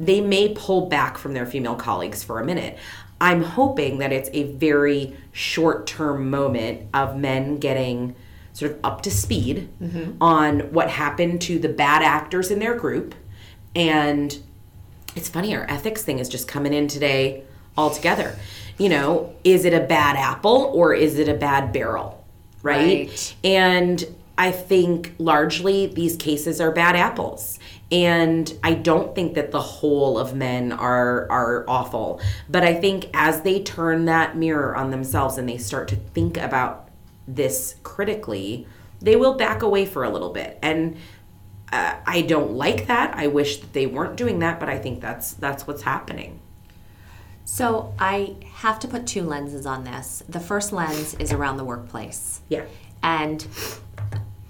They 0.00 0.20
may 0.20 0.54
pull 0.54 0.86
back 0.86 1.18
from 1.18 1.34
their 1.34 1.46
female 1.46 1.76
colleagues 1.76 2.24
for 2.24 2.40
a 2.40 2.44
minute. 2.44 2.78
I'm 3.20 3.42
hoping 3.42 3.98
that 3.98 4.12
it's 4.12 4.30
a 4.32 4.44
very 4.54 5.16
short 5.30 5.86
term 5.86 6.30
moment 6.30 6.88
of 6.94 7.16
men 7.16 7.58
getting 7.58 8.16
sort 8.52 8.72
of 8.72 8.78
up 8.82 9.02
to 9.02 9.10
speed 9.10 9.68
mm-hmm. 9.80 10.20
on 10.20 10.72
what 10.72 10.90
happened 10.90 11.40
to 11.42 11.58
the 11.58 11.68
bad 11.68 12.02
actors 12.02 12.50
in 12.50 12.58
their 12.58 12.74
group. 12.74 13.14
And 13.76 14.36
it's 15.14 15.28
funny, 15.28 15.54
our 15.54 15.70
ethics 15.70 16.02
thing 16.02 16.18
is 16.18 16.28
just 16.28 16.48
coming 16.48 16.72
in 16.72 16.88
today 16.88 17.44
altogether 17.76 18.36
you 18.80 18.88
know, 18.88 19.34
is 19.44 19.66
it 19.66 19.74
a 19.74 19.80
bad 19.80 20.16
apple 20.16 20.72
or 20.74 20.94
is 20.94 21.18
it 21.18 21.28
a 21.28 21.34
bad 21.34 21.70
barrel? 21.70 22.24
Right? 22.62 23.08
right. 23.08 23.36
And 23.44 24.02
I 24.38 24.52
think 24.52 25.14
largely 25.18 25.86
these 25.86 26.16
cases 26.16 26.62
are 26.62 26.72
bad 26.72 26.96
apples. 26.96 27.58
And 27.92 28.52
I 28.62 28.74
don't 28.74 29.14
think 29.14 29.34
that 29.34 29.50
the 29.50 29.60
whole 29.60 30.18
of 30.18 30.34
men 30.34 30.72
are 30.72 31.28
are 31.30 31.64
awful. 31.68 32.20
But 32.48 32.62
I 32.62 32.74
think 32.74 33.08
as 33.14 33.42
they 33.42 33.62
turn 33.62 34.04
that 34.04 34.36
mirror 34.36 34.76
on 34.76 34.90
themselves 34.90 35.38
and 35.38 35.48
they 35.48 35.58
start 35.58 35.88
to 35.88 35.96
think 35.96 36.36
about 36.36 36.88
this 37.26 37.76
critically, 37.82 38.66
they 39.00 39.16
will 39.16 39.34
back 39.34 39.62
away 39.62 39.86
for 39.86 40.04
a 40.04 40.10
little 40.10 40.30
bit. 40.30 40.58
And 40.62 40.96
uh, 41.72 41.96
I 42.06 42.22
don't 42.22 42.52
like 42.52 42.86
that. 42.86 43.14
I 43.14 43.28
wish 43.28 43.58
that 43.58 43.72
they 43.72 43.86
weren't 43.86 44.16
doing 44.16 44.40
that, 44.40 44.60
but 44.60 44.68
I 44.68 44.78
think 44.78 45.00
that's 45.00 45.34
that's 45.34 45.66
what's 45.66 45.82
happening. 45.82 46.40
So 47.44 47.94
I 47.98 48.36
have 48.54 48.78
to 48.80 48.88
put 48.88 49.06
two 49.06 49.22
lenses 49.22 49.66
on 49.66 49.82
this. 49.84 50.22
The 50.28 50.38
first 50.38 50.72
lens 50.72 51.14
is 51.14 51.32
around 51.32 51.56
the 51.56 51.64
workplace. 51.64 52.42
Yeah. 52.48 52.64
And 53.02 53.44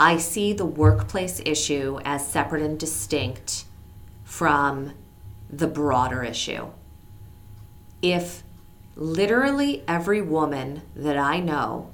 I 0.01 0.17
see 0.17 0.55
the 0.55 0.65
workplace 0.65 1.43
issue 1.45 2.01
as 2.07 2.27
separate 2.27 2.63
and 2.63 2.81
distinct 2.81 3.67
from 4.25 4.95
the 5.51 5.67
broader 5.67 6.25
issue. 6.25 6.69
If 8.01 8.43
literally 8.97 9.85
every 9.87 10.23
woman 10.23 10.81
that 10.97 11.19
I 11.19 11.41
know 11.41 11.91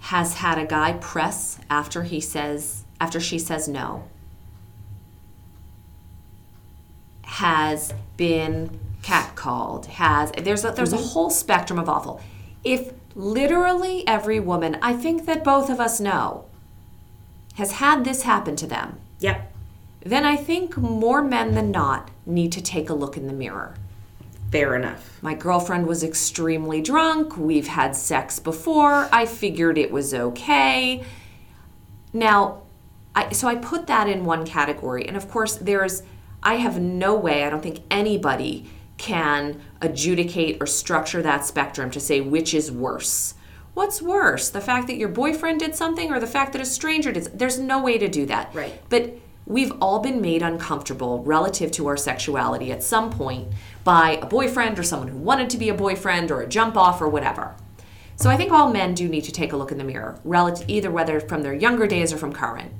has 0.00 0.34
had 0.34 0.58
a 0.58 0.66
guy 0.66 0.94
press 0.94 1.60
after 1.70 2.02
he 2.02 2.20
says 2.20 2.84
after 3.00 3.20
she 3.20 3.38
says 3.38 3.68
no 3.68 4.08
has 7.22 7.94
been 8.16 8.80
catcalled, 9.02 9.86
has 9.86 10.32
there's 10.32 10.64
a, 10.64 10.72
there's 10.72 10.92
mm-hmm. 10.92 11.04
a 11.04 11.06
whole 11.06 11.30
spectrum 11.30 11.78
of 11.78 11.88
awful. 11.88 12.20
If 12.64 12.92
literally 13.14 14.06
every 14.08 14.40
woman, 14.40 14.78
I 14.82 14.94
think 14.94 15.26
that 15.26 15.44
both 15.44 15.70
of 15.70 15.78
us 15.78 16.00
know, 16.00 16.47
has 17.58 17.72
had 17.72 18.04
this 18.04 18.22
happen 18.22 18.54
to 18.54 18.68
them. 18.68 19.00
Yep. 19.18 19.52
Then 20.06 20.24
I 20.24 20.36
think 20.36 20.76
more 20.76 21.20
men 21.20 21.54
than 21.54 21.72
not 21.72 22.08
need 22.24 22.52
to 22.52 22.62
take 22.62 22.88
a 22.88 22.94
look 22.94 23.16
in 23.16 23.26
the 23.26 23.32
mirror. 23.32 23.74
Fair 24.52 24.76
enough. 24.76 25.18
My 25.22 25.34
girlfriend 25.34 25.88
was 25.88 26.04
extremely 26.04 26.80
drunk. 26.80 27.36
We've 27.36 27.66
had 27.66 27.96
sex 27.96 28.38
before. 28.38 29.08
I 29.12 29.26
figured 29.26 29.76
it 29.76 29.90
was 29.90 30.14
okay. 30.14 31.04
Now, 32.12 32.62
I, 33.16 33.32
so 33.32 33.48
I 33.48 33.56
put 33.56 33.88
that 33.88 34.08
in 34.08 34.24
one 34.24 34.46
category. 34.46 35.08
And 35.08 35.16
of 35.16 35.28
course, 35.28 35.56
there's, 35.56 36.04
I 36.44 36.54
have 36.54 36.80
no 36.80 37.16
way, 37.16 37.42
I 37.42 37.50
don't 37.50 37.62
think 37.62 37.80
anybody 37.90 38.70
can 38.98 39.60
adjudicate 39.82 40.58
or 40.60 40.66
structure 40.66 41.22
that 41.22 41.44
spectrum 41.44 41.90
to 41.90 41.98
say 41.98 42.20
which 42.20 42.54
is 42.54 42.70
worse. 42.70 43.34
What's 43.78 44.02
worse, 44.02 44.48
the 44.48 44.60
fact 44.60 44.88
that 44.88 44.96
your 44.96 45.08
boyfriend 45.08 45.60
did 45.60 45.76
something 45.76 46.10
or 46.10 46.18
the 46.18 46.26
fact 46.26 46.52
that 46.52 46.60
a 46.60 46.66
stranger 46.66 47.12
did? 47.12 47.38
There's 47.38 47.60
no 47.60 47.80
way 47.80 47.96
to 47.96 48.08
do 48.08 48.26
that. 48.26 48.52
Right. 48.52 48.82
But 48.88 49.14
we've 49.46 49.70
all 49.80 50.00
been 50.00 50.20
made 50.20 50.42
uncomfortable 50.42 51.22
relative 51.22 51.70
to 51.70 51.86
our 51.86 51.96
sexuality 51.96 52.72
at 52.72 52.82
some 52.82 53.08
point 53.08 53.52
by 53.84 54.18
a 54.20 54.26
boyfriend 54.26 54.80
or 54.80 54.82
someone 54.82 55.06
who 55.06 55.16
wanted 55.16 55.48
to 55.50 55.58
be 55.58 55.68
a 55.68 55.74
boyfriend 55.74 56.32
or 56.32 56.40
a 56.40 56.48
jump 56.48 56.76
off 56.76 57.00
or 57.00 57.08
whatever. 57.08 57.54
So 58.16 58.28
I 58.28 58.36
think 58.36 58.50
all 58.50 58.72
men 58.72 58.94
do 58.94 59.08
need 59.08 59.22
to 59.22 59.32
take 59.32 59.52
a 59.52 59.56
look 59.56 59.70
in 59.70 59.78
the 59.78 59.84
mirror, 59.84 60.18
relative, 60.24 60.68
either 60.68 60.90
whether 60.90 61.20
from 61.20 61.44
their 61.44 61.54
younger 61.54 61.86
days 61.86 62.12
or 62.12 62.16
from 62.16 62.32
current. 62.32 62.72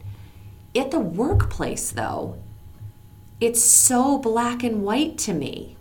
At 0.74 0.90
the 0.90 0.98
workplace, 0.98 1.92
though, 1.92 2.38
it's 3.40 3.62
so 3.62 4.18
black 4.18 4.64
and 4.64 4.82
white 4.82 5.16
to 5.18 5.32
me. 5.32 5.76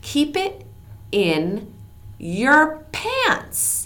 Keep 0.00 0.34
it 0.34 0.64
in 1.12 1.74
your 2.18 2.86
pants. 2.90 3.81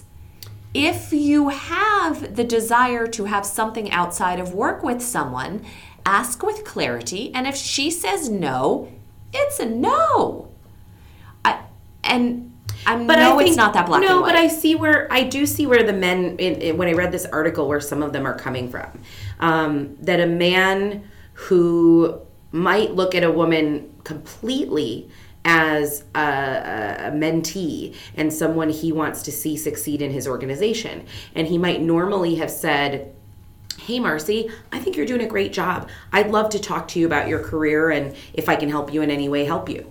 If 0.77 1.11
you 1.11 1.49
have 1.49 2.35
the 2.35 2.43
desire 2.43 3.07
to 3.07 3.25
have 3.25 3.45
something 3.45 3.89
outside 3.91 4.39
of 4.39 4.53
work 4.53 4.83
with 4.83 5.01
someone, 5.01 5.65
ask 6.05 6.43
with 6.43 6.63
clarity. 6.65 7.33
And 7.33 7.47
if 7.47 7.55
she 7.55 7.89
says 7.89 8.29
no, 8.29 8.91
it's 9.33 9.59
a 9.59 9.65
no. 9.65 10.49
I, 11.43 11.61
and 12.03 12.53
I 12.85 12.95
But 13.03 13.15
no, 13.17 13.33
I 13.33 13.37
think, 13.37 13.47
it's 13.49 13.57
not 13.57 13.73
that 13.73 13.87
black 13.87 14.01
no, 14.01 14.07
and 14.07 14.21
white. 14.21 14.33
but 14.33 14.35
I 14.35 14.47
see 14.47 14.75
where 14.75 15.11
I 15.11 15.23
do 15.23 15.45
see 15.45 15.65
where 15.65 15.83
the 15.83 15.93
men 15.93 16.37
in, 16.37 16.61
in- 16.61 16.77
when 16.77 16.87
I 16.87 16.93
read 16.93 17.11
this 17.11 17.25
article 17.25 17.67
where 17.67 17.81
some 17.81 18.03
of 18.03 18.13
them 18.13 18.25
are 18.25 18.37
coming 18.37 18.69
from. 18.69 19.01
Um, 19.39 19.97
that 20.01 20.19
a 20.19 20.27
man 20.27 21.03
who 21.33 22.19
might 22.51 22.93
look 22.93 23.13
at 23.15 23.23
a 23.23 23.31
woman 23.31 23.93
completely 24.03 25.09
as 25.47 26.03
a, 26.13 26.19
a, 26.19 27.11
mentee 27.11 27.95
and 28.15 28.31
someone 28.31 28.69
he 28.69 28.91
wants 28.91 29.23
to 29.23 29.31
see 29.31 29.57
succeed 29.57 30.01
in 30.01 30.11
his 30.11 30.27
organization, 30.27 31.05
and 31.33 31.47
he 31.47 31.57
might 31.57 31.81
normally 31.81 32.35
have 32.35 32.51
said. 32.51 33.13
Hey, 33.79 34.01
Marcy, 34.01 34.49
I 34.73 34.79
think 34.79 34.97
you're 34.97 35.05
doing 35.05 35.21
a 35.21 35.27
great 35.27 35.53
job. 35.53 35.87
I'd 36.11 36.29
love 36.29 36.49
to 36.49 36.59
talk 36.59 36.89
to 36.89 36.99
you 36.99 37.05
about 37.05 37.29
your 37.29 37.39
career 37.39 37.89
and 37.89 38.13
if 38.33 38.49
I 38.49 38.57
can 38.57 38.67
help 38.67 38.91
you 38.91 39.01
in 39.01 39.09
any 39.09 39.29
way, 39.29 39.45
help 39.45 39.69
you 39.69 39.89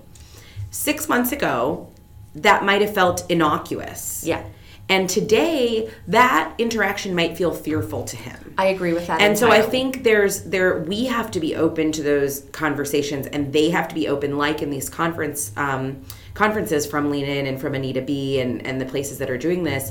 six 0.71 1.09
months 1.09 1.33
ago, 1.33 1.91
that 2.35 2.65
might 2.65 2.83
have 2.83 2.93
felt 2.93 3.29
innocuous. 3.31 4.23
Yeah. 4.27 4.45
And 4.89 5.09
today, 5.09 5.91
that 6.07 6.55
interaction 6.59 7.15
might 7.15 7.37
feel 7.37 7.53
fearful 7.53 8.05
to 8.05 8.17
him. 8.17 8.55
I 8.57 8.67
agree 8.67 8.93
with 8.93 9.09
that. 9.09 9.21
And 9.21 9.37
so 9.37 9.51
I 9.51 9.61
think 9.61 10.05
there's 10.05 10.45
there 10.45 10.79
we 10.81 11.07
have 11.07 11.31
to 11.33 11.41
be 11.41 11.57
open 11.57 11.91
to 11.93 12.03
those 12.03 12.41
conversations, 12.53 13.27
and 13.27 13.53
they 13.53 13.71
have 13.71 13.89
to 13.89 13.95
be 13.95 14.07
open, 14.07 14.39
like 14.39 14.63
in 14.63 14.71
these 14.71 14.89
conference 14.89 15.53
um, 15.57 16.03
conferences 16.35 16.87
from 16.87 17.11
Lean 17.11 17.25
In 17.25 17.47
and 17.47 17.61
from 17.61 17.75
Anita 17.75 18.01
B 18.01 18.39
and 18.39 18.65
and 18.65 18.81
the 18.81 18.87
places 18.87 19.19
that 19.19 19.29
are 19.29 19.39
doing 19.39 19.65
this. 19.65 19.91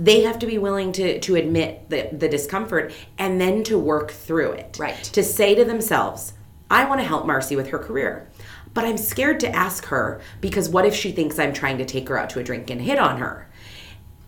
They 0.00 0.22
have 0.22 0.40
to 0.40 0.46
be 0.46 0.58
willing 0.58 0.90
to 0.92 1.20
to 1.20 1.36
admit 1.36 1.88
the 1.88 2.08
the 2.10 2.28
discomfort 2.28 2.92
and 3.16 3.40
then 3.40 3.62
to 3.64 3.78
work 3.78 4.10
through 4.10 4.52
it. 4.52 4.76
Right. 4.80 5.00
To 5.04 5.22
say 5.22 5.54
to 5.54 5.64
themselves, 5.64 6.32
I 6.68 6.86
want 6.86 7.00
to 7.00 7.06
help 7.06 7.24
Marcy 7.24 7.54
with 7.54 7.68
her 7.68 7.78
career. 7.78 8.28
But 8.72 8.84
I'm 8.84 8.98
scared 8.98 9.38
to 9.40 9.54
ask 9.54 9.84
her 9.86 10.20
because 10.40 10.68
what 10.68 10.84
if 10.84 10.96
she 10.96 11.12
thinks 11.12 11.38
I'm 11.38 11.52
trying 11.52 11.78
to 11.78 11.84
take 11.84 12.08
her 12.08 12.18
out 12.18 12.30
to 12.30 12.40
a 12.40 12.42
drink 12.42 12.70
and 12.70 12.82
hit 12.82 12.98
on 12.98 13.18
her? 13.18 13.48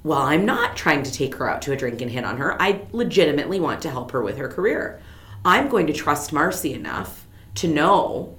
Well, 0.07 0.21
I'm 0.21 0.47
not 0.47 0.77
trying 0.77 1.03
to 1.03 1.11
take 1.11 1.35
her 1.35 1.51
out 1.51 1.63
to 1.63 1.73
a 1.73 1.77
drink 1.77 2.01
and 2.01 2.09
hit 2.09 2.23
on 2.23 2.37
her. 2.37 2.63
I 2.63 2.83
legitimately 2.93 3.59
want 3.59 3.83
to 3.83 3.91
help 3.91 4.13
her 4.13 4.23
with 4.23 4.39
her 4.39 4.47
career. 4.47 5.01
I'm 5.45 5.69
going 5.69 5.89
to 5.89 5.93
trust 5.93 6.33
Marcy 6.33 6.75
enough 6.75 7.27
to 7.57 7.67
know 7.67 8.37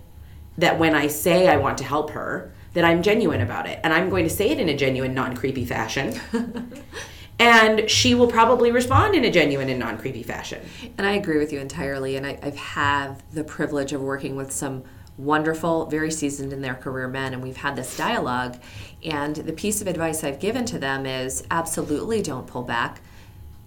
that 0.58 0.80
when 0.80 0.96
I 0.96 1.08
say 1.08 1.50
I 1.50 1.58
want 1.58 1.78
to 1.80 1.84
help 1.84 2.12
her, 2.12 2.54
that 2.72 2.86
I'm 2.86 3.04
genuine 3.04 3.42
about 3.42 3.68
it. 3.68 3.82
And 3.84 3.92
I'm 3.92 4.10
going 4.10 4.24
to 4.24 4.30
say 4.30 4.48
it 4.48 4.62
in 4.62 4.70
a 4.70 4.78
genuine, 4.78 5.14
non 5.14 5.36
creepy 5.36 5.66
fashion. 5.66 6.18
and 7.40 7.92
she 7.92 8.16
will 8.16 8.28
probably 8.28 8.72
respond 8.72 9.14
in 9.14 9.26
a 9.26 9.30
genuine 9.30 9.68
and 9.68 9.78
non 9.78 9.98
creepy 9.98 10.24
fashion. 10.24 10.62
And 10.98 11.06
I 11.06 11.16
agree 11.16 11.38
with 11.38 11.52
you 11.52 11.60
entirely. 11.60 12.16
And 12.16 12.26
I, 12.26 12.40
I've 12.42 12.56
had 12.56 13.22
the 13.34 13.44
privilege 13.44 13.92
of 13.92 14.02
working 14.02 14.38
with 14.38 14.54
some 14.54 14.86
wonderful, 15.18 15.88
very 15.88 16.12
seasoned 16.12 16.54
in 16.54 16.62
their 16.62 16.76
career 16.76 17.08
men, 17.08 17.34
and 17.34 17.42
we've 17.42 17.58
had 17.58 17.76
this 17.76 17.98
dialogue. 17.98 18.58
And 19.08 19.36
the 19.36 19.54
piece 19.54 19.82
of 19.82 19.88
advice 19.88 20.24
I've 20.24 20.40
given 20.40 20.66
to 20.66 20.78
them 20.78 21.06
is 21.06 21.44
absolutely 21.50 22.22
don't 22.22 22.46
pull 22.46 22.64
back. 22.64 23.02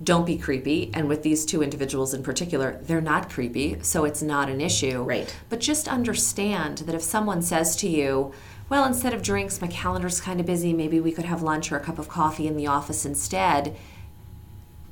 Don't 0.02 0.24
be 0.24 0.38
creepy. 0.38 0.90
And 0.94 1.08
with 1.08 1.22
these 1.22 1.44
two 1.44 1.62
individuals 1.62 2.14
in 2.14 2.22
particular, 2.22 2.78
they're 2.82 3.00
not 3.00 3.28
creepy, 3.28 3.78
so 3.82 4.04
it's 4.04 4.22
not 4.22 4.48
an 4.48 4.60
issue. 4.60 5.02
Right. 5.02 5.34
But 5.48 5.60
just 5.60 5.88
understand 5.88 6.78
that 6.78 6.94
if 6.94 7.02
someone 7.02 7.42
says 7.42 7.76
to 7.76 7.88
you, 7.88 8.32
well, 8.68 8.84
instead 8.84 9.12
of 9.12 9.22
drinks, 9.22 9.60
my 9.60 9.66
calendar's 9.66 10.20
kind 10.20 10.40
of 10.40 10.46
busy, 10.46 10.72
maybe 10.72 11.00
we 11.00 11.12
could 11.12 11.24
have 11.24 11.42
lunch 11.42 11.72
or 11.72 11.76
a 11.76 11.80
cup 11.80 11.98
of 11.98 12.08
coffee 12.08 12.46
in 12.46 12.56
the 12.56 12.66
office 12.66 13.04
instead 13.04 13.76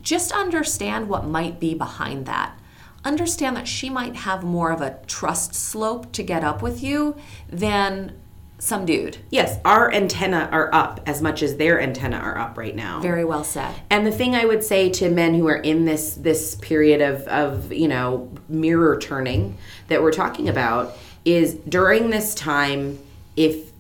just 0.08 0.32
understand 0.32 1.08
what 1.08 1.26
might 1.26 1.60
be 1.60 1.74
behind 1.74 2.24
that. 2.24 2.58
Understand 3.04 3.56
that 3.56 3.68
she 3.68 3.90
might 3.90 4.16
have 4.16 4.42
more 4.42 4.70
of 4.70 4.80
a 4.80 4.98
trust 5.06 5.54
slope 5.54 6.12
to 6.12 6.22
get 6.22 6.42
up 6.42 6.62
with 6.62 6.82
you 6.82 7.16
than 7.48 8.18
some 8.58 8.84
dude. 8.84 9.18
Yes, 9.30 9.58
our 9.64 9.92
antenna 9.92 10.48
are 10.50 10.68
up 10.74 11.00
as 11.06 11.22
much 11.22 11.42
as 11.42 11.56
their 11.56 11.80
antenna 11.80 12.16
are 12.16 12.36
up 12.36 12.58
right 12.58 12.74
now. 12.74 13.00
Very 13.00 13.24
well 13.24 13.44
said. 13.44 13.74
And 13.88 14.06
the 14.06 14.10
thing 14.10 14.34
I 14.34 14.44
would 14.44 14.64
say 14.64 14.90
to 14.90 15.08
men 15.08 15.34
who 15.34 15.46
are 15.48 15.56
in 15.56 15.84
this 15.84 16.14
this 16.14 16.56
period 16.56 17.00
of 17.00 17.22
of 17.28 17.72
you 17.72 17.88
know 17.88 18.32
mirror 18.48 18.98
turning 18.98 19.56
that 19.86 20.02
we're 20.02 20.12
talking 20.12 20.48
about 20.48 20.96
is 21.24 21.54
during 21.54 22.10
this 22.10 22.34
time, 22.34 22.98
if 23.36 23.72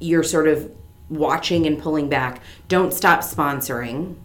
you're 0.00 0.22
sort 0.22 0.48
of 0.48 0.70
watching 1.08 1.66
and 1.66 1.78
pulling 1.78 2.08
back, 2.08 2.42
don't 2.68 2.92
stop 2.92 3.20
sponsoring, 3.20 4.16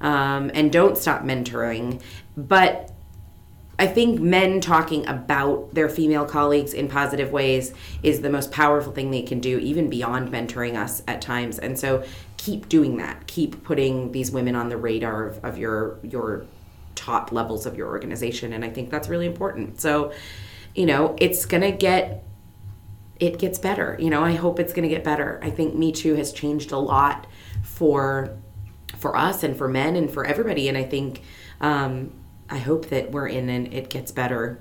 um, 0.00 0.50
and 0.54 0.72
don't 0.72 0.96
stop 0.96 1.22
mentoring. 1.22 2.00
But 2.36 2.93
I 3.78 3.86
think 3.86 4.20
men 4.20 4.60
talking 4.60 5.06
about 5.06 5.74
their 5.74 5.88
female 5.88 6.24
colleagues 6.24 6.74
in 6.74 6.88
positive 6.88 7.32
ways 7.32 7.72
is 8.02 8.20
the 8.20 8.30
most 8.30 8.52
powerful 8.52 8.92
thing 8.92 9.10
they 9.10 9.22
can 9.22 9.40
do, 9.40 9.58
even 9.58 9.90
beyond 9.90 10.30
mentoring 10.30 10.76
us 10.76 11.02
at 11.08 11.20
times. 11.20 11.58
And 11.58 11.78
so 11.78 12.04
keep 12.36 12.68
doing 12.68 12.98
that. 12.98 13.26
Keep 13.26 13.64
putting 13.64 14.12
these 14.12 14.30
women 14.30 14.54
on 14.54 14.68
the 14.68 14.76
radar 14.76 15.26
of, 15.26 15.44
of 15.44 15.58
your 15.58 15.98
your 16.02 16.44
top 16.94 17.32
levels 17.32 17.66
of 17.66 17.76
your 17.76 17.88
organization. 17.88 18.52
And 18.52 18.64
I 18.64 18.70
think 18.70 18.90
that's 18.90 19.08
really 19.08 19.26
important. 19.26 19.80
So, 19.80 20.12
you 20.74 20.86
know, 20.86 21.16
it's 21.18 21.44
gonna 21.44 21.72
get 21.72 22.24
it 23.18 23.38
gets 23.38 23.58
better. 23.58 23.96
You 24.00 24.10
know, 24.10 24.22
I 24.22 24.34
hope 24.34 24.60
it's 24.60 24.72
gonna 24.72 24.88
get 24.88 25.02
better. 25.02 25.40
I 25.42 25.50
think 25.50 25.74
Me 25.74 25.90
Too 25.90 26.14
has 26.14 26.32
changed 26.32 26.70
a 26.70 26.78
lot 26.78 27.26
for 27.62 28.36
for 28.98 29.16
us 29.16 29.42
and 29.42 29.56
for 29.56 29.68
men 29.68 29.96
and 29.96 30.10
for 30.10 30.24
everybody. 30.24 30.68
And 30.68 30.78
I 30.78 30.84
think 30.84 31.22
um, 31.60 32.12
I 32.50 32.58
hope 32.58 32.86
that 32.90 33.10
we're 33.10 33.28
in 33.28 33.48
an 33.48 33.72
it 33.72 33.88
gets 33.90 34.12
better 34.12 34.58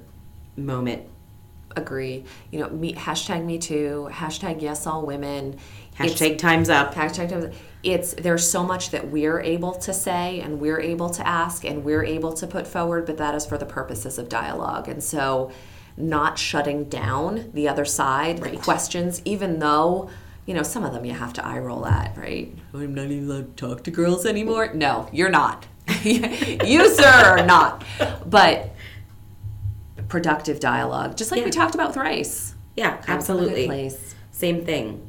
moment. 0.56 1.04
Agree. 1.76 2.24
You 2.52 2.60
know, 2.60 2.70
me, 2.70 2.94
hashtag 2.94 3.44
me 3.44 3.58
too, 3.58 4.08
hashtag 4.12 4.62
yes 4.62 4.86
all 4.86 5.06
women. 5.06 5.56
It's- 6.00 6.14
Hashtag 6.20 6.38
times 6.38 6.70
up. 6.70 6.94
hashtag 6.94 7.30
times- 7.30 7.46
up. 7.46 7.54
it's 7.84 8.14
there's 8.14 8.48
so 8.50 8.64
much 8.64 8.92
that 8.92 9.10
we're 9.12 9.40
able 9.42 9.74
to 9.74 9.94
say 9.94 10.40
and 10.40 10.60
we're 10.60 10.80
able 10.80 11.10
to 11.10 11.28
ask 11.28 11.66
and 11.66 11.84
we're 11.84 12.04
able 12.04 12.32
to 12.34 12.48
put 12.48 12.66
forward 12.66 13.06
but 13.06 13.18
that 13.18 13.36
is 13.36 13.46
for 13.46 13.58
the 13.58 13.66
purposes 13.66 14.18
of 14.18 14.30
dialogue 14.30 14.88
and 14.88 15.04
so 15.04 15.52
not 15.98 16.40
shutting 16.40 16.86
down 16.86 17.52
the 17.54 17.68
other 17.68 17.84
side 17.86 18.38
the 18.42 18.56
questions 18.58 19.22
even 19.26 19.60
though 19.60 20.10
you 20.48 20.54
know 20.54 20.64
some 20.64 20.84
of 20.86 20.94
them 20.94 21.04
you 21.06 21.14
have 21.14 21.34
to 21.34 21.46
eye 21.46 21.60
roll 21.60 21.86
at 21.86 22.16
right 22.18 22.56
i'm 22.74 22.96
not 22.96 23.06
even 23.08 23.30
allowed 23.30 23.56
to 23.58 23.68
talk 23.68 23.84
to 23.84 23.92
girls 23.92 24.26
anymore 24.26 24.74
no 24.74 25.08
you're 25.12 25.30
not 25.30 25.66
you 26.04 26.90
sir 26.96 27.06
are 27.08 27.46
not 27.46 27.84
but 28.26 28.72
productive 30.08 30.60
dialogue 30.60 31.18
just 31.18 31.32
like 31.32 31.44
we 31.44 31.52
talked 31.52 31.76
about 31.76 31.90
with 31.90 31.98
rice 31.98 32.54
Yeah, 32.76 32.98
Come 32.98 33.22
from 33.22 33.38
a 33.38 33.40
good 33.40 33.50
absolutely. 33.50 33.66
place. 33.68 34.16
Same 34.32 34.66
thing. 34.66 35.08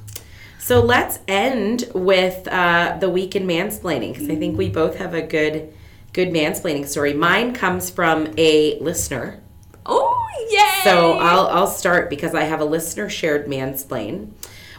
So 0.59 0.81
let's 0.81 1.19
end 1.29 1.91
with 1.95 2.47
uh, 2.49 2.97
the 3.01 3.09
week 3.11 3.35
in 3.37 3.47
mansplaining 3.47 4.13
because 4.13 4.29
I 4.31 4.37
think 4.37 4.57
we 4.59 4.69
both 4.69 4.97
have 4.97 5.15
a 5.15 5.23
good, 5.23 5.73
good 6.13 6.29
mansplaining 6.29 6.87
story. 6.87 7.13
Mine 7.15 7.53
comes 7.55 7.91
from 7.91 8.33
a 8.39 8.79
listener. 8.81 9.41
oh 9.87 10.27
yay 10.51 10.81
So 10.85 11.13
I'll 11.19 11.47
I'll 11.49 11.67
start 11.67 12.09
because 12.11 12.35
I 12.35 12.43
have 12.45 12.61
a 12.61 12.65
listener 12.65 13.09
shared 13.09 13.47
mansplain. 13.47 14.31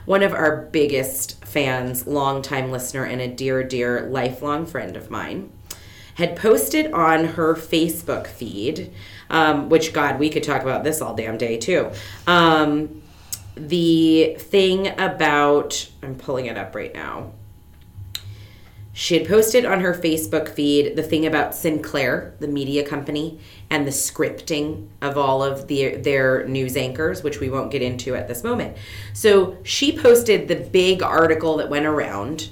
One 0.05 0.21
of 0.23 0.33
our 0.33 0.57
biggest 0.71 1.43
fans, 1.45 2.05
longtime 2.07 2.71
listener, 2.71 3.03
and 3.05 3.19
a 3.21 3.27
dear, 3.27 3.63
dear 3.63 4.01
lifelong 4.09 4.65
friend 4.67 4.95
of 4.95 5.09
mine, 5.09 5.51
had 6.15 6.35
posted 6.35 6.91
on 6.91 7.25
her 7.25 7.55
Facebook 7.55 8.27
feed, 8.27 8.91
um, 9.29 9.69
which 9.69 9.93
God, 9.93 10.19
we 10.19 10.29
could 10.29 10.43
talk 10.43 10.61
about 10.61 10.83
this 10.83 11.01
all 11.01 11.13
damn 11.15 11.37
day 11.37 11.57
too. 11.57 11.91
Um, 12.25 13.01
the 13.55 14.35
thing 14.39 14.99
about 14.99 15.89
I'm 16.01 16.15
pulling 16.15 16.47
it 16.47 16.57
up 16.57 16.75
right 16.75 16.93
now. 16.93 17.31
She 18.97 19.17
had 19.17 19.27
posted 19.27 19.65
on 19.65 19.81
her 19.81 19.93
Facebook 19.93 20.47
feed 20.47 20.95
the 20.95 21.03
thing 21.03 21.25
about 21.25 21.53
Sinclair, 21.53 22.33
the 22.39 22.47
media 22.47 22.87
company, 22.87 23.39
and 23.69 23.85
the 23.85 23.91
scripting 23.91 24.87
of 25.01 25.17
all 25.17 25.43
of 25.43 25.67
the, 25.67 25.97
their 25.97 26.47
news 26.47 26.77
anchors, 26.77 27.21
which 27.21 27.41
we 27.41 27.49
won't 27.49 27.71
get 27.71 27.81
into 27.81 28.15
at 28.15 28.29
this 28.29 28.41
moment. 28.41 28.77
So 29.11 29.57
she 29.63 29.97
posted 29.97 30.47
the 30.47 30.55
big 30.55 31.03
article 31.03 31.57
that 31.57 31.69
went 31.69 31.85
around, 31.85 32.47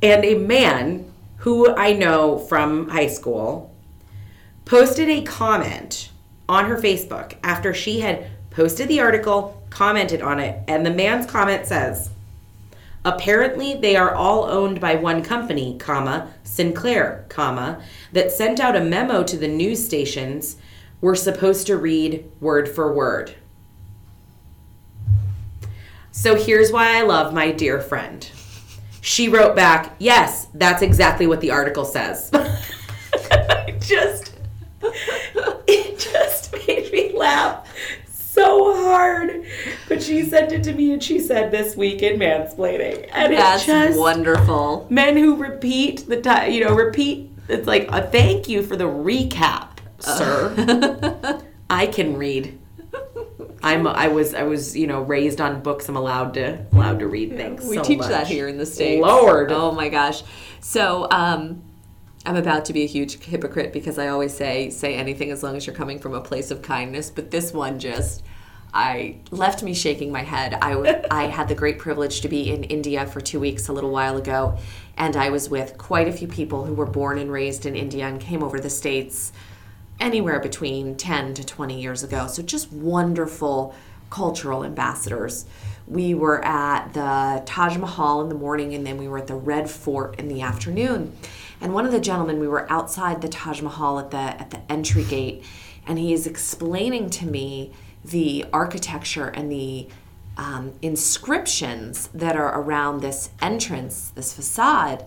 and 0.00 0.24
a 0.24 0.36
man 0.36 1.11
who 1.42 1.74
I 1.74 1.92
know 1.92 2.38
from 2.38 2.88
high 2.88 3.08
school 3.08 3.74
posted 4.64 5.08
a 5.08 5.22
comment 5.22 6.10
on 6.48 6.66
her 6.66 6.76
Facebook 6.76 7.34
after 7.42 7.74
she 7.74 7.98
had 7.98 8.30
posted 8.50 8.86
the 8.86 9.00
article, 9.00 9.60
commented 9.68 10.22
on 10.22 10.38
it, 10.38 10.62
and 10.68 10.86
the 10.86 10.90
man's 10.92 11.26
comment 11.26 11.66
says, 11.66 12.10
Apparently, 13.04 13.74
they 13.74 13.96
are 13.96 14.14
all 14.14 14.44
owned 14.44 14.80
by 14.80 14.94
one 14.94 15.24
company, 15.24 15.76
comma, 15.78 16.32
Sinclair, 16.44 17.24
comma, 17.28 17.82
that 18.12 18.30
sent 18.30 18.60
out 18.60 18.76
a 18.76 18.80
memo 18.80 19.24
to 19.24 19.36
the 19.36 19.48
news 19.48 19.84
stations. 19.84 20.54
We're 21.00 21.16
supposed 21.16 21.66
to 21.66 21.76
read 21.76 22.30
word 22.40 22.68
for 22.68 22.92
word. 22.92 23.34
So 26.12 26.36
here's 26.36 26.70
why 26.70 26.96
I 26.96 27.02
love 27.02 27.34
my 27.34 27.50
dear 27.50 27.80
friend. 27.80 28.30
She 29.04 29.28
wrote 29.28 29.56
back, 29.56 29.96
Yes, 29.98 30.46
that's 30.54 30.80
exactly 30.80 31.26
what 31.26 31.40
the 31.40 31.50
article 31.50 31.84
says. 31.84 32.30
Just, 33.80 34.32
it 35.66 35.98
just 35.98 36.52
made 36.66 36.90
me 36.92 37.12
laugh 37.12 37.68
so 38.14 38.74
hard. 38.84 39.44
But 39.88 40.00
she 40.02 40.22
sent 40.22 40.52
it 40.52 40.62
to 40.64 40.72
me 40.72 40.92
and 40.92 41.02
she 41.02 41.18
said 41.18 41.50
this 41.50 41.76
week 41.76 42.00
in 42.02 42.18
mansplaining. 42.20 43.08
And 43.12 43.32
That's 43.32 43.62
it's 43.62 43.66
just 43.66 43.98
wonderful. 43.98 44.86
men 44.88 45.16
who 45.16 45.34
repeat 45.34 46.06
the 46.08 46.20
time, 46.20 46.52
you 46.52 46.64
know, 46.64 46.74
repeat. 46.74 47.30
It's 47.48 47.66
like 47.66 47.88
a 47.90 48.02
thank 48.06 48.48
you 48.48 48.62
for 48.62 48.76
the 48.76 48.84
recap, 48.84 49.78
sir. 49.98 51.42
I 51.70 51.86
can 51.88 52.16
read. 52.16 52.56
I'm. 53.62 53.86
I 53.86 54.08
was. 54.08 54.34
I 54.34 54.42
was. 54.42 54.76
You 54.76 54.86
know, 54.86 55.02
raised 55.02 55.40
on 55.40 55.62
books. 55.62 55.88
I'm 55.88 55.96
allowed 55.96 56.34
to 56.34 56.64
allowed 56.72 56.98
to 57.00 57.06
read 57.06 57.36
things. 57.36 57.64
We 57.64 57.76
so 57.76 57.82
teach 57.82 57.98
much. 57.98 58.08
that 58.08 58.26
here 58.26 58.48
in 58.48 58.58
the 58.58 58.66
States. 58.66 59.04
Lord. 59.04 59.52
Oh 59.52 59.72
my 59.72 59.88
gosh. 59.88 60.22
So, 60.60 61.08
um, 61.10 61.62
I'm 62.24 62.36
about 62.36 62.66
to 62.66 62.72
be 62.72 62.82
a 62.82 62.86
huge 62.86 63.18
hypocrite 63.18 63.72
because 63.72 63.98
I 63.98 64.08
always 64.08 64.32
say, 64.32 64.70
say 64.70 64.94
anything 64.94 65.30
as 65.30 65.42
long 65.42 65.56
as 65.56 65.66
you're 65.66 65.74
coming 65.74 65.98
from 65.98 66.14
a 66.14 66.20
place 66.20 66.50
of 66.50 66.62
kindness. 66.62 67.10
But 67.10 67.32
this 67.32 67.52
one 67.52 67.80
just, 67.80 68.22
I 68.72 69.16
left 69.30 69.62
me 69.62 69.74
shaking 69.74 70.12
my 70.12 70.22
head. 70.22 70.54
I, 70.62 70.70
w- 70.74 71.02
I 71.10 71.24
had 71.24 71.48
the 71.48 71.56
great 71.56 71.78
privilege 71.78 72.20
to 72.20 72.28
be 72.28 72.50
in 72.50 72.62
India 72.64 73.06
for 73.06 73.20
two 73.20 73.40
weeks 73.40 73.68
a 73.68 73.72
little 73.72 73.90
while 73.90 74.16
ago. 74.16 74.56
And 74.96 75.16
I 75.16 75.30
was 75.30 75.48
with 75.48 75.76
quite 75.78 76.06
a 76.06 76.12
few 76.12 76.28
people 76.28 76.64
who 76.64 76.74
were 76.74 76.86
born 76.86 77.18
and 77.18 77.32
raised 77.32 77.66
in 77.66 77.74
India 77.74 78.06
and 78.06 78.20
came 78.20 78.42
over 78.42 78.56
to 78.56 78.62
the 78.62 78.70
States 78.70 79.32
anywhere 80.02 80.40
between 80.40 80.96
10 80.96 81.34
to 81.34 81.46
20 81.46 81.80
years 81.80 82.02
ago. 82.02 82.26
So 82.26 82.42
just 82.42 82.72
wonderful 82.72 83.74
cultural 84.10 84.64
ambassadors. 84.64 85.46
We 85.86 86.12
were 86.12 86.44
at 86.44 86.92
the 86.92 87.42
Taj 87.46 87.76
Mahal 87.78 88.20
in 88.20 88.28
the 88.28 88.34
morning 88.34 88.74
and 88.74 88.84
then 88.84 88.98
we 88.98 89.08
were 89.08 89.18
at 89.18 89.28
the 89.28 89.34
Red 89.34 89.70
Fort 89.70 90.18
in 90.18 90.28
the 90.28 90.42
afternoon. 90.42 91.16
And 91.60 91.72
one 91.72 91.86
of 91.86 91.92
the 91.92 92.00
gentlemen, 92.00 92.40
we 92.40 92.48
were 92.48 92.70
outside 92.70 93.22
the 93.22 93.28
Taj 93.28 93.62
Mahal 93.62 94.00
at 94.00 94.10
the 94.10 94.18
at 94.18 94.50
the 94.50 94.60
entry 94.70 95.04
gate 95.04 95.44
and 95.86 95.98
he 95.98 96.12
is 96.12 96.26
explaining 96.26 97.08
to 97.10 97.26
me 97.26 97.72
the 98.04 98.44
architecture 98.52 99.28
and 99.28 99.50
the 99.50 99.88
um, 100.36 100.72
inscriptions 100.82 102.08
that 102.08 102.36
are 102.36 102.60
around 102.60 103.00
this 103.00 103.30
entrance, 103.40 104.10
this 104.10 104.32
facade. 104.32 105.04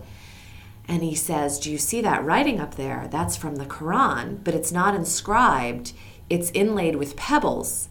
And 0.88 1.02
he 1.02 1.14
says, 1.14 1.58
Do 1.58 1.70
you 1.70 1.78
see 1.78 2.00
that 2.00 2.24
writing 2.24 2.60
up 2.60 2.76
there? 2.76 3.08
That's 3.10 3.36
from 3.36 3.56
the 3.56 3.66
Quran, 3.66 4.42
but 4.44 4.54
it's 4.54 4.72
not 4.72 4.94
inscribed, 4.94 5.92
it's 6.30 6.50
inlaid 6.50 6.96
with 6.96 7.16
pebbles. 7.16 7.88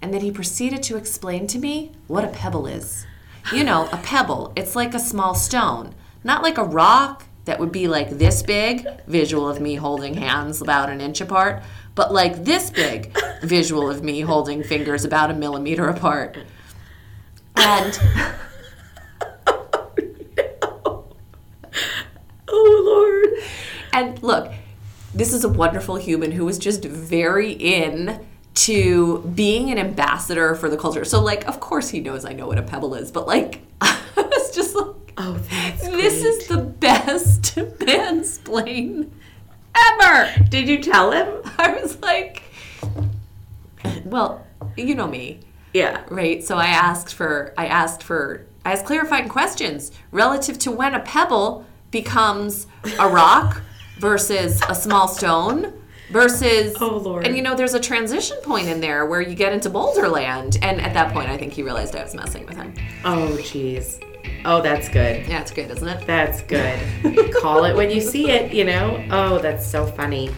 And 0.00 0.14
then 0.14 0.20
he 0.20 0.30
proceeded 0.30 0.82
to 0.84 0.96
explain 0.96 1.46
to 1.48 1.58
me 1.58 1.92
what 2.06 2.24
a 2.24 2.28
pebble 2.28 2.66
is. 2.66 3.06
You 3.52 3.64
know, 3.64 3.88
a 3.92 3.96
pebble, 3.98 4.52
it's 4.56 4.76
like 4.76 4.94
a 4.94 4.98
small 4.98 5.34
stone, 5.34 5.94
not 6.22 6.42
like 6.42 6.58
a 6.58 6.64
rock 6.64 7.24
that 7.46 7.58
would 7.58 7.72
be 7.72 7.88
like 7.88 8.10
this 8.10 8.42
big, 8.42 8.86
visual 9.06 9.48
of 9.48 9.58
me 9.60 9.74
holding 9.76 10.14
hands 10.14 10.60
about 10.60 10.90
an 10.90 11.00
inch 11.00 11.22
apart, 11.22 11.62
but 11.94 12.12
like 12.12 12.44
this 12.44 12.68
big, 12.68 13.16
visual 13.42 13.90
of 13.90 14.02
me 14.02 14.20
holding 14.20 14.62
fingers 14.62 15.04
about 15.04 15.30
a 15.30 15.34
millimeter 15.34 15.88
apart. 15.88 16.36
And 17.56 17.98
Oh 22.52 22.82
Lord. 22.84 23.44
And 23.92 24.22
look, 24.22 24.52
this 25.14 25.32
is 25.32 25.44
a 25.44 25.48
wonderful 25.48 25.96
human 25.96 26.32
who 26.32 26.44
was 26.44 26.58
just 26.58 26.84
very 26.84 27.52
in 27.52 28.24
to 28.54 29.18
being 29.34 29.70
an 29.70 29.78
ambassador 29.78 30.54
for 30.54 30.68
the 30.68 30.76
culture. 30.76 31.04
So 31.04 31.20
like, 31.22 31.46
of 31.46 31.60
course 31.60 31.88
he 31.90 32.00
knows 32.00 32.24
I 32.24 32.32
know 32.32 32.46
what 32.46 32.58
a 32.58 32.62
pebble 32.62 32.94
is, 32.94 33.10
but 33.12 33.26
like 33.26 33.60
I 33.80 33.98
was 34.16 34.54
just 34.54 34.74
like 34.74 34.86
Oh, 35.20 35.32
this 35.34 35.82
great. 35.88 36.04
is 36.04 36.46
the 36.46 36.58
best 36.58 37.42
mansplain 37.56 39.10
ever. 39.76 40.44
Did 40.48 40.68
you 40.68 40.82
tell 40.82 41.10
him? 41.12 41.42
I 41.58 41.72
was 41.80 42.00
like 42.00 42.42
well, 44.04 44.46
you 44.76 44.94
know 44.94 45.06
me, 45.06 45.40
Yeah. 45.72 46.02
right? 46.08 46.42
So 46.44 46.56
I 46.56 46.66
asked 46.66 47.14
for 47.14 47.52
I 47.56 47.66
asked 47.66 48.02
for 48.02 48.46
I 48.64 48.72
asked 48.72 48.84
clarifying 48.86 49.28
questions 49.28 49.92
relative 50.10 50.58
to 50.60 50.70
when 50.70 50.94
a 50.94 51.00
pebble 51.00 51.64
becomes 51.90 52.66
a 52.98 53.08
rock 53.08 53.62
versus 53.98 54.60
a 54.68 54.74
small 54.74 55.08
stone 55.08 55.72
versus 56.10 56.74
Oh, 56.80 56.96
Lord. 56.98 57.26
and 57.26 57.36
you 57.36 57.42
know 57.42 57.54
there's 57.54 57.74
a 57.74 57.80
transition 57.80 58.36
point 58.42 58.66
in 58.68 58.80
there 58.80 59.04
where 59.06 59.20
you 59.20 59.34
get 59.34 59.52
into 59.52 59.68
boulderland 59.70 60.58
and 60.62 60.80
at 60.80 60.94
that 60.94 61.12
point 61.12 61.28
I 61.28 61.36
think 61.36 61.52
he 61.52 61.62
realized 61.62 61.94
I 61.96 62.02
was 62.02 62.14
messing 62.14 62.46
with 62.46 62.56
him. 62.56 62.72
Oh, 63.04 63.36
jeez. 63.40 64.02
Oh, 64.44 64.62
that's 64.62 64.88
good. 64.88 65.26
Yeah, 65.26 65.40
it's 65.40 65.50
good, 65.50 65.70
isn't 65.70 65.86
it? 65.88 66.06
That's 66.06 66.42
good. 66.42 66.78
Call 67.40 67.64
it 67.64 67.74
when 67.76 67.90
you 67.90 68.00
see 68.00 68.30
it, 68.30 68.52
you 68.54 68.64
know? 68.64 69.04
Oh, 69.10 69.38
that's 69.38 69.66
so 69.66 69.84
funny. 69.86 70.30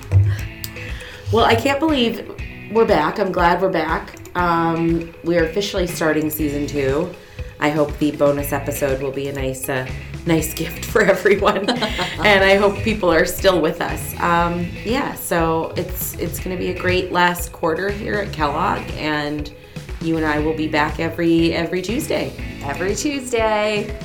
Well, 1.32 1.44
I 1.44 1.55
can't 1.55 1.78
believe 1.78 2.28
we're 2.72 2.86
back. 2.86 3.18
I'm 3.18 3.30
glad 3.30 3.61
we're 3.61 3.68
back. 3.70 4.16
Um, 4.36 5.14
we're 5.22 5.44
officially 5.44 5.86
starting 5.86 6.30
season 6.30 6.66
two. 6.66 7.14
I 7.61 7.70
hope 7.70 7.96
the 7.98 8.11
bonus 8.12 8.53
episode 8.53 9.03
will 9.03 9.12
be 9.12 9.28
a 9.28 9.32
nice, 9.32 9.68
uh, 9.68 9.86
nice 10.27 10.55
gift 10.55 10.85
for 10.85 11.03
everyone, 11.14 11.68
and 11.71 12.45
I 12.45 12.57
hope 12.57 12.77
people 12.79 13.12
are 13.12 13.25
still 13.25 13.61
with 13.61 13.81
us. 13.81 14.18
Um, 14.21 14.68
yeah, 14.85 15.14
so 15.14 15.73
it's 15.77 16.14
it's 16.18 16.39
going 16.39 16.57
to 16.57 16.61
be 16.62 16.71
a 16.71 16.79
great 16.79 17.12
last 17.12 17.53
quarter 17.53 17.91
here 17.91 18.14
at 18.14 18.33
Kellogg, 18.33 18.83
and 18.93 19.53
you 20.01 20.16
and 20.16 20.27
I 20.27 20.39
will 20.39 20.57
be 20.57 20.68
back 20.68 21.01
every 21.01 21.53
every 21.53 21.83
Tuesday. 21.83 22.33
Every 22.62 22.95
Tuesday. 22.95 23.99